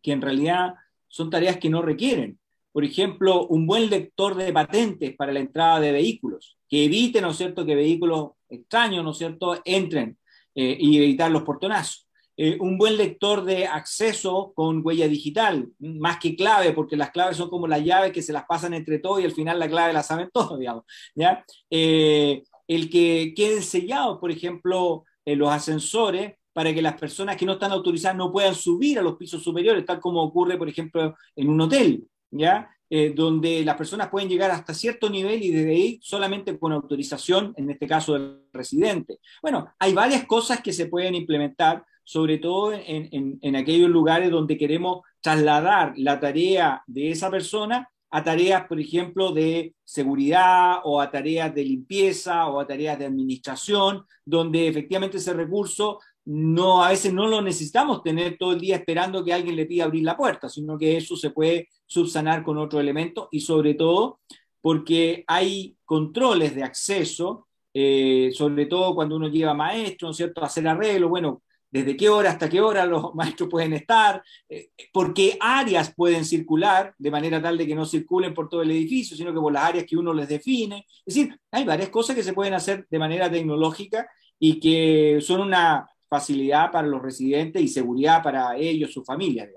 que 0.03 0.13
en 0.13 0.21
realidad 0.21 0.75
son 1.09 1.31
tareas 1.31 1.57
que 1.57 1.71
no 1.71 1.81
requieren. 1.81 2.39
Por 2.73 2.85
ejemplo, 2.85 3.47
un 3.47 3.67
buen 3.67 3.89
lector 3.89 4.35
de 4.35 4.53
patentes 4.53 5.17
para 5.17 5.33
la 5.33 5.41
entrada 5.41 5.81
de 5.81 5.93
vehículos, 5.93 6.59
que 6.69 6.85
evite, 6.85 7.23
¿no 7.23 7.31
es 7.31 7.39
cierto?, 7.39 7.65
que 7.65 7.75
vehículos 7.75 8.33
extraños, 8.51 9.03
¿no 9.03 9.13
es 9.13 9.17
cierto?, 9.17 9.63
entren 9.65 10.19
eh, 10.55 10.77
y 10.79 10.99
evitar 10.99 11.31
los 11.31 11.43
portonazos. 11.43 12.06
Eh, 12.39 12.59
un 12.61 12.77
buen 12.77 12.97
lector 12.97 13.45
de 13.45 13.67
acceso 13.67 14.53
con 14.55 14.83
huella 14.85 15.09
digital, 15.09 15.69
más 15.79 16.19
que 16.19 16.37
clave, 16.37 16.73
porque 16.73 16.97
las 16.97 17.11
claves 17.11 17.39
son 17.39 17.49
como 17.49 17.67
las 17.67 17.83
llaves 17.83 18.13
que 18.13 18.21
se 18.21 18.33
las 18.33 18.45
pasan 18.45 18.75
entre 18.75 18.99
todos 18.99 19.21
y 19.21 19.25
al 19.25 19.33
final 19.33 19.59
la 19.59 19.69
clave 19.69 19.95
la 19.95 20.03
saben 20.03 20.29
todos, 20.33 20.59
digamos. 20.59 20.85
¿ya? 21.15 21.45
Eh, 21.71 22.43
el 22.69 22.91
que 22.91 23.33
queden 23.35 23.63
sellados, 23.63 24.19
por 24.19 24.31
ejemplo, 24.31 25.05
en 25.25 25.39
los 25.39 25.51
ascensores 25.51 26.35
para 26.53 26.73
que 26.73 26.83
las 26.83 26.99
personas 26.99 27.37
que 27.37 27.47
no 27.47 27.53
están 27.53 27.73
autorizadas 27.73 28.17
no 28.17 28.33
puedan 28.33 28.55
subir 28.55 28.99
a 28.99 29.03
los 29.03 29.17
pisos 29.17 29.43
superiores, 29.43 29.85
tal 29.85 30.01
como 30.01 30.23
ocurre, 30.23 30.57
por 30.57 30.69
ejemplo, 30.69 31.15
en 31.35 31.49
un 31.49 31.61
hotel, 31.61 32.07
¿ya? 32.31 32.71
Eh, 32.89 33.13
donde 33.15 33.65
las 33.65 33.77
personas 33.77 34.09
pueden 34.09 34.29
llegar 34.29 34.51
hasta 34.51 34.73
cierto 34.73 35.11
nivel 35.11 35.43
y 35.43 35.51
desde 35.51 35.71
ahí 35.73 35.99
solamente 36.03 36.57
con 36.59 36.73
autorización, 36.73 37.53
en 37.57 37.69
este 37.71 37.87
caso 37.87 38.15
del 38.15 38.43
residente. 38.53 39.19
Bueno, 39.43 39.67
hay 39.79 39.93
varias 39.93 40.25
cosas 40.25 40.61
que 40.61 40.73
se 40.73 40.87
pueden 40.87 41.15
implementar 41.15 41.85
sobre 42.07 42.39
todo 42.39 42.73
en, 42.73 43.57
aquellos 43.57 43.91
lugares 43.91 44.31
donde 44.31 44.57
queremos 44.57 45.01
trasladar 45.21 45.93
la 45.97 46.21
tarea 46.21 46.81
de 46.87 47.11
esa 47.11 47.33
persona 47.33 47.91
a 48.11 48.23
tareas, 48.23 48.67
por 48.69 48.79
ejemplo, 48.79 49.33
de 49.33 49.75
seguridad 49.85 50.77
o 50.85 51.01
a 51.01 51.11
tareas 51.11 51.53
de 51.53 51.65
limpieza 51.65 52.47
o 52.47 52.61
a 52.61 52.67
tareas 52.67 52.97
de 52.97 53.07
administración, 53.07 54.05
donde 54.25 54.69
efectivamente 54.69 55.17
ese 55.17 55.35
recurso 55.35 55.99
no 56.25 56.85
a 56.85 56.91
veces 56.91 57.13
no 57.13 57.27
lo 57.27 57.43
necesitamos 57.43 58.05
tener 58.05 58.39
todo 58.39 58.53
el 58.53 58.61
día 58.61 58.77
esperando 58.77 59.25
que 59.25 59.33
alguien 59.33 59.57
le 59.57 59.67
pida 59.67 59.85
abrir 59.85 60.05
la 60.05 60.17
puerta, 60.17 60.49
sino 60.49 60.79
que 60.79 60.97
eso 60.97 61.17
se 61.17 61.31
puede 61.31 61.69
subsanar 61.87 62.45
con 62.45 62.57
otro 62.57 62.79
elemento 62.79 63.29
y 63.33 63.41
sobre 63.41 63.75
todo 63.75 64.21
porque 64.61 65.25
hay 65.27 65.77
controles 65.85 66.55
de 66.55 66.63
acceso, 66.63 67.49
eh, 67.75 68.31
sobre 68.33 68.67
todo 68.67 68.95
cuando 68.95 69.17
uno 69.17 69.29
lleva 69.29 69.55
maestro, 69.55 70.07
¿no 70.07 70.13
es 70.13 70.17
cierto?, 70.17 70.45
hacer 70.45 70.69
arreglo, 70.69 71.09
bueno, 71.09 71.43
desde 71.71 71.97
qué 71.97 72.09
hora 72.09 72.31
hasta 72.31 72.49
qué 72.49 72.61
hora 72.61 72.87
los 72.87 73.15
maestros 73.15 73.49
pueden 73.49 73.73
estar, 73.73 74.23
eh, 74.49 74.71
por 74.93 75.13
qué 75.13 75.37
áreas 75.41 75.93
pueden 75.95 76.25
circular, 76.25 76.95
de 76.99 77.11
manera 77.11 77.41
tal 77.41 77.59
de 77.59 77.67
que 77.67 77.75
no 77.75 77.85
circulen 77.85 78.35
por 78.35 78.49
todo 78.49 78.63
el 78.63 78.71
edificio, 78.71 79.17
sino 79.17 79.33
que 79.33 79.41
por 79.41 79.53
las 79.53 79.65
áreas 79.65 79.85
que 79.87 79.97
uno 79.97 80.13
les 80.13 80.29
define. 80.29 80.87
Es 81.05 81.15
decir, 81.15 81.39
hay 81.51 81.65
varias 81.65 81.91
cosas 81.91 82.17
que 82.17 82.23
se 82.23 82.33
pueden 82.33 82.55
hacer 82.55 82.87
de 82.89 82.99
manera 82.99 83.31
tecnológica 83.31 84.09
y 84.39 84.61
que 84.61 85.19
son 85.21 85.41
una 85.41 85.89
facilidad 86.09 86.71
para 86.71 86.87
los 86.87 87.03
residentes 87.03 87.63
y 87.63 87.69
seguridad 87.69 88.23
para 88.23 88.57
ellos, 88.57 88.93
sus 88.93 89.05
familias. 89.05 89.51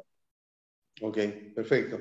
Ok, 1.01 1.17
perfecto. 1.55 1.99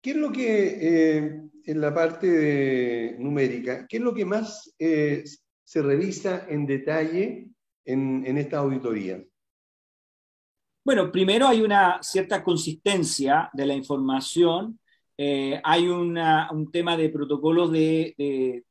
¿Qué 0.00 0.10
es 0.10 0.16
lo 0.16 0.32
que, 0.32 0.78
eh, 0.80 1.42
en 1.64 1.80
la 1.80 1.94
parte 1.94 3.14
numérica, 3.18 3.86
qué 3.88 3.98
es 3.98 4.02
lo 4.02 4.12
que 4.12 4.24
más 4.24 4.74
eh, 4.78 5.22
se 5.62 5.82
revisa 5.82 6.46
en 6.48 6.66
detalle 6.66 7.48
en, 7.84 8.38
esta 8.38 8.58
auditoría? 8.58 9.22
Bueno, 10.84 11.12
primero 11.12 11.46
hay 11.46 11.62
una 11.62 12.02
cierta 12.02 12.42
consistencia 12.42 13.50
de 13.52 13.66
la 13.66 13.74
información 13.74 14.80
eh, 15.16 15.60
hay 15.62 15.88
un 15.88 16.70
tema 16.72 16.96
de 16.96 17.08
protocolos 17.08 17.70
de, 17.70 18.64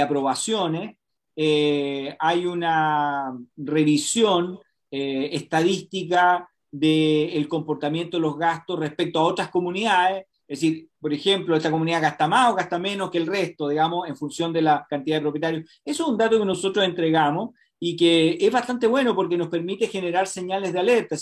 aprobaciones, 0.00 0.96
eh, 1.36 2.16
hay 2.18 2.46
una 2.46 3.38
revisión 3.56 4.58
eh, 4.90 5.30
estadística 5.32 6.48
del 6.70 7.46
comportamiento 7.46 8.16
de 8.16 8.22
los 8.22 8.36
gastos 8.38 8.80
respecto 8.80 9.18
a 9.20 9.24
otras 9.24 9.50
comunidades. 9.50 10.26
Es 10.48 10.60
decir, 10.60 10.88
por 10.98 11.12
ejemplo, 11.12 11.54
esta 11.54 11.70
comunidad 11.70 12.02
gasta 12.02 12.26
más 12.26 12.50
o 12.50 12.54
gasta 12.56 12.78
menos 12.78 13.10
que 13.10 13.18
el 13.18 13.26
resto, 13.26 13.68
digamos, 13.68 14.08
en 14.08 14.16
función 14.16 14.52
de 14.52 14.62
la 14.62 14.86
cantidad 14.88 15.18
de 15.18 15.22
propietarios. 15.22 15.70
Eso 15.84 16.02
es 16.04 16.08
un 16.08 16.18
dato 16.18 16.38
que 16.38 16.44
nosotros 16.44 16.84
entregamos 16.84 17.50
y 17.84 17.96
que 17.96 18.38
es 18.40 18.52
bastante 18.52 18.86
bueno 18.86 19.12
porque 19.12 19.36
nos 19.36 19.48
permite 19.48 19.88
generar 19.88 20.28
señales 20.28 20.72
de 20.72 20.78
alerta. 20.78 21.16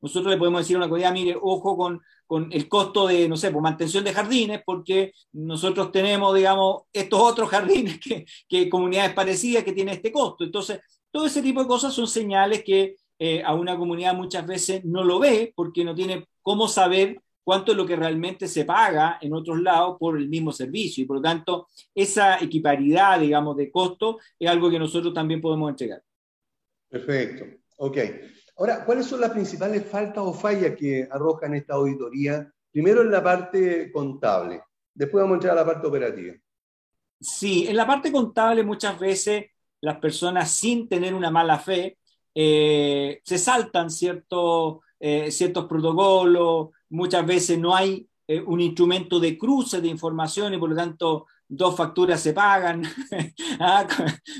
Nosotros 0.00 0.32
le 0.32 0.38
podemos 0.38 0.60
decir 0.60 0.76
a 0.76 0.78
una 0.78 0.86
comunidad, 0.86 1.12
mire, 1.12 1.36
ojo 1.42 1.76
con, 1.76 2.00
con 2.28 2.48
el 2.52 2.68
costo 2.68 3.08
de, 3.08 3.28
no 3.28 3.36
sé, 3.36 3.50
por 3.50 3.60
mantención 3.60 4.04
de 4.04 4.12
jardines, 4.12 4.62
porque 4.64 5.12
nosotros 5.32 5.90
tenemos, 5.90 6.32
digamos, 6.32 6.82
estos 6.92 7.18
otros 7.20 7.48
jardines 7.50 7.98
que, 7.98 8.24
que 8.48 8.70
comunidades 8.70 9.14
parecidas 9.14 9.64
que 9.64 9.72
tienen 9.72 9.96
este 9.96 10.12
costo. 10.12 10.44
Entonces, 10.44 10.78
todo 11.10 11.26
ese 11.26 11.42
tipo 11.42 11.60
de 11.60 11.66
cosas 11.66 11.92
son 11.92 12.06
señales 12.06 12.62
que 12.62 12.94
eh, 13.18 13.42
a 13.44 13.52
una 13.54 13.76
comunidad 13.76 14.14
muchas 14.14 14.46
veces 14.46 14.84
no 14.84 15.02
lo 15.02 15.18
ve 15.18 15.52
porque 15.56 15.84
no 15.84 15.92
tiene 15.92 16.28
cómo 16.40 16.68
saber 16.68 17.20
cuánto 17.42 17.72
es 17.72 17.78
lo 17.78 17.86
que 17.86 17.96
realmente 17.96 18.46
se 18.48 18.64
paga 18.64 19.18
en 19.20 19.32
otros 19.32 19.60
lados 19.60 19.96
por 19.98 20.16
el 20.16 20.28
mismo 20.28 20.52
servicio. 20.52 21.02
Y 21.02 21.06
por 21.06 21.16
lo 21.16 21.22
tanto, 21.22 21.68
esa 21.94 22.42
equiparidad, 22.42 23.20
digamos, 23.20 23.56
de 23.56 23.70
costo 23.70 24.18
es 24.38 24.48
algo 24.48 24.70
que 24.70 24.78
nosotros 24.78 25.12
también 25.12 25.40
podemos 25.40 25.70
entregar. 25.70 26.02
Perfecto. 26.88 27.44
Ok. 27.78 27.98
Ahora, 28.56 28.84
¿cuáles 28.84 29.06
son 29.06 29.20
las 29.20 29.30
principales 29.30 29.86
faltas 29.86 30.22
o 30.24 30.34
fallas 30.34 30.76
que 30.76 31.08
arrojan 31.10 31.54
esta 31.54 31.74
auditoría? 31.74 32.52
Primero 32.70 33.00
en 33.02 33.10
la 33.10 33.22
parte 33.22 33.90
contable, 33.90 34.62
después 34.94 35.22
vamos 35.22 35.34
a 35.34 35.36
entrar 35.36 35.52
a 35.52 35.60
la 35.60 35.66
parte 35.66 35.86
operativa. 35.86 36.34
Sí, 37.20 37.66
en 37.66 37.76
la 37.76 37.86
parte 37.86 38.12
contable 38.12 38.62
muchas 38.62 38.98
veces 38.98 39.46
las 39.80 39.98
personas 39.98 40.50
sin 40.50 40.88
tener 40.88 41.14
una 41.14 41.30
mala 41.30 41.58
fe 41.58 41.98
eh, 42.34 43.20
se 43.24 43.38
saltan 43.38 43.90
ciertos, 43.90 44.78
eh, 44.98 45.30
ciertos 45.30 45.66
protocolos, 45.66 46.68
muchas 46.90 47.26
veces 47.26 47.58
no 47.58 47.74
hay 47.74 48.06
eh, 48.28 48.40
un 48.40 48.60
instrumento 48.60 49.18
de 49.18 49.36
cruce 49.36 49.80
de 49.80 49.88
información 49.88 50.54
y 50.54 50.58
por 50.58 50.70
lo 50.70 50.76
tanto 50.76 51.26
dos 51.48 51.74
facturas 51.76 52.20
se 52.20 52.32
pagan 52.32 52.82
ah, 53.60 53.86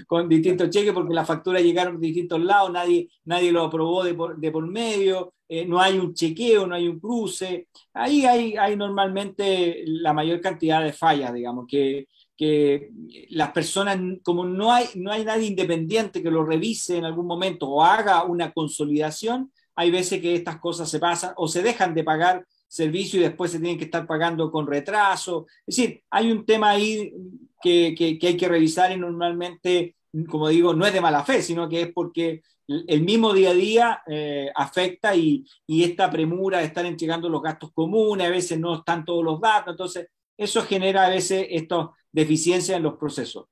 con, 0.07 0.28
distintos 0.28 0.70
cheques 0.70 0.92
porque 0.92 1.12
las 1.12 1.26
facturas 1.26 1.62
llegaron 1.62 2.01
de 2.01 2.07
distintos 2.07 2.40
lados, 2.40 2.70
nadie, 2.70 3.09
nadie 3.24 3.51
lo 3.51 3.64
aprobó 3.64 4.05
de 4.05 4.14
por, 4.14 4.38
de 4.38 4.51
por 4.53 4.66
medio, 4.68 5.34
eh, 5.48 5.66
no 5.66 5.80
hay 5.80 5.98
un 5.98 6.14
chequeo, 6.14 6.68
no 6.68 6.76
hay 6.76 6.86
un 6.86 7.01
cruce. 7.01 7.66
Ahí 7.92 8.24
hay, 8.24 8.57
hay 8.57 8.76
normalmente 8.76 9.82
la 9.84 10.12
mayor 10.12 10.40
cantidad 10.40 10.84
de 10.84 10.92
fallas, 10.92 11.34
digamos, 11.34 11.66
que, 11.68 12.07
que 12.36 12.90
las 13.30 13.51
personas, 13.51 13.98
como 14.22 14.44
no 14.44 14.72
hay, 14.72 14.86
no 14.94 15.11
hay 15.11 15.24
nadie 15.24 15.48
independiente 15.48 16.22
que 16.22 16.30
lo 16.30 16.44
revise 16.44 16.98
en 16.98 17.05
algún 17.05 17.26
momento 17.26 17.68
o 17.68 17.82
haga 17.82 18.22
una 18.22 18.53
consolidación, 18.53 19.51
hay 19.81 19.91
veces 19.91 20.20
que 20.20 20.35
estas 20.35 20.59
cosas 20.59 20.91
se 20.91 20.99
pasan 20.99 21.33
o 21.37 21.49
se 21.49 21.62
dejan 21.62 21.95
de 21.95 22.05
pagar 22.05 22.47
servicio 22.68 23.18
y 23.18 23.22
después 23.22 23.51
se 23.51 23.59
tienen 23.59 23.78
que 23.78 23.87
estar 23.87 24.07
pagando 24.07 24.51
con 24.51 24.66
retraso. 24.66 25.47
Es 25.66 25.76
decir, 25.76 26.03
hay 26.11 26.31
un 26.31 26.45
tema 26.45 26.70
ahí 26.70 27.14
que, 27.62 28.18
hay 28.20 28.37
que 28.37 28.49
revisar 28.49 28.93
y 28.93 28.99
normalmente, 28.99 29.97
como 30.28 30.49
digo, 30.49 30.74
no 30.74 30.85
es 30.85 30.93
de 30.93 31.01
mala 31.01 31.24
fe, 31.24 31.41
sino 31.41 31.66
que 31.66 31.81
es 31.81 31.93
porque 31.95 32.43
el 32.68 33.03
mismo 33.03 33.33
día 33.33 33.51
a 33.51 33.55
día 33.55 34.03
eh, 34.07 34.51
afecta 34.55 35.16
y, 35.16 35.47
y, 35.66 35.83
esta 35.83 36.11
premura 36.11 36.59
de 36.59 36.66
estar 36.66 36.85
entregando 36.85 37.31
los 37.31 37.43
gastos 37.43 37.72
comunes, 37.72 38.26
a 38.26 38.31
veces 38.31 38.61
no 38.61 38.76
están 38.76 39.07
todos 39.07 39.24
los 39.24 39.41
datos, 39.41 39.72
entonces 39.72 40.09
eso 40.37 40.61
genera 40.62 41.07
a 41.07 41.09
veces 41.09 41.47
estas 41.49 41.87
deficiencias 42.12 42.76
en 42.76 42.83
los 42.83 42.99
procesos. 42.99 43.47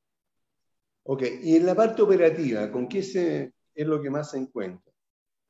Ok, 1.05 1.23
y 1.43 1.57
en 1.57 1.65
la 1.65 1.75
parte 1.75 2.03
operativa, 2.03 2.71
¿con 2.71 2.87
qué 2.87 3.03
se, 3.03 3.55
es 3.75 3.87
lo 3.87 4.03
que 4.03 4.11
más 4.11 4.33
se 4.33 4.39
encuentra? 4.39 4.88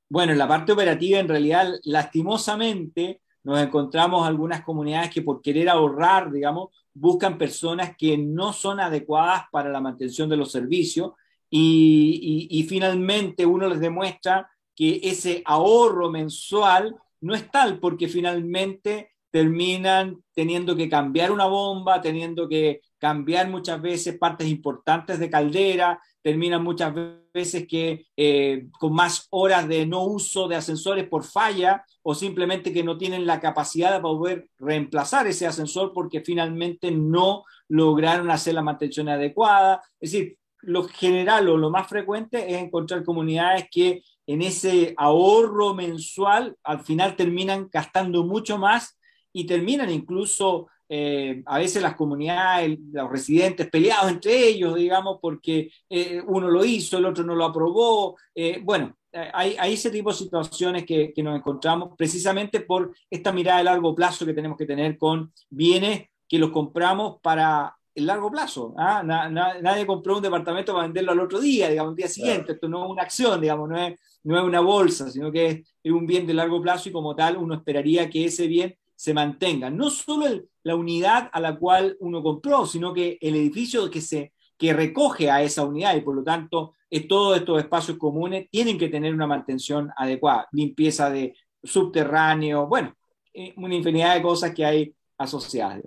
Bueno, 0.08 0.32
en 0.32 0.38
la 0.38 0.48
parte 0.48 0.72
operativa, 0.72 1.18
en 1.18 1.28
realidad, 1.28 1.74
lastimosamente, 1.84 3.20
nos 3.44 3.60
encontramos 3.60 4.26
algunas 4.26 4.62
comunidades 4.62 5.10
que 5.10 5.22
por 5.22 5.42
querer 5.42 5.68
ahorrar, 5.68 6.32
digamos, 6.32 6.68
buscan 6.94 7.38
personas 7.38 7.96
que 7.96 8.16
no 8.16 8.52
son 8.52 8.80
adecuadas 8.80 9.44
para 9.52 9.70
la 9.70 9.80
mantención 9.80 10.28
de 10.28 10.36
los 10.36 10.50
servicios. 10.50 11.12
Y, 11.50 12.66
finalmente 12.68 13.46
uno 13.46 13.68
les 13.68 13.80
demuestra 13.80 14.50
que 14.74 15.00
ese 15.02 15.42
ahorro 15.46 16.10
mensual 16.10 16.94
no 17.20 17.34
es 17.34 17.50
tal 17.50 17.78
porque 17.80 18.08
finalmente 18.08 19.12
terminan 19.30 20.22
teniendo 20.34 20.76
que 20.76 20.88
cambiar 20.88 21.32
una 21.32 21.46
bomba, 21.46 22.00
teniendo 22.00 22.48
que 22.48 22.80
cambiar 22.98 23.48
muchas 23.48 23.80
veces 23.80 24.18
partes 24.18 24.48
importantes 24.48 25.18
de 25.18 25.30
caldera, 25.30 26.00
terminan 26.28 26.62
muchas 26.62 26.92
veces 27.32 27.66
que 27.66 28.04
eh, 28.14 28.66
con 28.78 28.92
más 28.92 29.28
horas 29.30 29.66
de 29.66 29.86
no 29.86 30.04
uso 30.04 30.46
de 30.46 30.56
ascensores 30.56 31.08
por 31.08 31.24
falla 31.24 31.86
o 32.02 32.14
simplemente 32.14 32.70
que 32.70 32.84
no 32.84 32.98
tienen 32.98 33.24
la 33.24 33.40
capacidad 33.40 33.94
de 33.94 34.00
poder 34.02 34.50
reemplazar 34.58 35.26
ese 35.26 35.46
ascensor 35.46 35.94
porque 35.94 36.20
finalmente 36.20 36.90
no 36.90 37.44
lograron 37.68 38.30
hacer 38.30 38.52
la 38.52 38.60
mantención 38.60 39.08
adecuada. 39.08 39.80
Es 39.98 40.12
decir, 40.12 40.36
lo 40.60 40.84
general 40.86 41.48
o 41.48 41.56
lo 41.56 41.70
más 41.70 41.88
frecuente 41.88 42.52
es 42.52 42.62
encontrar 42.62 43.04
comunidades 43.04 43.64
que 43.70 44.02
en 44.26 44.42
ese 44.42 44.92
ahorro 44.98 45.72
mensual 45.72 46.58
al 46.62 46.80
final 46.80 47.16
terminan 47.16 47.70
gastando 47.72 48.22
mucho 48.22 48.58
más 48.58 48.98
y 49.32 49.46
terminan 49.46 49.88
incluso 49.88 50.68
eh, 50.88 51.42
a 51.44 51.58
veces 51.58 51.82
las 51.82 51.96
comunidades, 51.96 52.78
los 52.92 53.10
residentes 53.10 53.68
peleados 53.68 54.10
entre 54.10 54.48
ellos, 54.48 54.74
digamos, 54.74 55.18
porque 55.20 55.70
eh, 55.88 56.22
uno 56.26 56.48
lo 56.48 56.64
hizo, 56.64 56.98
el 56.98 57.04
otro 57.04 57.24
no 57.24 57.34
lo 57.34 57.44
aprobó. 57.44 58.16
Eh, 58.34 58.60
bueno, 58.62 58.96
hay, 59.12 59.56
hay, 59.58 59.74
ese 59.74 59.90
tipo 59.90 60.10
de 60.10 60.16
situaciones 60.16 60.84
que, 60.84 61.12
que, 61.12 61.22
nos 61.22 61.36
encontramos 61.36 61.90
precisamente 61.96 62.60
por 62.60 62.92
esta 63.10 63.32
mirada 63.32 63.58
de 63.58 63.64
largo 63.64 63.94
plazo 63.94 64.24
que 64.24 64.34
tenemos 64.34 64.56
que 64.56 64.66
tener 64.66 64.96
con 64.96 65.32
bienes 65.50 66.08
que 66.28 66.38
los 66.38 66.50
compramos 66.50 67.18
para 67.22 67.74
el 67.98 68.06
largo 68.06 68.30
plazo. 68.30 68.74
¿ah? 68.78 69.02
nadie 69.02 69.86
compró 69.86 70.16
un 70.16 70.22
departamento 70.22 70.72
para 70.72 70.86
venderlo 70.86 71.12
al 71.12 71.20
otro 71.20 71.40
día, 71.40 71.68
digamos, 71.68 71.92
el 71.92 71.96
día 71.96 72.08
siguiente. 72.08 72.52
Esto 72.52 72.68
no 72.68 72.84
es 72.84 72.90
una 72.90 73.02
acción, 73.02 73.40
digamos, 73.40 73.68
no 73.68 73.76
es, 73.76 73.98
no 74.22 74.38
es 74.38 74.44
una 74.44 74.60
bolsa, 74.60 75.10
sino 75.10 75.32
que 75.32 75.46
es, 75.46 75.74
es 75.82 75.92
un 75.92 76.06
bien 76.06 76.26
de 76.26 76.34
largo 76.34 76.62
plazo 76.62 76.88
y 76.88 76.92
como 76.92 77.14
tal 77.14 77.36
uno 77.36 77.54
esperaría 77.54 78.08
que 78.08 78.26
ese 78.26 78.46
bien 78.46 78.76
se 78.98 79.14
mantenga. 79.14 79.70
No 79.70 79.90
solo 79.90 80.26
la 80.64 80.74
unidad 80.74 81.30
a 81.32 81.38
la 81.38 81.56
cual 81.56 81.96
uno 82.00 82.20
compró, 82.20 82.66
sino 82.66 82.92
que 82.92 83.16
el 83.20 83.36
edificio 83.36 83.88
que, 83.88 84.00
se, 84.00 84.32
que 84.56 84.72
recoge 84.72 85.30
a 85.30 85.40
esa 85.40 85.64
unidad 85.64 85.94
y 85.94 86.00
por 86.00 86.16
lo 86.16 86.24
tanto 86.24 86.74
eh, 86.90 87.06
todos 87.06 87.36
estos 87.36 87.60
espacios 87.60 87.96
comunes 87.96 88.48
tienen 88.50 88.76
que 88.76 88.88
tener 88.88 89.14
una 89.14 89.28
mantención 89.28 89.88
adecuada, 89.96 90.48
limpieza 90.50 91.10
de 91.10 91.36
subterráneo, 91.62 92.66
bueno, 92.66 92.92
eh, 93.32 93.54
una 93.56 93.76
infinidad 93.76 94.16
de 94.16 94.22
cosas 94.22 94.52
que 94.52 94.64
hay 94.64 94.92
asociadas. 95.16 95.80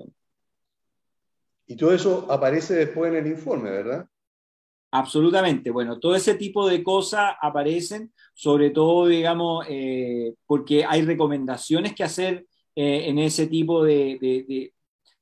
Y 1.67 1.75
todo 1.75 1.93
eso 1.93 2.27
aparece 2.29 2.75
después 2.75 3.11
en 3.11 3.17
el 3.17 3.27
informe, 3.27 3.71
¿verdad? 3.71 4.07
Absolutamente. 4.89 5.69
Bueno, 5.69 5.99
todo 5.99 6.15
ese 6.15 6.35
tipo 6.35 6.69
de 6.69 6.81
cosas 6.81 7.33
aparecen, 7.41 8.13
sobre 8.33 8.69
todo, 8.69 9.07
digamos, 9.07 9.65
eh, 9.69 10.33
porque 10.45 10.85
hay 10.85 11.01
recomendaciones 11.01 11.93
que 11.93 12.05
hacer 12.05 12.45
eh, 12.75 13.09
en 13.09 13.19
ese 13.19 13.47
tipo 13.47 13.83
de, 13.83 14.73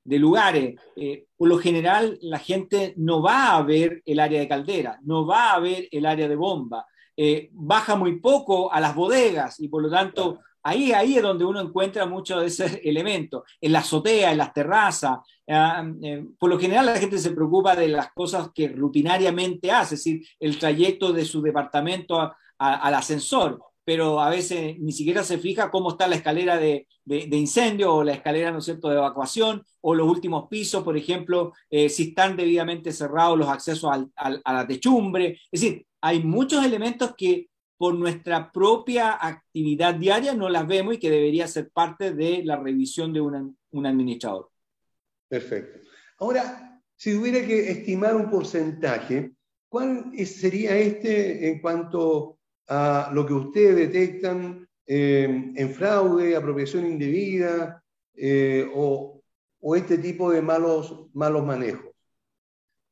lugares. 0.06 0.80
Eh, 0.95 1.26
por 1.36 1.50
lo 1.50 1.58
general, 1.58 2.18
la 2.22 2.39
gente 2.39 2.93
no 2.97 3.22
va 3.22 3.56
a 3.56 3.64
ver 3.64 4.02
el 4.06 4.20
área 4.20 4.39
de 4.39 4.47
caldera, 4.47 5.00
no 5.04 5.26
va 5.26 5.54
a 5.54 5.60
ver 5.60 5.88
el 5.91 6.06
área 6.06 6.28
de 6.28 6.36
bomba, 6.36 6.86
eh, 7.18 7.50
baja 7.52 7.95
muy 7.95 8.20
poco 8.20 8.72
a 8.72 8.80
las 8.80 8.95
bodegas 8.95 9.60
y 9.60 9.68
por 9.68 9.82
lo 9.82 9.89
tanto... 9.89 10.39
Ahí, 10.62 10.91
ahí 10.91 11.16
es 11.16 11.24
donde 11.24 11.45
uno 11.45 11.62
encuentra 11.62 12.06
muchos 12.06 12.41
de 12.41 12.47
esos 12.47 12.70
elementos, 12.84 13.43
en 13.62 13.72
la 13.72 13.80
azotea, 13.80 14.34
en 14.34 14.38
las 14.39 14.54
terrazas. 14.54 15.20
Ah, 15.47 15.89
por 16.38 16.50
lo 16.50 16.60
general 16.60 16.88
la 16.88 16.97
gente 16.97 17.18
se 17.18 17.32
preocupa 17.32 17.78
de 17.78 17.88
las 17.88 18.12
cosas 18.12 18.50
que 18.54 18.68
rutinariamente 18.68 19.72
hace, 19.72 19.95
es 19.95 20.04
decir, 20.04 20.28
el 20.38 20.60
trayecto 20.60 21.14
de 21.14 21.24
su 21.24 21.41
departamento 21.41 22.20
al 22.58 22.93
ascensor 22.93 23.69
pero 23.90 24.22
a 24.22 24.30
veces 24.30 24.78
ni 24.78 24.92
siquiera 24.92 25.24
se 25.24 25.40
fija 25.40 25.72
cómo 25.72 25.90
está 25.90 26.08
la 26.08 26.18
escalera 26.18 26.58
de, 26.58 26.86
incendio 27.08 27.96
o 27.96 28.04
la 28.04 28.14
escalera, 28.14 28.52
¿no 28.52 28.60
es 28.60 28.66
cierto?, 28.66 28.88
de 28.88 28.98
evacuación 28.98 29.64
o 29.82 29.96
los 29.96 30.08
últimos 30.08 30.48
pisos, 30.48 30.84
por 30.84 30.96
ejemplo, 30.96 31.54
eh, 31.72 31.90
si 31.90 32.10
están 32.10 32.38
debidamente 32.38 32.92
cerrados 32.92 33.36
los 33.36 33.50
accesos 33.50 33.90
a 34.16 34.54
la 34.54 34.68
techumbre. 34.68 35.40
Es 35.52 35.62
decir, 35.62 35.88
hay 36.02 36.22
muchos 36.22 36.64
elementos 36.64 37.16
que 37.18 37.50
por 37.80 37.96
nuestra 37.96 38.52
propia 38.52 39.18
actividad 39.20 39.96
diaria 39.96 40.36
no 40.36 40.50
las 40.50 40.68
vemos 40.68 40.94
y 40.94 41.00
que 41.00 41.10
debería 41.10 41.48
ser 41.48 41.72
parte 41.72 42.14
de 42.14 42.44
la 42.46 42.58
revisión 42.58 43.12
de 43.12 43.22
un 43.22 43.86
administrador. 43.88 44.52
Perfecto. 45.28 45.80
Ahora, 46.20 46.80
si 46.96 47.16
hubiera 47.16 47.44
que 47.44 47.72
estimar 47.72 48.16
un 48.16 48.30
porcentaje, 48.30 49.32
¿cuál 49.68 50.12
sería 50.28 50.78
este 50.78 51.50
en 51.50 51.60
cuanto 51.60 52.39
a 52.70 53.12
lo 53.14 53.26
que 53.26 53.34
ustedes 53.34 53.76
detectan 53.76 54.68
eh, 54.86 55.52
en 55.56 55.74
fraude, 55.74 56.36
apropiación 56.36 56.86
indebida 56.86 57.84
eh, 58.16 58.70
o 58.74 59.20
o 59.62 59.76
este 59.76 59.98
tipo 59.98 60.32
de 60.32 60.42
malos, 60.42 61.08
malos 61.14 61.46
manejos? 61.46 61.92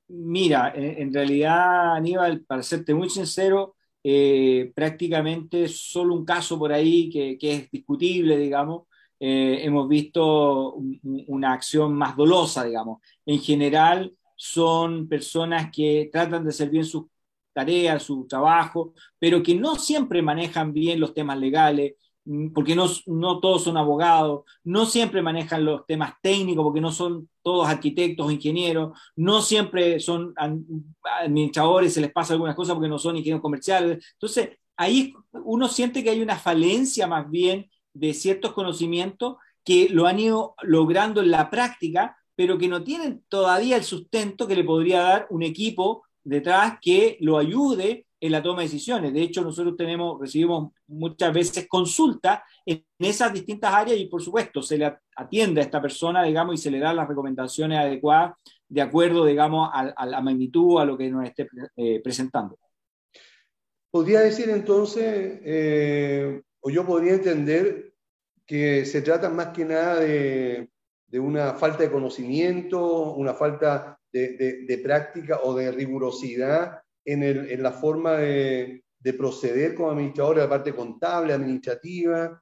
Mira, 0.09 0.71
en, 0.75 1.13
realidad, 1.13 1.95
Aníbal, 1.95 2.41
para 2.41 2.63
serte 2.63 2.93
muy 2.93 3.09
sincero, 3.09 3.75
eh, 4.03 4.71
prácticamente 4.73 5.67
solo 5.67 6.13
un 6.15 6.23
caso 6.23 6.57
por 6.57 6.71
ahí 6.71 7.09
que, 7.09 7.37
es 7.41 7.69
discutible, 7.69 8.37
digamos. 8.37 8.83
Eh, 9.19 9.59
hemos 9.63 9.89
visto 9.89 10.75
una 11.27 11.53
acción 11.53 11.93
más 11.93 12.15
dolosa, 12.15 12.63
digamos. 12.63 13.01
En 13.25 13.39
general, 13.39 14.13
son 14.35 15.09
personas 15.09 15.71
que 15.75 16.09
tratan 16.11 16.43
de 16.43 16.49
hacer 16.49 16.69
bien 16.69 16.85
sus 16.85 17.05
tareas, 17.57 18.03
su 18.03 18.27
trabajo, 18.27 18.93
pero 19.19 19.41
que 19.41 19.55
no 19.55 19.75
siempre 19.75 20.21
manejan 20.21 20.73
bien 20.73 20.99
los 20.99 21.13
temas 21.13 21.37
legales, 21.39 21.93
Mm, 22.27 22.49
porque 22.53 22.75
no, 22.75 22.87
no, 23.05 23.39
todos 23.39 23.63
son 23.63 23.77
abogados, 23.77 24.43
no 24.65 24.85
siempre 24.85 25.21
manejan 25.21 25.63
los 25.63 25.85
temas 25.85 26.13
técnicos, 26.21 26.61
porque 26.61 26.81
no 26.81 26.91
son 26.91 27.29
todos 27.41 27.69
arquitectos 27.69 28.27
o 28.27 28.31
ingenieros, 28.31 28.99
no 29.15 29.41
siempre 29.41 30.01
son 30.01 30.33
administradores, 31.21 31.93
se 31.93 32.01
les 32.01 32.11
pasa 32.11 32.33
algunas 32.33 32.53
cosas 32.55 32.75
porque 32.75 32.89
no 32.89 32.99
son 32.99 33.15
ingenieros 33.15 33.41
comerciales. 33.41 34.05
Entonces, 34.13 34.49
ahí 34.75 35.13
uno 35.31 35.69
siente 35.69 36.03
que 36.03 36.09
hay 36.09 36.21
una 36.21 36.35
falencia 36.37 37.07
más 37.07 37.29
bien 37.31 37.69
de 37.93 38.13
ciertos 38.13 38.51
conocimientos 38.51 39.37
que 39.63 39.87
lo 39.89 40.05
han 40.05 40.19
ido 40.19 40.55
logrando 40.63 41.21
en 41.21 41.31
la 41.31 41.49
práctica, 41.49 42.17
pero 42.35 42.57
que 42.57 42.67
no 42.67 42.83
tienen 42.83 43.23
todavía 43.29 43.77
el 43.77 43.85
sustento 43.85 44.47
que 44.47 44.55
le 44.55 44.65
podría 44.65 45.01
dar 45.01 45.27
un 45.29 45.43
equipo 45.43 46.03
detrás 46.27 46.77
que 46.81 47.17
lo 47.21 47.37
ayude 47.37 48.05
en 48.19 48.31
la 48.31 48.41
toma 48.41 48.59
de 48.59 48.67
decisiones. 48.67 49.13
De 49.13 49.21
hecho, 49.21 49.41
nosotros 49.41 49.75
tenemos, 49.77 50.19
recibimos 50.19 50.73
muchas 50.87 51.33
veces 51.33 51.67
consulta 51.67 52.43
en 52.65 52.83
esas 52.99 53.31
distintas 53.31 53.73
áreas 53.73 53.97
y, 53.97 54.07
por 54.07 54.21
supuesto, 54.21 54.61
se 54.61 54.77
le 54.77 54.97
atiende 55.15 55.61
a 55.61 55.63
esta 55.63 55.81
persona, 55.81 56.23
digamos, 56.23 56.55
y 56.55 56.57
se 56.57 56.71
le 56.71 56.79
dan 56.79 56.95
las 56.95 57.07
recomendaciones 57.07 57.79
adecuadas 57.79 58.33
de 58.67 58.81
acuerdo, 58.81 59.25
digamos, 59.25 59.69
a, 59.71 60.05
la 60.05 60.21
magnitud, 60.21 60.81
a 60.81 60.85
lo 60.85 60.97
que 60.97 61.09
nos 61.09 61.25
esté 61.25 61.47
eh, 61.77 62.01
presentando. 62.03 62.57
Podría 63.89 64.19
decir 64.19 64.49
entonces, 64.49 65.39
eh, 65.43 66.41
o 66.59 66.69
yo 66.69 66.85
podría 66.85 67.13
entender 67.13 67.93
que 68.45 68.85
se 68.85 69.01
trata 69.01 69.29
más 69.29 69.47
que 69.47 69.63
nada 69.63 69.99
de, 69.99 70.69
una 71.13 71.53
falta 71.53 71.83
de 71.83 71.91
conocimiento, 71.91 73.13
una 73.13 73.33
falta 73.33 73.96
de 74.11 74.81
práctica 74.83 75.41
o 75.43 75.53
de 75.53 75.71
rigurosidad 75.71 76.81
en, 77.07 77.63
la 77.63 77.71
forma 77.71 78.17
de, 78.17 78.83
proceder 79.17 79.73
como 79.73 79.91
administrador, 79.91 80.37
la 80.37 80.49
parte 80.49 80.75
contable, 80.75 81.31
administrativa. 81.31 82.41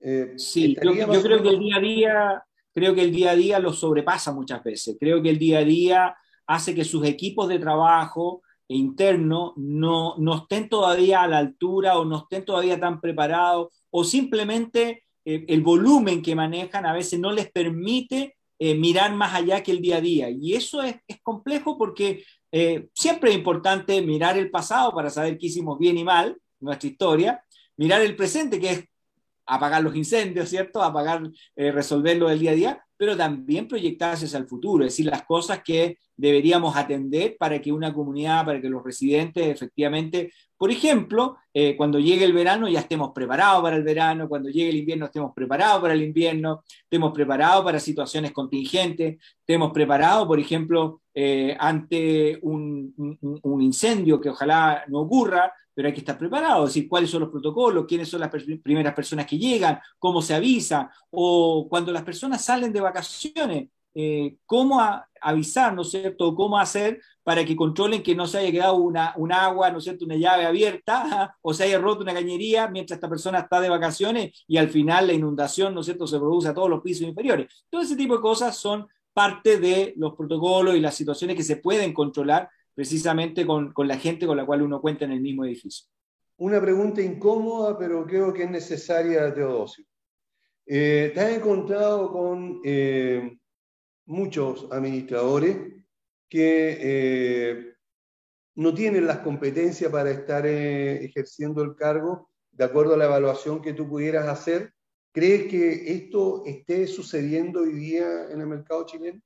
Eh, 0.00 0.32
sí, 0.36 0.76
yo, 0.82 1.22
creo 1.22 1.40
que 1.40 1.50
el 1.50 1.60
día 1.60 1.76
a 1.76 1.80
día, 1.80 2.44
creo 2.74 2.94
que 2.96 3.02
el 3.02 3.12
día 3.12 3.30
a 3.30 3.36
día 3.36 3.58
lo 3.60 3.72
sobrepasa 3.72 4.32
muchas 4.32 4.62
veces. 4.64 4.96
Creo 4.98 5.22
que 5.22 5.30
el 5.30 5.38
día 5.38 5.60
a 5.60 5.64
día 5.64 6.16
hace 6.48 6.74
que 6.74 6.82
sus 6.82 7.06
equipos 7.06 7.48
de 7.48 7.60
trabajo 7.60 8.42
interno 8.66 9.54
no, 9.56 10.16
no 10.18 10.38
estén 10.38 10.68
todavía 10.68 11.22
a 11.22 11.28
la 11.28 11.38
altura 11.38 11.96
o 11.96 12.04
no 12.04 12.18
estén 12.18 12.44
todavía 12.44 12.78
tan 12.78 13.00
preparados 13.00 13.68
o 13.90 14.02
simplemente 14.02 15.04
eh, 15.24 15.44
el 15.46 15.60
volumen 15.60 16.22
que 16.22 16.34
manejan 16.34 16.86
a 16.86 16.92
veces 16.92 17.20
no 17.20 17.30
les 17.30 17.50
permite 17.50 18.36
eh, 18.62 18.74
mirar 18.74 19.14
más 19.14 19.34
allá 19.34 19.62
que 19.62 19.72
el 19.72 19.80
día 19.80 19.96
a 19.96 20.00
día. 20.02 20.28
Y 20.28 20.54
eso 20.54 20.82
es, 20.82 20.96
es 21.08 21.18
complejo 21.22 21.78
porque 21.78 22.22
eh, 22.52 22.88
siempre 22.92 23.30
es 23.30 23.36
importante 23.36 24.02
mirar 24.02 24.36
el 24.36 24.50
pasado 24.50 24.92
para 24.92 25.08
saber 25.08 25.38
qué 25.38 25.46
hicimos 25.46 25.78
bien 25.78 25.96
y 25.96 26.04
mal, 26.04 26.36
nuestra 26.60 26.90
historia, 26.90 27.42
mirar 27.78 28.02
el 28.02 28.14
presente, 28.14 28.60
que 28.60 28.70
es 28.70 28.84
apagar 29.46 29.82
los 29.82 29.96
incendios, 29.96 30.50
¿cierto? 30.50 30.82
Apagar, 30.82 31.22
eh, 31.56 31.72
resolverlo 31.72 32.28
del 32.28 32.38
día 32.38 32.50
a 32.50 32.54
día, 32.54 32.86
pero 33.00 33.16
también 33.16 33.66
proyectarse 33.66 34.26
hacia 34.26 34.38
el 34.38 34.46
futuro, 34.46 34.84
es 34.84 34.92
decir, 34.92 35.06
las 35.06 35.22
cosas 35.22 35.62
que 35.64 35.96
deberíamos 36.14 36.76
atender 36.76 37.34
para 37.38 37.58
que 37.58 37.72
una 37.72 37.94
comunidad, 37.94 38.44
para 38.44 38.60
que 38.60 38.68
los 38.68 38.84
residentes 38.84 39.48
efectivamente, 39.48 40.30
por 40.58 40.70
ejemplo, 40.70 41.38
eh, 41.54 41.78
cuando 41.78 41.98
llegue 41.98 42.26
el 42.26 42.34
verano 42.34 42.68
ya 42.68 42.80
estemos 42.80 43.12
preparados 43.14 43.62
para 43.62 43.76
el 43.76 43.84
verano, 43.84 44.28
cuando 44.28 44.50
llegue 44.50 44.68
el 44.68 44.76
invierno 44.76 45.06
estemos 45.06 45.32
preparados 45.34 45.80
para 45.80 45.94
el 45.94 46.02
invierno, 46.02 46.62
estemos 46.82 47.12
preparados 47.12 47.64
para 47.64 47.80
situaciones 47.80 48.32
contingentes, 48.32 49.16
estemos 49.38 49.72
preparados, 49.72 50.26
por 50.26 50.38
ejemplo, 50.38 51.00
eh, 51.14 51.56
ante 51.58 52.38
un, 52.42 52.94
incendio 53.62 54.20
que 54.20 54.28
ojalá 54.28 54.84
no 54.88 55.00
ocurra, 55.00 55.50
pero 55.80 55.88
hay 55.88 55.94
que 55.94 56.00
estar 56.00 56.18
preparado, 56.18 56.66
es 56.66 56.74
decir, 56.74 56.86
cuáles 56.90 57.08
son 57.08 57.20
los 57.20 57.30
protocolos, 57.30 57.86
quiénes 57.88 58.06
son 58.06 58.20
las 58.20 58.28
primeras 58.62 58.92
personas 58.92 59.24
que 59.24 59.38
llegan, 59.38 59.80
cómo 59.98 60.20
se 60.20 60.34
avisa, 60.34 60.90
o 61.08 61.66
cuando 61.70 61.90
las 61.90 62.02
personas 62.02 62.44
salen 62.44 62.70
de 62.70 62.82
vacaciones, 62.82 63.70
eh, 63.94 64.36
cómo 64.44 64.78
avisar, 65.22 65.72
¿no 65.72 65.80
es 65.80 65.90
cierto?, 65.90 66.34
cómo 66.34 66.58
hacer 66.58 67.00
para 67.22 67.46
que 67.46 67.56
controlen 67.56 68.02
que 68.02 68.14
no 68.14 68.26
se 68.26 68.36
haya 68.36 68.52
quedado 68.52 68.74
una, 68.74 69.14
un 69.16 69.32
agua, 69.32 69.70
¿no 69.70 69.78
es 69.78 69.84
cierto?, 69.84 70.04
una 70.04 70.16
llave 70.16 70.44
abierta 70.44 71.34
o 71.40 71.54
se 71.54 71.64
haya 71.64 71.78
roto 71.78 72.02
una 72.02 72.12
cañería 72.12 72.68
mientras 72.68 72.98
esta 72.98 73.08
persona 73.08 73.38
está 73.38 73.58
de 73.58 73.70
vacaciones 73.70 74.44
y 74.46 74.58
al 74.58 74.68
final 74.68 75.06
la 75.06 75.14
inundación, 75.14 75.72
¿no 75.72 75.80
es 75.80 75.86
cierto?, 75.86 76.06
se 76.06 76.18
produce 76.18 76.48
a 76.48 76.52
todos 76.52 76.68
los 76.68 76.82
pisos 76.82 77.08
inferiores. 77.08 77.64
Todo 77.70 77.80
ese 77.80 77.96
tipo 77.96 78.16
de 78.16 78.20
cosas 78.20 78.54
son 78.54 78.86
parte 79.14 79.56
de 79.56 79.94
los 79.96 80.14
protocolos 80.14 80.76
y 80.76 80.80
las 80.80 80.94
situaciones 80.94 81.36
que 81.36 81.42
se 81.42 81.56
pueden 81.56 81.94
controlar 81.94 82.50
precisamente 82.80 83.44
con, 83.44 83.74
con 83.74 83.86
la 83.86 83.98
gente 83.98 84.26
con 84.26 84.38
la 84.38 84.46
cual 84.46 84.62
uno 84.62 84.80
cuenta 84.80 85.04
en 85.04 85.12
el 85.12 85.20
mismo 85.20 85.44
edificio. 85.44 85.86
Una 86.38 86.58
pregunta 86.62 87.02
incómoda, 87.02 87.76
pero 87.76 88.06
creo 88.06 88.32
que 88.32 88.44
es 88.44 88.50
necesaria, 88.50 89.34
Teodosio. 89.34 89.84
Eh, 90.64 91.10
¿Te 91.12 91.20
has 91.20 91.30
encontrado 91.30 92.10
con 92.10 92.62
eh, 92.64 93.36
muchos 94.06 94.66
administradores 94.72 95.58
que 96.26 96.78
eh, 96.80 97.74
no 98.54 98.72
tienen 98.72 99.06
las 99.06 99.18
competencias 99.18 99.92
para 99.92 100.10
estar 100.10 100.46
eh, 100.46 101.04
ejerciendo 101.04 101.62
el 101.62 101.76
cargo 101.76 102.30
de 102.50 102.64
acuerdo 102.64 102.94
a 102.94 102.96
la 102.96 103.04
evaluación 103.04 103.60
que 103.60 103.74
tú 103.74 103.86
pudieras 103.86 104.26
hacer. 104.26 104.72
¿Crees 105.12 105.50
que 105.50 105.92
esto 105.92 106.44
esté 106.46 106.86
sucediendo 106.86 107.60
hoy 107.60 107.74
día 107.74 108.30
en 108.30 108.40
el 108.40 108.46
mercado 108.46 108.86
chileno? 108.86 109.20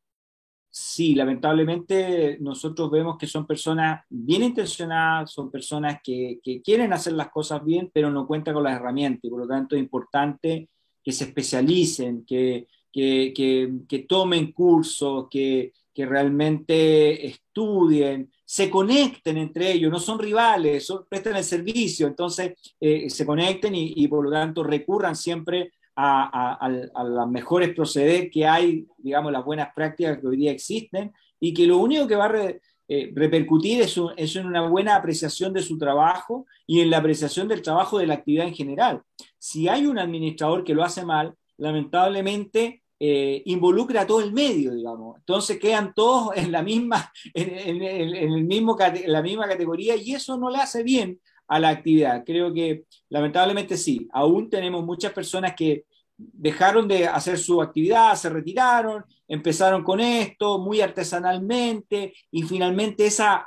Sí, 0.76 1.14
lamentablemente 1.14 2.36
nosotros 2.40 2.90
vemos 2.90 3.16
que 3.16 3.28
son 3.28 3.46
personas 3.46 4.04
bien 4.10 4.42
intencionadas, 4.42 5.30
son 5.30 5.48
personas 5.48 6.00
que, 6.02 6.40
quieren 6.64 6.92
hacer 6.92 7.12
las 7.12 7.30
cosas 7.30 7.64
bien, 7.64 7.92
pero 7.94 8.10
no 8.10 8.26
cuentan 8.26 8.54
con 8.54 8.64
las 8.64 8.74
herramientas 8.74 9.22
y 9.22 9.30
por 9.30 9.38
lo 9.38 9.46
tanto 9.46 9.76
es 9.76 9.82
importante 9.82 10.68
que 11.00 11.12
se 11.12 11.26
especialicen, 11.26 12.24
que, 12.26 12.66
que, 12.92 14.06
tomen 14.08 14.50
cursos, 14.50 15.28
que, 15.30 15.72
realmente 15.94 17.24
estudien, 17.24 18.32
se 18.44 18.68
conecten 18.68 19.36
entre 19.36 19.74
ellos, 19.74 19.92
no 19.92 20.00
son 20.00 20.18
rivales, 20.18 20.84
son, 20.84 21.06
prestan 21.08 21.36
el 21.36 21.44
servicio, 21.44 22.08
entonces 22.08 22.52
eh, 22.80 23.08
se 23.08 23.24
conecten 23.24 23.76
y, 23.76 24.08
por 24.08 24.24
lo 24.24 24.30
tanto 24.32 24.64
recurran 24.64 25.14
siempre 25.14 25.70
a, 25.96 26.54
a, 26.54 27.04
las 27.04 27.28
mejores 27.28 27.74
proceder 27.74 28.30
que 28.30 28.46
hay, 28.46 28.86
digamos, 28.98 29.32
las 29.32 29.44
buenas 29.44 29.72
prácticas 29.74 30.18
que 30.18 30.26
hoy 30.26 30.36
día 30.36 30.50
existen 30.50 31.12
y 31.40 31.54
que 31.54 31.66
lo 31.66 31.78
único 31.78 32.06
que 32.06 32.16
va 32.16 32.26
a 32.26 32.54
eh, 32.88 33.12
repercutir 33.14 33.80
es, 33.80 33.98
es, 34.16 34.36
en 34.36 34.46
una 34.46 34.68
buena 34.68 34.96
apreciación 34.96 35.52
de 35.52 35.62
su 35.62 35.78
trabajo 35.78 36.46
y 36.66 36.80
en 36.80 36.90
la 36.90 36.98
apreciación 36.98 37.48
del 37.48 37.62
trabajo 37.62 37.98
de 37.98 38.06
la 38.06 38.14
actividad 38.14 38.46
en 38.46 38.54
general. 38.54 39.02
Si 39.38 39.68
hay 39.68 39.86
un 39.86 39.98
administrador 39.98 40.64
que 40.64 40.74
lo 40.74 40.84
hace 40.84 41.04
mal, 41.04 41.34
lamentablemente 41.56 42.82
eh, 43.00 43.42
involucra 43.46 44.02
a 44.02 44.06
todo 44.06 44.20
el 44.20 44.32
medio, 44.32 44.74
digamos. 44.74 45.18
Entonces 45.18 45.58
quedan 45.58 45.92
todos 45.94 46.36
en 46.36 46.52
la 46.52 46.62
misma, 46.62 47.12
en, 47.34 47.82
el 47.82 48.44
mismo, 48.44 48.76
la 49.06 49.22
misma 49.22 49.48
categoría 49.48 49.96
y 49.96 50.14
eso 50.14 50.36
no 50.36 50.50
le 50.50 50.58
hace 50.58 50.82
bien 50.82 51.20
a 51.46 51.58
la 51.58 51.70
actividad. 51.70 52.24
Creo 52.24 52.52
que 52.52 52.84
lamentablemente 53.08 53.76
sí, 53.76 54.08
aún 54.12 54.48
tenemos 54.48 54.84
muchas 54.84 55.12
personas 55.12 55.54
que 55.54 55.84
dejaron 56.16 56.86
de 56.86 57.06
hacer 57.06 57.38
su 57.38 57.60
actividad, 57.60 58.14
se 58.14 58.30
retiraron, 58.30 59.04
empezaron 59.26 59.82
con 59.82 60.00
esto 60.00 60.58
muy 60.58 60.80
artesanalmente 60.80 62.14
y 62.30 62.42
finalmente 62.42 63.06
esa, 63.06 63.44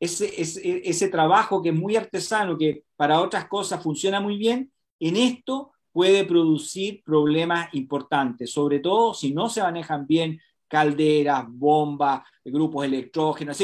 ese, 0.00 0.32
ese 0.38 1.08
trabajo 1.08 1.62
que 1.62 1.70
es 1.70 1.74
muy 1.74 1.96
artesano, 1.96 2.56
que 2.56 2.84
para 2.96 3.20
otras 3.20 3.46
cosas 3.48 3.82
funciona 3.82 4.20
muy 4.20 4.38
bien, 4.38 4.72
en 4.98 5.16
esto 5.16 5.72
puede 5.92 6.24
producir 6.24 7.02
problemas 7.04 7.72
importantes, 7.74 8.50
sobre 8.50 8.80
todo 8.80 9.14
si 9.14 9.32
no 9.32 9.48
se 9.48 9.62
manejan 9.62 10.06
bien 10.06 10.40
calderas, 10.68 11.44
bombas, 11.48 12.22
grupos 12.44 12.84
electrógenos. 12.84 13.56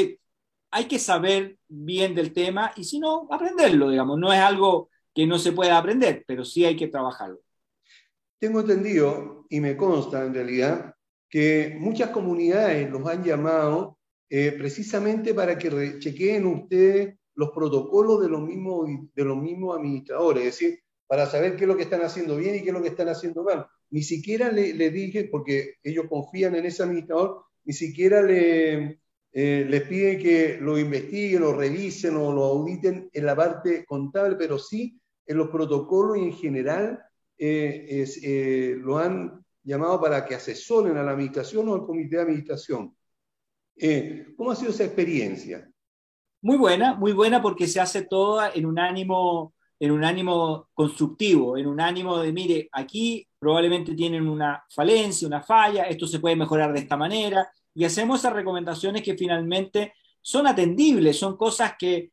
Hay 0.73 0.85
que 0.85 0.97
saber 0.97 1.57
bien 1.67 2.15
del 2.15 2.33
tema 2.33 2.73
y 2.75 2.83
si 2.83 2.99
no, 2.99 3.27
aprenderlo, 3.29 3.91
digamos. 3.91 4.19
No 4.19 4.33
es 4.33 4.39
algo 4.39 4.89
que 5.13 5.27
no 5.27 5.37
se 5.37 5.51
pueda 5.51 5.77
aprender, 5.77 6.23
pero 6.27 6.43
sí 6.43 6.65
hay 6.65 6.75
que 6.75 6.87
trabajarlo. 6.87 7.39
Tengo 8.39 8.61
entendido, 8.61 9.45
y 9.49 9.59
me 9.59 9.77
consta 9.77 10.25
en 10.25 10.33
realidad, 10.33 10.95
que 11.29 11.77
muchas 11.79 12.09
comunidades 12.09 12.89
los 12.89 13.07
han 13.07 13.23
llamado 13.23 13.99
eh, 14.29 14.53
precisamente 14.57 15.35
para 15.35 15.57
que 15.59 15.99
chequeen 15.99 16.45
ustedes 16.47 17.17
los 17.35 17.51
protocolos 17.51 18.21
de 18.21 18.29
los 18.29 18.41
mismos, 18.41 18.89
de 19.13 19.23
los 19.23 19.37
mismos 19.37 19.77
administradores. 19.77 20.43
Es 20.43 20.59
decir, 20.59 20.79
para 21.05 21.27
saber 21.27 21.55
qué 21.55 21.65
es 21.65 21.67
lo 21.67 21.77
que 21.77 21.83
están 21.83 22.01
haciendo 22.01 22.35
bien 22.35 22.55
y 22.55 22.61
qué 22.61 22.69
es 22.69 22.73
lo 22.73 22.81
que 22.81 22.89
están 22.89 23.09
haciendo 23.09 23.43
mal. 23.43 23.67
ni 23.91 24.01
siquiera 24.01 24.51
le, 24.51 24.73
le, 24.73 24.89
dije, 24.89 25.25
porque 25.31 25.75
ellos 25.83 26.05
confían 26.09 26.55
en 26.55 26.65
ese 26.65 26.81
administrador, 26.81 27.43
ni 27.63 27.73
siquiera 27.73 28.23
le, 28.23 29.02
eh, 29.35 29.65
les 29.67 29.81
piden 29.83 30.19
que 30.19 30.59
lo 30.61 30.77
investiguen, 30.77 31.41
lo 31.41 31.53
revisen 31.53 32.15
o 32.15 32.31
lo 32.31 32.43
auditen 32.43 33.09
en 33.11 33.25
la 33.25 33.35
parte 33.35 33.83
contable, 33.83 34.35
pero 34.35 34.59
sí 34.59 34.99
en 35.25 35.37
los 35.37 35.49
protocolos 35.49 36.17
y 36.19 36.21
en 36.21 36.33
general 36.33 37.03
eh, 37.35 38.05
eh, 38.21 38.75
lo 38.77 38.99
han 38.99 39.43
llamado 39.63 39.99
para 39.99 40.23
que 40.23 40.35
asesoren 40.35 40.97
a 40.97 41.03
la 41.03 41.11
administración 41.11 41.67
o 41.67 41.73
al 41.73 41.85
comité 41.85 42.17
de 42.17 42.21
administración. 42.21 42.95
¿Cómo 44.37 44.51
ha 44.51 44.55
sido 44.55 44.69
esa 44.69 44.83
experiencia? 44.83 45.67
Muy 46.43 46.57
buena, 46.57 46.93
muy 46.93 47.11
buena 47.11 47.41
porque 47.41 47.67
se 47.67 47.79
hace 47.79 48.03
toda 48.03 48.51
en 48.53 48.67
un 48.67 48.77
ánimo 48.77 49.55
en 49.79 49.91
un 49.91 50.05
ánimo 50.05 50.69
constructivo, 50.73 51.57
en 51.57 51.67
un 51.67 51.81
ánimo 51.81 52.19
de, 52.19 52.31
mire, 52.31 52.69
aquí 52.71 53.27
probablemente 53.37 53.95
tienen 53.95 54.29
una 54.29 54.63
falencia, 54.69 55.27
una 55.27 55.41
falla, 55.41 55.83
esto 55.83 56.07
se 56.07 56.19
puede 56.19 56.37
mejorar 56.37 56.71
de 56.71 56.79
esta 56.79 56.95
manera, 56.95 57.51
y 57.73 57.85
hacemos 57.85 58.19
esas 58.19 58.33
recomendaciones 58.33 59.01
que 59.01 59.17
finalmente 59.17 59.93
son 60.21 60.47
atendibles, 60.47 61.17
son 61.17 61.37
cosas 61.37 61.73
que 61.77 62.11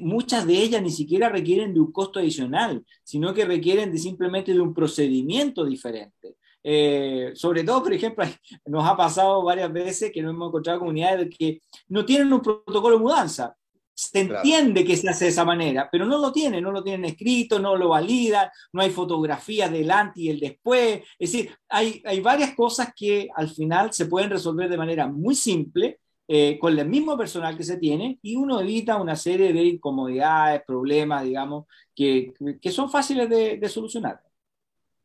muchas 0.00 0.46
de 0.46 0.54
ellas 0.54 0.82
ni 0.82 0.90
siquiera 0.90 1.28
requieren 1.28 1.74
de 1.74 1.80
un 1.80 1.92
costo 1.92 2.18
adicional, 2.18 2.84
sino 3.02 3.32
que 3.34 3.44
requieren 3.44 3.90
de 3.90 3.98
simplemente 3.98 4.52
de 4.52 4.60
un 4.60 4.74
procedimiento 4.74 5.64
diferente. 5.64 6.36
Eh, 6.62 7.32
sobre 7.34 7.64
todo, 7.64 7.82
por 7.82 7.92
ejemplo, 7.92 8.24
nos 8.66 8.86
ha 8.86 8.96
pasado 8.96 9.42
varias 9.42 9.72
veces 9.72 10.12
que 10.12 10.22
nos 10.22 10.34
hemos 10.34 10.48
encontrado 10.48 10.80
comunidades 10.80 11.28
que 11.36 11.62
no 11.88 12.04
tienen 12.04 12.32
un 12.32 12.42
protocolo 12.42 12.96
de 12.96 13.02
mudanza. 13.02 13.56
Se 13.98 14.20
entiende 14.20 14.84
que 14.84 14.96
se 14.96 15.08
hace 15.08 15.24
de 15.24 15.30
esa 15.32 15.44
manera, 15.44 15.88
pero 15.90 16.06
no 16.06 16.18
lo 16.18 16.30
tienen, 16.30 16.62
no 16.62 16.70
lo 16.70 16.84
tienen 16.84 17.04
escrito, 17.04 17.58
no 17.58 17.74
lo 17.74 17.88
validan, 17.88 18.48
no 18.72 18.80
hay 18.80 18.90
fotografías 18.90 19.72
del 19.72 19.90
antes 19.90 20.22
y 20.22 20.30
el 20.30 20.38
después. 20.38 21.02
Es 21.18 21.32
decir, 21.32 21.50
hay, 21.68 22.00
hay 22.04 22.20
varias 22.20 22.54
cosas 22.54 22.92
que 22.94 23.28
al 23.34 23.50
final 23.50 23.92
se 23.92 24.06
pueden 24.06 24.30
resolver 24.30 24.70
de 24.70 24.76
manera 24.76 25.08
muy 25.08 25.34
simple 25.34 25.98
eh, 26.28 26.60
con 26.60 26.78
el 26.78 26.88
mismo 26.88 27.18
personal 27.18 27.56
que 27.56 27.64
se 27.64 27.76
tiene 27.76 28.20
y 28.22 28.36
uno 28.36 28.60
evita 28.60 28.98
una 28.98 29.16
serie 29.16 29.52
de 29.52 29.64
incomodidades, 29.64 30.62
problemas, 30.64 31.24
digamos, 31.24 31.66
que, 31.92 32.32
que 32.62 32.70
son 32.70 32.88
fáciles 32.88 33.28
de, 33.28 33.56
de 33.56 33.68
solucionar. 33.68 34.20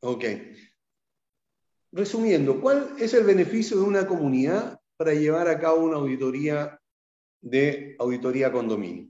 Ok. 0.02 0.26
Resumiendo, 1.92 2.62
¿cuál 2.62 2.94
es 3.00 3.16
el 3.16 3.24
beneficio 3.24 3.78
de 3.78 3.84
una 3.86 4.06
comunidad 4.06 4.80
para 4.98 5.16
llevar 5.16 5.48
a 5.48 5.60
cabo 5.60 5.84
una 5.84 5.98
auditoría 5.98 6.80
de 7.44 7.96
auditoría 8.00 8.52
condominio? 8.52 9.08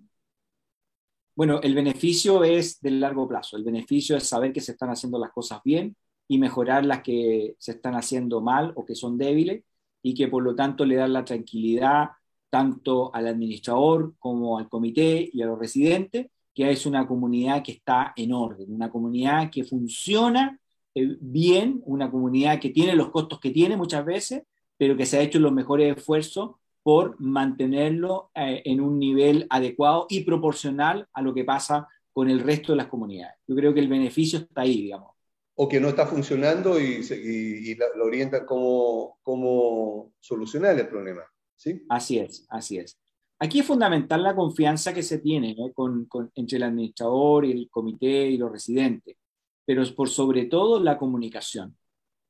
Bueno, 1.36 1.62
el 1.62 1.74
beneficio 1.74 2.44
es 2.44 2.80
del 2.82 3.00
largo 3.00 3.28
plazo. 3.28 3.58
El 3.58 3.64
beneficio 3.64 4.18
es 4.18 4.28
saber 4.28 4.52
que 4.52 4.62
se 4.62 4.74
están 4.74 4.90
haciendo 4.90 5.18
las 5.18 5.32
cosas 5.32 5.62
bien 5.64 5.96
y 6.28 6.38
mejorar 6.38 6.86
las 6.86 7.02
que 7.02 7.56
se 7.58 7.72
están 7.72 7.96
haciendo 7.96 8.42
mal 8.42 8.74
o 8.76 8.86
que 8.86 8.96
son 8.96 9.18
débiles 9.18 9.64
y 10.02 10.14
que 10.14 10.28
por 10.28 10.44
lo 10.44 10.56
tanto 10.56 10.86
le 10.86 10.96
dan 10.96 11.14
la 11.14 11.26
tranquilidad 11.26 12.10
tanto 12.50 13.14
al 13.16 13.28
administrador 13.28 14.14
como 14.20 14.60
al 14.60 14.70
comité 14.70 15.28
y 15.32 15.42
a 15.42 15.48
los 15.48 15.58
residentes, 15.58 16.28
que 16.54 16.70
es 16.70 16.86
una 16.86 17.08
comunidad 17.08 17.64
que 17.64 17.72
está 17.72 18.14
en 18.16 18.32
orden, 18.32 18.72
una 18.72 18.92
comunidad 18.92 19.50
que 19.50 19.64
funciona 19.64 20.60
eh, 20.94 21.18
bien, 21.20 21.82
una 21.86 22.12
comunidad 22.12 22.60
que 22.60 22.70
tiene 22.70 22.96
los 22.96 23.10
costos 23.10 23.40
que 23.40 23.50
tiene 23.50 23.76
muchas 23.76 24.06
veces, 24.06 24.44
pero 24.78 24.96
que 24.96 25.08
se 25.08 25.18
ha 25.18 25.22
hecho 25.22 25.40
los 25.40 25.52
mejores 25.52 25.98
esfuerzos 25.98 26.52
por 26.84 27.20
mantenerlo 27.20 28.30
eh, 28.36 28.62
en 28.66 28.82
un 28.82 29.00
nivel 29.00 29.48
adecuado 29.50 30.06
y 30.10 30.26
proporcional 30.26 31.08
a 31.14 31.22
lo 31.22 31.34
que 31.34 31.46
pasa 31.46 31.88
con 32.12 32.30
el 32.30 32.42
resto 32.42 32.74
de 32.74 32.78
las 32.78 32.88
comunidades. 32.88 33.38
Yo 33.48 33.56
creo 33.56 33.74
que 33.74 33.80
el 33.80 33.88
beneficio 33.88 34.40
está 34.40 34.62
ahí, 34.62 34.84
digamos. 34.84 35.14
O 35.56 35.68
que 35.68 35.80
no 35.80 35.88
está 35.88 36.06
funcionando 36.06 36.80
y, 36.80 37.06
y, 37.12 37.76
lo 37.76 38.06
orientan 38.06 38.46
cómo, 38.46 39.20
cómo 39.22 40.14
solucionar 40.20 40.78
el 40.78 40.88
problema. 40.88 41.22
¿sí? 41.56 41.86
Así 41.90 42.20
es, 42.20 42.46
así 42.50 42.78
es. 42.78 43.00
Aquí 43.40 43.60
es 43.60 43.66
fundamental 43.66 44.24
la 44.24 44.36
confianza 44.36 44.94
que 44.94 45.04
se 45.04 45.20
tiene 45.20 45.56
con, 45.74 46.06
con, 46.06 46.32
entre 46.36 46.58
el 46.58 46.64
administrador 46.64 47.46
y 47.46 47.52
el 47.52 47.70
comité 47.70 48.28
y 48.28 48.38
los 48.38 48.52
residentes, 48.52 49.18
pero 49.66 49.84
es 49.84 49.92
por 49.92 50.10
sobre 50.10 50.46
todo 50.46 50.80
la 50.80 50.98
comunicación. 50.98 51.76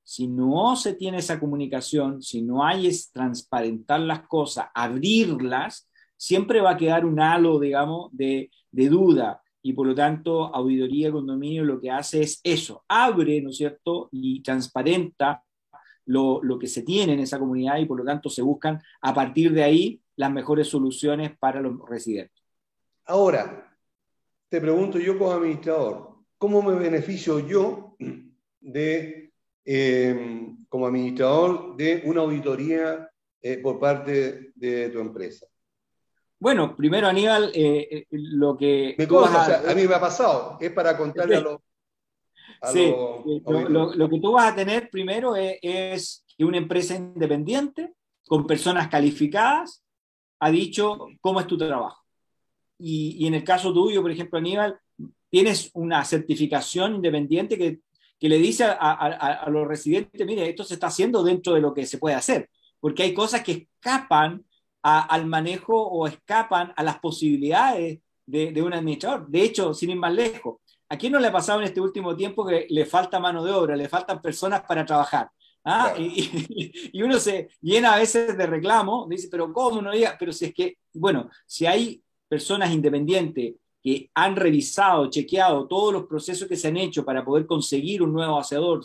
Si 0.03 0.27
no 0.27 0.75
se 0.75 0.93
tiene 0.93 1.19
esa 1.19 1.39
comunicación, 1.39 2.21
si 2.21 2.41
no 2.41 2.65
hay 2.65 2.87
es 2.87 3.11
transparentar 3.11 4.01
las 4.01 4.27
cosas, 4.27 4.67
abrirlas, 4.73 5.89
siempre 6.17 6.61
va 6.61 6.71
a 6.71 6.77
quedar 6.77 7.05
un 7.05 7.19
halo, 7.19 7.59
digamos, 7.59 8.09
de, 8.11 8.49
duda. 8.71 9.41
Y 9.61 9.73
por 9.73 9.87
lo 9.87 9.95
tanto, 9.95 10.53
auditoría 10.53 11.07
de 11.07 11.13
condominio 11.13 11.63
lo 11.63 11.79
que 11.79 11.89
hace 11.89 12.21
es 12.21 12.41
eso, 12.43 12.83
abre, 12.87 13.41
¿no 13.41 13.49
es 13.49 13.57
cierto?, 13.57 14.09
y 14.11 14.41
transparenta 14.41 15.43
lo, 16.05 16.43
lo, 16.43 16.59
que 16.59 16.67
se 16.67 16.83
tiene 16.83 17.13
en 17.13 17.19
esa 17.21 17.39
comunidad 17.39 17.77
y 17.77 17.85
por 17.85 17.97
lo 17.97 18.03
tanto 18.03 18.29
se 18.29 18.41
buscan 18.41 18.81
a 19.01 19.13
partir 19.13 19.53
de 19.53 19.63
ahí 19.63 20.01
las 20.17 20.31
mejores 20.31 20.67
soluciones 20.67 21.37
para 21.37 21.61
los 21.61 21.79
residentes. 21.87 22.43
Ahora, 23.05 23.77
te 24.49 24.61
pregunto 24.61 24.99
yo 24.99 25.17
como 25.17 25.31
administrador, 25.31 26.17
¿cómo 26.37 26.61
me 26.61 26.75
beneficio 26.75 27.39
yo 27.39 27.95
de 28.59 29.32
Em, 29.65 30.65
como 30.67 30.87
administrador 30.87 31.77
de 31.77 32.01
una 32.05 32.21
auditoría 32.21 33.09
eh, 33.41 33.59
por 33.59 33.79
parte 33.79 34.51
de 34.55 34.89
tu 34.89 34.99
empresa? 34.99 35.45
Bueno, 36.37 36.75
primero 36.75 37.07
Aníbal, 37.07 37.49
eh, 37.53 37.87
eh, 37.89 38.05
lo 38.11 38.57
que... 38.57 38.93
Me 38.97 39.05
a... 39.05 39.71
a... 39.71 39.73
mí 39.75 39.87
me 39.87 39.95
ha 39.95 40.01
pasado, 40.01 40.57
es 40.59 40.69
para 40.71 40.97
contarle 40.97 41.37
a 41.37 41.39
los... 41.39 41.59
sí, 42.73 42.93
lo, 43.45 44.09
que 44.09 44.19
tú 44.19 44.33
vas 44.33 44.51
a 44.51 44.55
tener 44.55 44.89
primero 44.89 45.33
es, 45.37 46.25
que 46.37 46.43
una 46.43 46.57
empresa 46.57 46.95
independiente 46.95 47.93
con 48.25 48.45
personas 48.45 48.89
calificadas 48.89 49.81
ha 50.39 50.51
dicho 50.51 51.07
cómo 51.21 51.39
es 51.39 51.47
tu 51.47 51.57
trabajo. 51.57 52.03
Y, 52.77 53.15
y, 53.19 53.27
en 53.27 53.35
el 53.35 53.45
caso 53.45 53.73
tuyo, 53.73 54.01
por 54.01 54.11
ejemplo, 54.11 54.39
Aníbal, 54.39 54.77
tienes 55.29 55.71
una 55.73 56.03
certificación 56.03 56.95
independiente 56.95 57.57
que 57.57 57.79
que 58.23 58.29
le 58.29 58.37
dice 58.37 58.63
a, 58.63 59.49
los 59.49 59.67
residentes, 59.67 60.25
mire, 60.25 60.47
esto 60.47 60.63
se 60.63 60.75
está 60.75 60.87
haciendo 60.87 61.23
dentro 61.23 61.55
de 61.55 61.59
lo 61.59 61.73
que 61.73 61.85
se 61.85 61.97
puede 61.97 62.15
hacer, 62.15 62.49
porque 62.79 63.03
hay 63.03 63.13
cosas 63.13 63.43
que 63.43 63.67
escapan 63.75 64.45
al 64.81 65.25
manejo 65.25 65.75
o 65.75 66.07
escapan 66.07 66.71
a 66.77 66.83
las 66.83 66.99
posibilidades 66.99 67.99
de, 68.25 68.61
un 68.61 68.71
administrador. 68.71 69.27
De 69.27 69.43
hecho, 69.43 69.73
sin 69.73 69.89
ir 69.89 69.97
más 69.97 70.13
lejos, 70.13 70.61
¿a 70.87 70.97
quién 70.97 71.11
no 71.11 71.19
le 71.19 71.27
ha 71.27 71.33
pasado 71.33 71.59
en 71.59 71.65
este 71.65 71.81
último 71.81 72.15
tiempo 72.15 72.45
que 72.45 72.65
le 72.69 72.85
falta 72.85 73.19
mano 73.19 73.43
de 73.43 73.51
obra, 73.51 73.75
le 73.75 73.89
faltan 73.89 74.21
personas 74.21 74.61
para 74.61 74.85
trabajar? 74.85 75.29
¿Ah? 75.65 75.93
Y, 75.99 77.03
uno 77.03 77.19
se 77.19 77.49
llena 77.59 77.93
a 77.93 77.99
veces 77.99 78.37
de 78.37 78.47
reclamo, 78.47 79.05
dice, 79.09 79.27
pero 79.29 79.51
¿cómo 79.51 79.81
no 79.81 79.91
diga? 79.91 80.15
Pero 80.17 80.31
si 80.31 80.45
es 80.45 80.53
que, 80.53 80.77
bueno, 80.93 81.29
si 81.45 81.65
hay 81.65 82.01
personas 82.29 82.71
independientes 82.71 83.55
que 83.83 84.09
han 84.13 84.37
revisado, 84.37 85.09
chequeado 85.09 85.67
todos 85.67 85.91
los 85.91 86.05
procesos 86.05 86.47
que 86.47 86.55
se 86.55 86.69
han 86.69 86.77
hecho 86.77 87.03
para 87.03 87.25
poder 87.25 87.45
conseguir 87.45 88.01
un 88.01 88.13
nuevo 88.13 88.39
hacedor, 88.39 88.81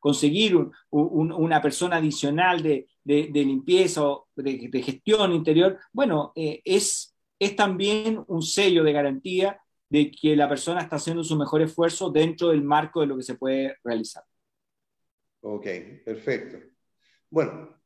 conseguir 0.00 0.58
una 0.90 1.62
persona 1.62 1.96
adicional 1.96 2.60
de, 2.60 2.86
limpieza 3.32 4.02
o 4.04 4.28
de, 4.34 4.82
gestión 4.82 5.32
interior, 5.32 5.78
bueno, 5.92 6.32
eh, 6.34 6.60
es, 6.64 7.14
es 7.38 7.54
también 7.54 8.24
un 8.26 8.42
sello 8.42 8.82
de 8.82 8.92
garantía 8.92 9.60
de 9.88 10.10
que 10.10 10.34
la 10.34 10.48
persona 10.48 10.80
está 10.80 10.96
haciendo 10.96 11.22
su 11.22 11.36
mejor 11.36 11.62
esfuerzo 11.62 12.10
dentro 12.10 12.48
del 12.48 12.62
marco 12.62 13.00
de 13.00 13.06
lo 13.06 13.16
que 13.16 13.22
se 13.22 13.36
puede 13.36 13.76
realizar. 13.84 14.24
Ok, 15.42 15.66
perfecto. 16.04 16.58
Bueno, 17.30 17.80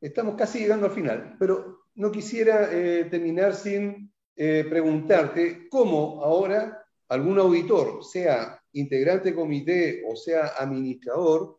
estamos 0.00 0.34
casi 0.34 0.58
llegando 0.58 0.86
al 0.86 0.92
final, 0.92 1.36
pero 1.38 1.84
no 1.94 2.10
quisiera 2.10 2.68
eh, 2.72 3.04
terminar 3.04 3.54
sin 3.54 4.12
eh, 4.42 4.64
preguntarte 4.64 5.68
cómo 5.68 6.24
ahora 6.24 6.82
algún 7.10 7.38
auditor, 7.38 8.02
sea 8.02 8.58
integrante 8.72 9.28
de 9.28 9.34
comité 9.34 10.02
o 10.10 10.16
sea 10.16 10.54
administrador, 10.58 11.58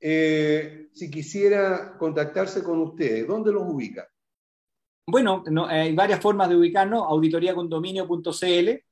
eh, 0.00 0.88
si 0.94 1.10
quisiera 1.10 1.94
contactarse 1.98 2.62
con 2.62 2.80
ustedes, 2.80 3.26
¿dónde 3.26 3.52
los 3.52 3.64
ubica? 3.64 4.08
Bueno, 5.06 5.44
hay 5.68 5.94
varias 5.94 6.20
formas 6.20 6.48
de 6.48 6.56
ubicarnos, 6.56 7.04
auditoriacondominio.cl, 7.06 8.30
esa 8.30 8.84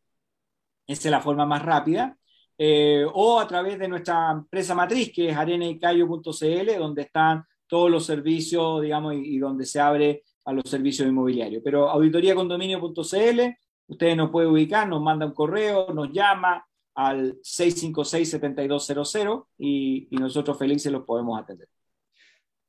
es 0.87 1.05
la 1.07 1.23
forma 1.23 1.47
más 1.47 1.65
rápida, 1.65 2.19
eh, 2.59 3.07
o 3.11 3.41
a 3.41 3.49
través 3.49 3.79
de 3.79 3.89
nuestra 3.89 4.33
empresa 4.33 4.75
matriz, 4.75 5.13
que 5.15 5.31
es 5.31 5.37
arenaycayo.cl, 5.39 6.79
donde 6.79 7.03
están 7.03 7.43
todos 7.67 7.91
los 7.91 8.05
servicios, 8.05 8.83
digamos, 8.83 9.15
y 9.15 9.39
donde 9.39 9.65
se 9.65 9.81
abre 9.81 10.25
a 10.45 10.53
los 10.53 10.69
servicios 10.69 11.09
inmobiliarios. 11.09 11.63
Pero 11.65 11.89
auditoriacondominio.cl, 11.91 13.41
ustedes 13.87 14.17
nos 14.17 14.31
pueden 14.31 14.51
ubicar, 14.51 14.89
nos 14.89 15.03
manda 15.03 15.27
un 15.27 15.35
correo, 15.35 15.93
nos 15.93 16.13
llama 16.13 16.65
al 16.95 17.41
656-7200 17.41 19.47
y, 19.59 20.09
y 20.11 20.17
nosotros 20.17 20.59
felices 20.59 20.93
los 20.93 21.05
podemos 21.05 21.41
atender. 21.41 21.69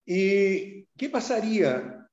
¿Y 0.06 0.86
qué 0.98 1.10
pasaría 1.10 2.08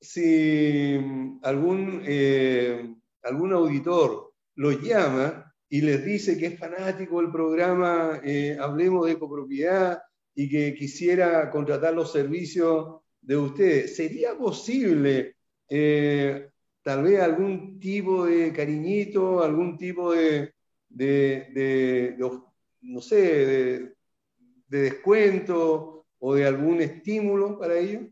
si 0.00 0.98
algún, 1.42 2.02
eh, 2.06 2.94
algún 3.22 3.52
auditor 3.52 4.32
los 4.54 4.80
llama 4.80 5.54
y 5.68 5.82
les 5.82 6.04
dice 6.04 6.38
que 6.38 6.46
es 6.46 6.58
fanático 6.58 7.20
del 7.20 7.30
programa 7.30 8.20
eh, 8.24 8.56
Hablemos 8.58 9.06
de 9.06 9.18
copropiedad 9.18 10.00
y 10.34 10.48
que 10.48 10.74
quisiera 10.74 11.50
contratar 11.50 11.94
los 11.94 12.12
servicios 12.12 13.00
de 13.28 13.36
ustedes, 13.36 13.94
¿sería 13.94 14.34
posible 14.38 15.36
eh, 15.68 16.48
tal 16.82 17.02
vez 17.02 17.20
algún 17.20 17.78
tipo 17.78 18.24
de 18.24 18.54
cariñito, 18.54 19.42
algún 19.42 19.76
tipo 19.76 20.12
de, 20.14 20.54
de, 20.88 22.16
no 22.80 23.00
sé, 23.02 23.16
de, 24.66 24.80
descuento 24.80 26.06
o 26.18 26.34
de 26.34 26.46
algún 26.46 26.80
estímulo 26.80 27.58
para 27.58 27.78
ello? 27.78 28.08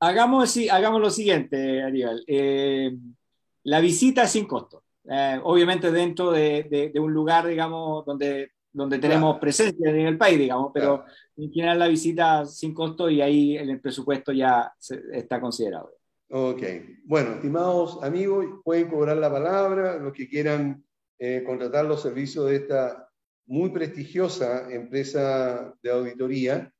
Hagamos, 0.00 0.56
hagamos 0.70 1.02
lo 1.02 1.10
siguiente, 1.10 1.82
Ariel. 1.82 2.24
Eh, 2.26 2.96
la 3.64 3.80
visita 3.80 4.22
es 4.22 4.30
sin 4.30 4.46
costo. 4.46 4.84
Eh, 5.04 5.38
obviamente 5.42 5.92
dentro 5.92 6.30
de, 6.30 6.90
un 6.94 7.12
lugar, 7.12 7.46
digamos, 7.46 8.06
donde, 8.06 8.52
donde 8.76 8.98
tenemos 8.98 9.38
presencia 9.38 9.88
en 9.88 10.06
el 10.06 10.18
país, 10.18 10.38
digamos, 10.38 10.70
pero 10.74 11.04
en 11.34 11.50
general 11.50 11.78
la 11.78 11.88
visita 11.88 12.44
sin 12.44 12.74
costo 12.74 13.08
y 13.08 13.22
ahí 13.22 13.56
en 13.56 13.70
el 13.70 13.80
presupuesto 13.80 14.32
ya 14.32 14.70
está 15.12 15.40
considerado. 15.40 15.94
Ok. 16.28 16.62
Bueno, 17.04 17.36
estimados 17.36 18.02
amigos, 18.02 18.44
pueden 18.62 18.88
cobrar 18.88 19.16
la 19.16 19.30
palabra, 19.30 19.96
los 19.96 20.12
que 20.12 20.28
quieran 20.28 20.84
eh, 21.18 21.42
contratar 21.46 21.86
los 21.86 22.02
servicios 22.02 22.50
de 22.50 22.56
esta 22.56 23.08
muy 23.46 23.70
prestigiosa 23.70 24.70
empresa 24.70 25.72
de 25.82 25.90
auditoría 25.90 26.70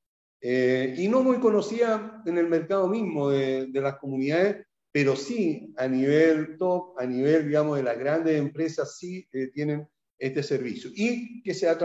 eh, 0.43 0.95
y 0.99 1.09
no 1.09 1.23
muy 1.23 1.39
conocida 1.39 2.23
en 2.27 2.37
el 2.37 2.49
mercado 2.49 2.89
mismo 2.89 3.31
de, 3.31 3.69
de, 3.69 3.81
las 3.81 3.97
comunidades, 3.97 4.67
pero 4.93 5.17
sí 5.17 5.73
a 5.79 5.89
nivel 5.89 6.59
top, 6.59 6.99
a 6.99 7.07
nivel, 7.07 7.47
digamos, 7.47 7.79
de 7.79 7.85
las 7.85 7.99
grandes 7.99 8.39
empresas, 8.39 8.99
sí 8.99 9.27
eh, 9.33 9.47
tienen 9.47 9.89
este 10.19 10.43
servicio 10.43 10.91
y 10.95 11.43
que 11.43 11.55
se 11.55 11.69
ha 11.69 11.79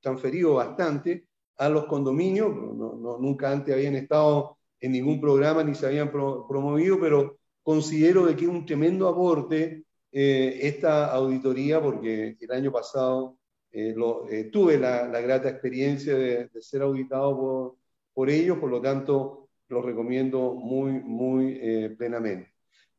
transferido 0.00 0.54
bastante 0.54 1.26
a 1.56 1.68
los 1.68 1.86
condominios, 1.86 2.54
no, 2.54 3.18
nunca 3.20 3.50
antes 3.50 3.74
habían 3.74 3.94
estado 3.94 4.58
en 4.80 4.92
ningún 4.92 5.20
programa 5.20 5.62
ni 5.62 5.74
se 5.74 5.86
habían 5.86 6.10
promovido, 6.10 6.98
pero 7.00 7.38
considero 7.62 8.26
de 8.26 8.36
que 8.36 8.44
es 8.44 8.50
un 8.50 8.66
tremendo 8.66 9.08
aporte 9.08 9.84
eh, 10.12 10.58
esta 10.62 11.06
auditoría, 11.06 11.82
porque 11.82 12.36
el 12.38 12.50
año 12.52 12.70
pasado 12.70 13.38
eh, 13.72 13.94
eh, 14.30 14.44
tuve 14.44 14.78
la, 14.78 15.08
grata 15.20 15.48
experiencia 15.48 16.14
de, 16.14 16.48
ser 16.60 16.82
auditado 16.82 17.76
por, 18.12 18.30
ellos, 18.30 18.58
por 18.58 18.70
lo 18.70 18.80
tanto 18.80 19.48
lo 19.68 19.82
recomiendo 19.82 20.54
muy, 20.54 20.92
muy 20.92 21.58
plenamente. 21.96 22.52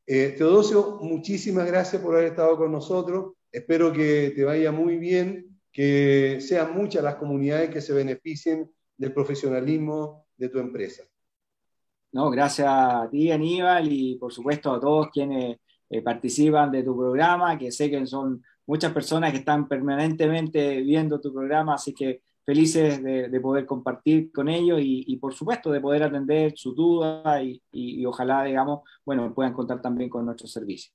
Teodosio, 0.06 1.00
muchísimas 1.02 1.68
gracias 1.68 2.02
por 2.02 2.16
haber 2.16 2.30
estado 2.30 2.58
con 2.58 2.72
nosotros. 2.72 3.34
Espero 3.56 3.94
que 3.94 4.34
te 4.36 4.44
vaya 4.44 4.74
muy 4.74 4.98
bien, 4.98 5.58
que 5.72 6.42
sean 6.42 6.76
muchas 6.76 7.02
las 7.02 7.16
comunidades 7.16 7.70
que 7.70 7.80
se 7.80 7.94
beneficien 7.94 8.70
del 8.98 9.14
profesionalismo 9.14 10.26
de 10.36 10.50
tu 10.50 10.60
empresa. 10.60 11.04
No, 12.12 12.30
gracias 12.30 12.68
a 12.70 13.08
ti, 13.10 13.32
Aníbal, 13.32 13.90
y 13.90 14.16
por 14.16 14.34
supuesto 14.34 14.74
a 14.74 14.80
todos 14.82 15.08
quienes 15.10 15.58
eh, 15.90 16.02
participan 16.02 16.70
de 16.70 16.84
tu 16.84 16.98
programa, 16.98 17.58
que 17.58 17.72
sé 17.72 17.90
que 17.90 18.06
son 18.06 18.44
muchas 18.68 18.92
personas 18.92 19.32
que 19.32 19.38
están 19.38 19.70
permanentemente 19.70 20.82
viendo 20.82 21.22
tu 21.22 21.32
programa, 21.34 21.76
así 21.76 21.94
que 21.94 22.24
felices 22.46 23.02
de, 23.02 23.40
poder 23.40 23.66
compartir 23.66 24.34
con 24.34 24.50
ellos 24.50 24.80
y, 24.82 25.16
por 25.16 25.34
supuesto 25.34 25.72
de 25.72 25.80
poder 25.80 26.04
atender 26.04 26.52
sus 26.58 26.76
dudas 26.76 27.42
y, 27.42 27.62
y, 27.72 28.06
ojalá, 28.06 28.44
digamos, 28.44 28.82
bueno, 29.06 29.34
puedan 29.34 29.54
contar 29.54 29.82
también 29.82 30.10
con 30.10 30.26
nuestros 30.26 30.52
servicios. 30.52 30.94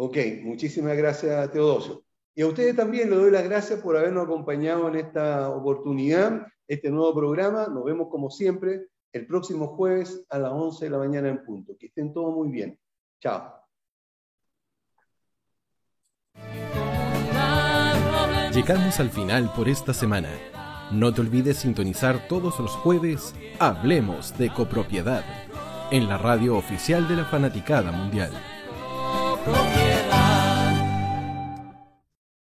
Ok, 0.00 0.16
muchísimas 0.44 0.96
gracias, 0.96 1.50
Teodosio. 1.50 2.04
Y 2.32 2.42
a 2.42 2.46
ustedes 2.46 2.76
también 2.76 3.10
les 3.10 3.18
doy 3.18 3.32
las 3.32 3.42
gracias 3.42 3.80
por 3.80 3.96
habernos 3.96 4.26
acompañado 4.26 4.86
en 4.86 4.94
esta 4.94 5.50
oportunidad, 5.50 6.46
este 6.68 6.88
nuevo 6.88 7.12
programa. 7.12 7.66
Nos 7.66 7.84
vemos 7.84 8.06
como 8.08 8.30
siempre 8.30 8.86
el 9.12 9.26
próximo 9.26 9.66
jueves 9.66 10.24
a 10.28 10.38
las 10.38 10.52
11 10.52 10.84
de 10.84 10.90
la 10.92 10.98
mañana 10.98 11.28
en 11.30 11.44
punto. 11.44 11.76
Que 11.76 11.86
estén 11.86 12.12
todos 12.12 12.32
muy 12.32 12.48
bien. 12.48 12.78
Chao. 13.20 13.54
Llegamos 18.54 19.00
al 19.00 19.10
final 19.10 19.52
por 19.52 19.68
esta 19.68 19.92
semana. 19.92 20.30
No 20.92 21.12
te 21.12 21.22
olvides 21.22 21.56
sintonizar 21.56 22.28
todos 22.28 22.60
los 22.60 22.70
jueves 22.70 23.34
Hablemos 23.58 24.38
de 24.38 24.54
copropiedad 24.54 25.24
en 25.90 26.08
la 26.08 26.18
radio 26.18 26.56
oficial 26.56 27.08
de 27.08 27.16
la 27.16 27.24
Fanaticada 27.24 27.90
Mundial. 27.90 28.30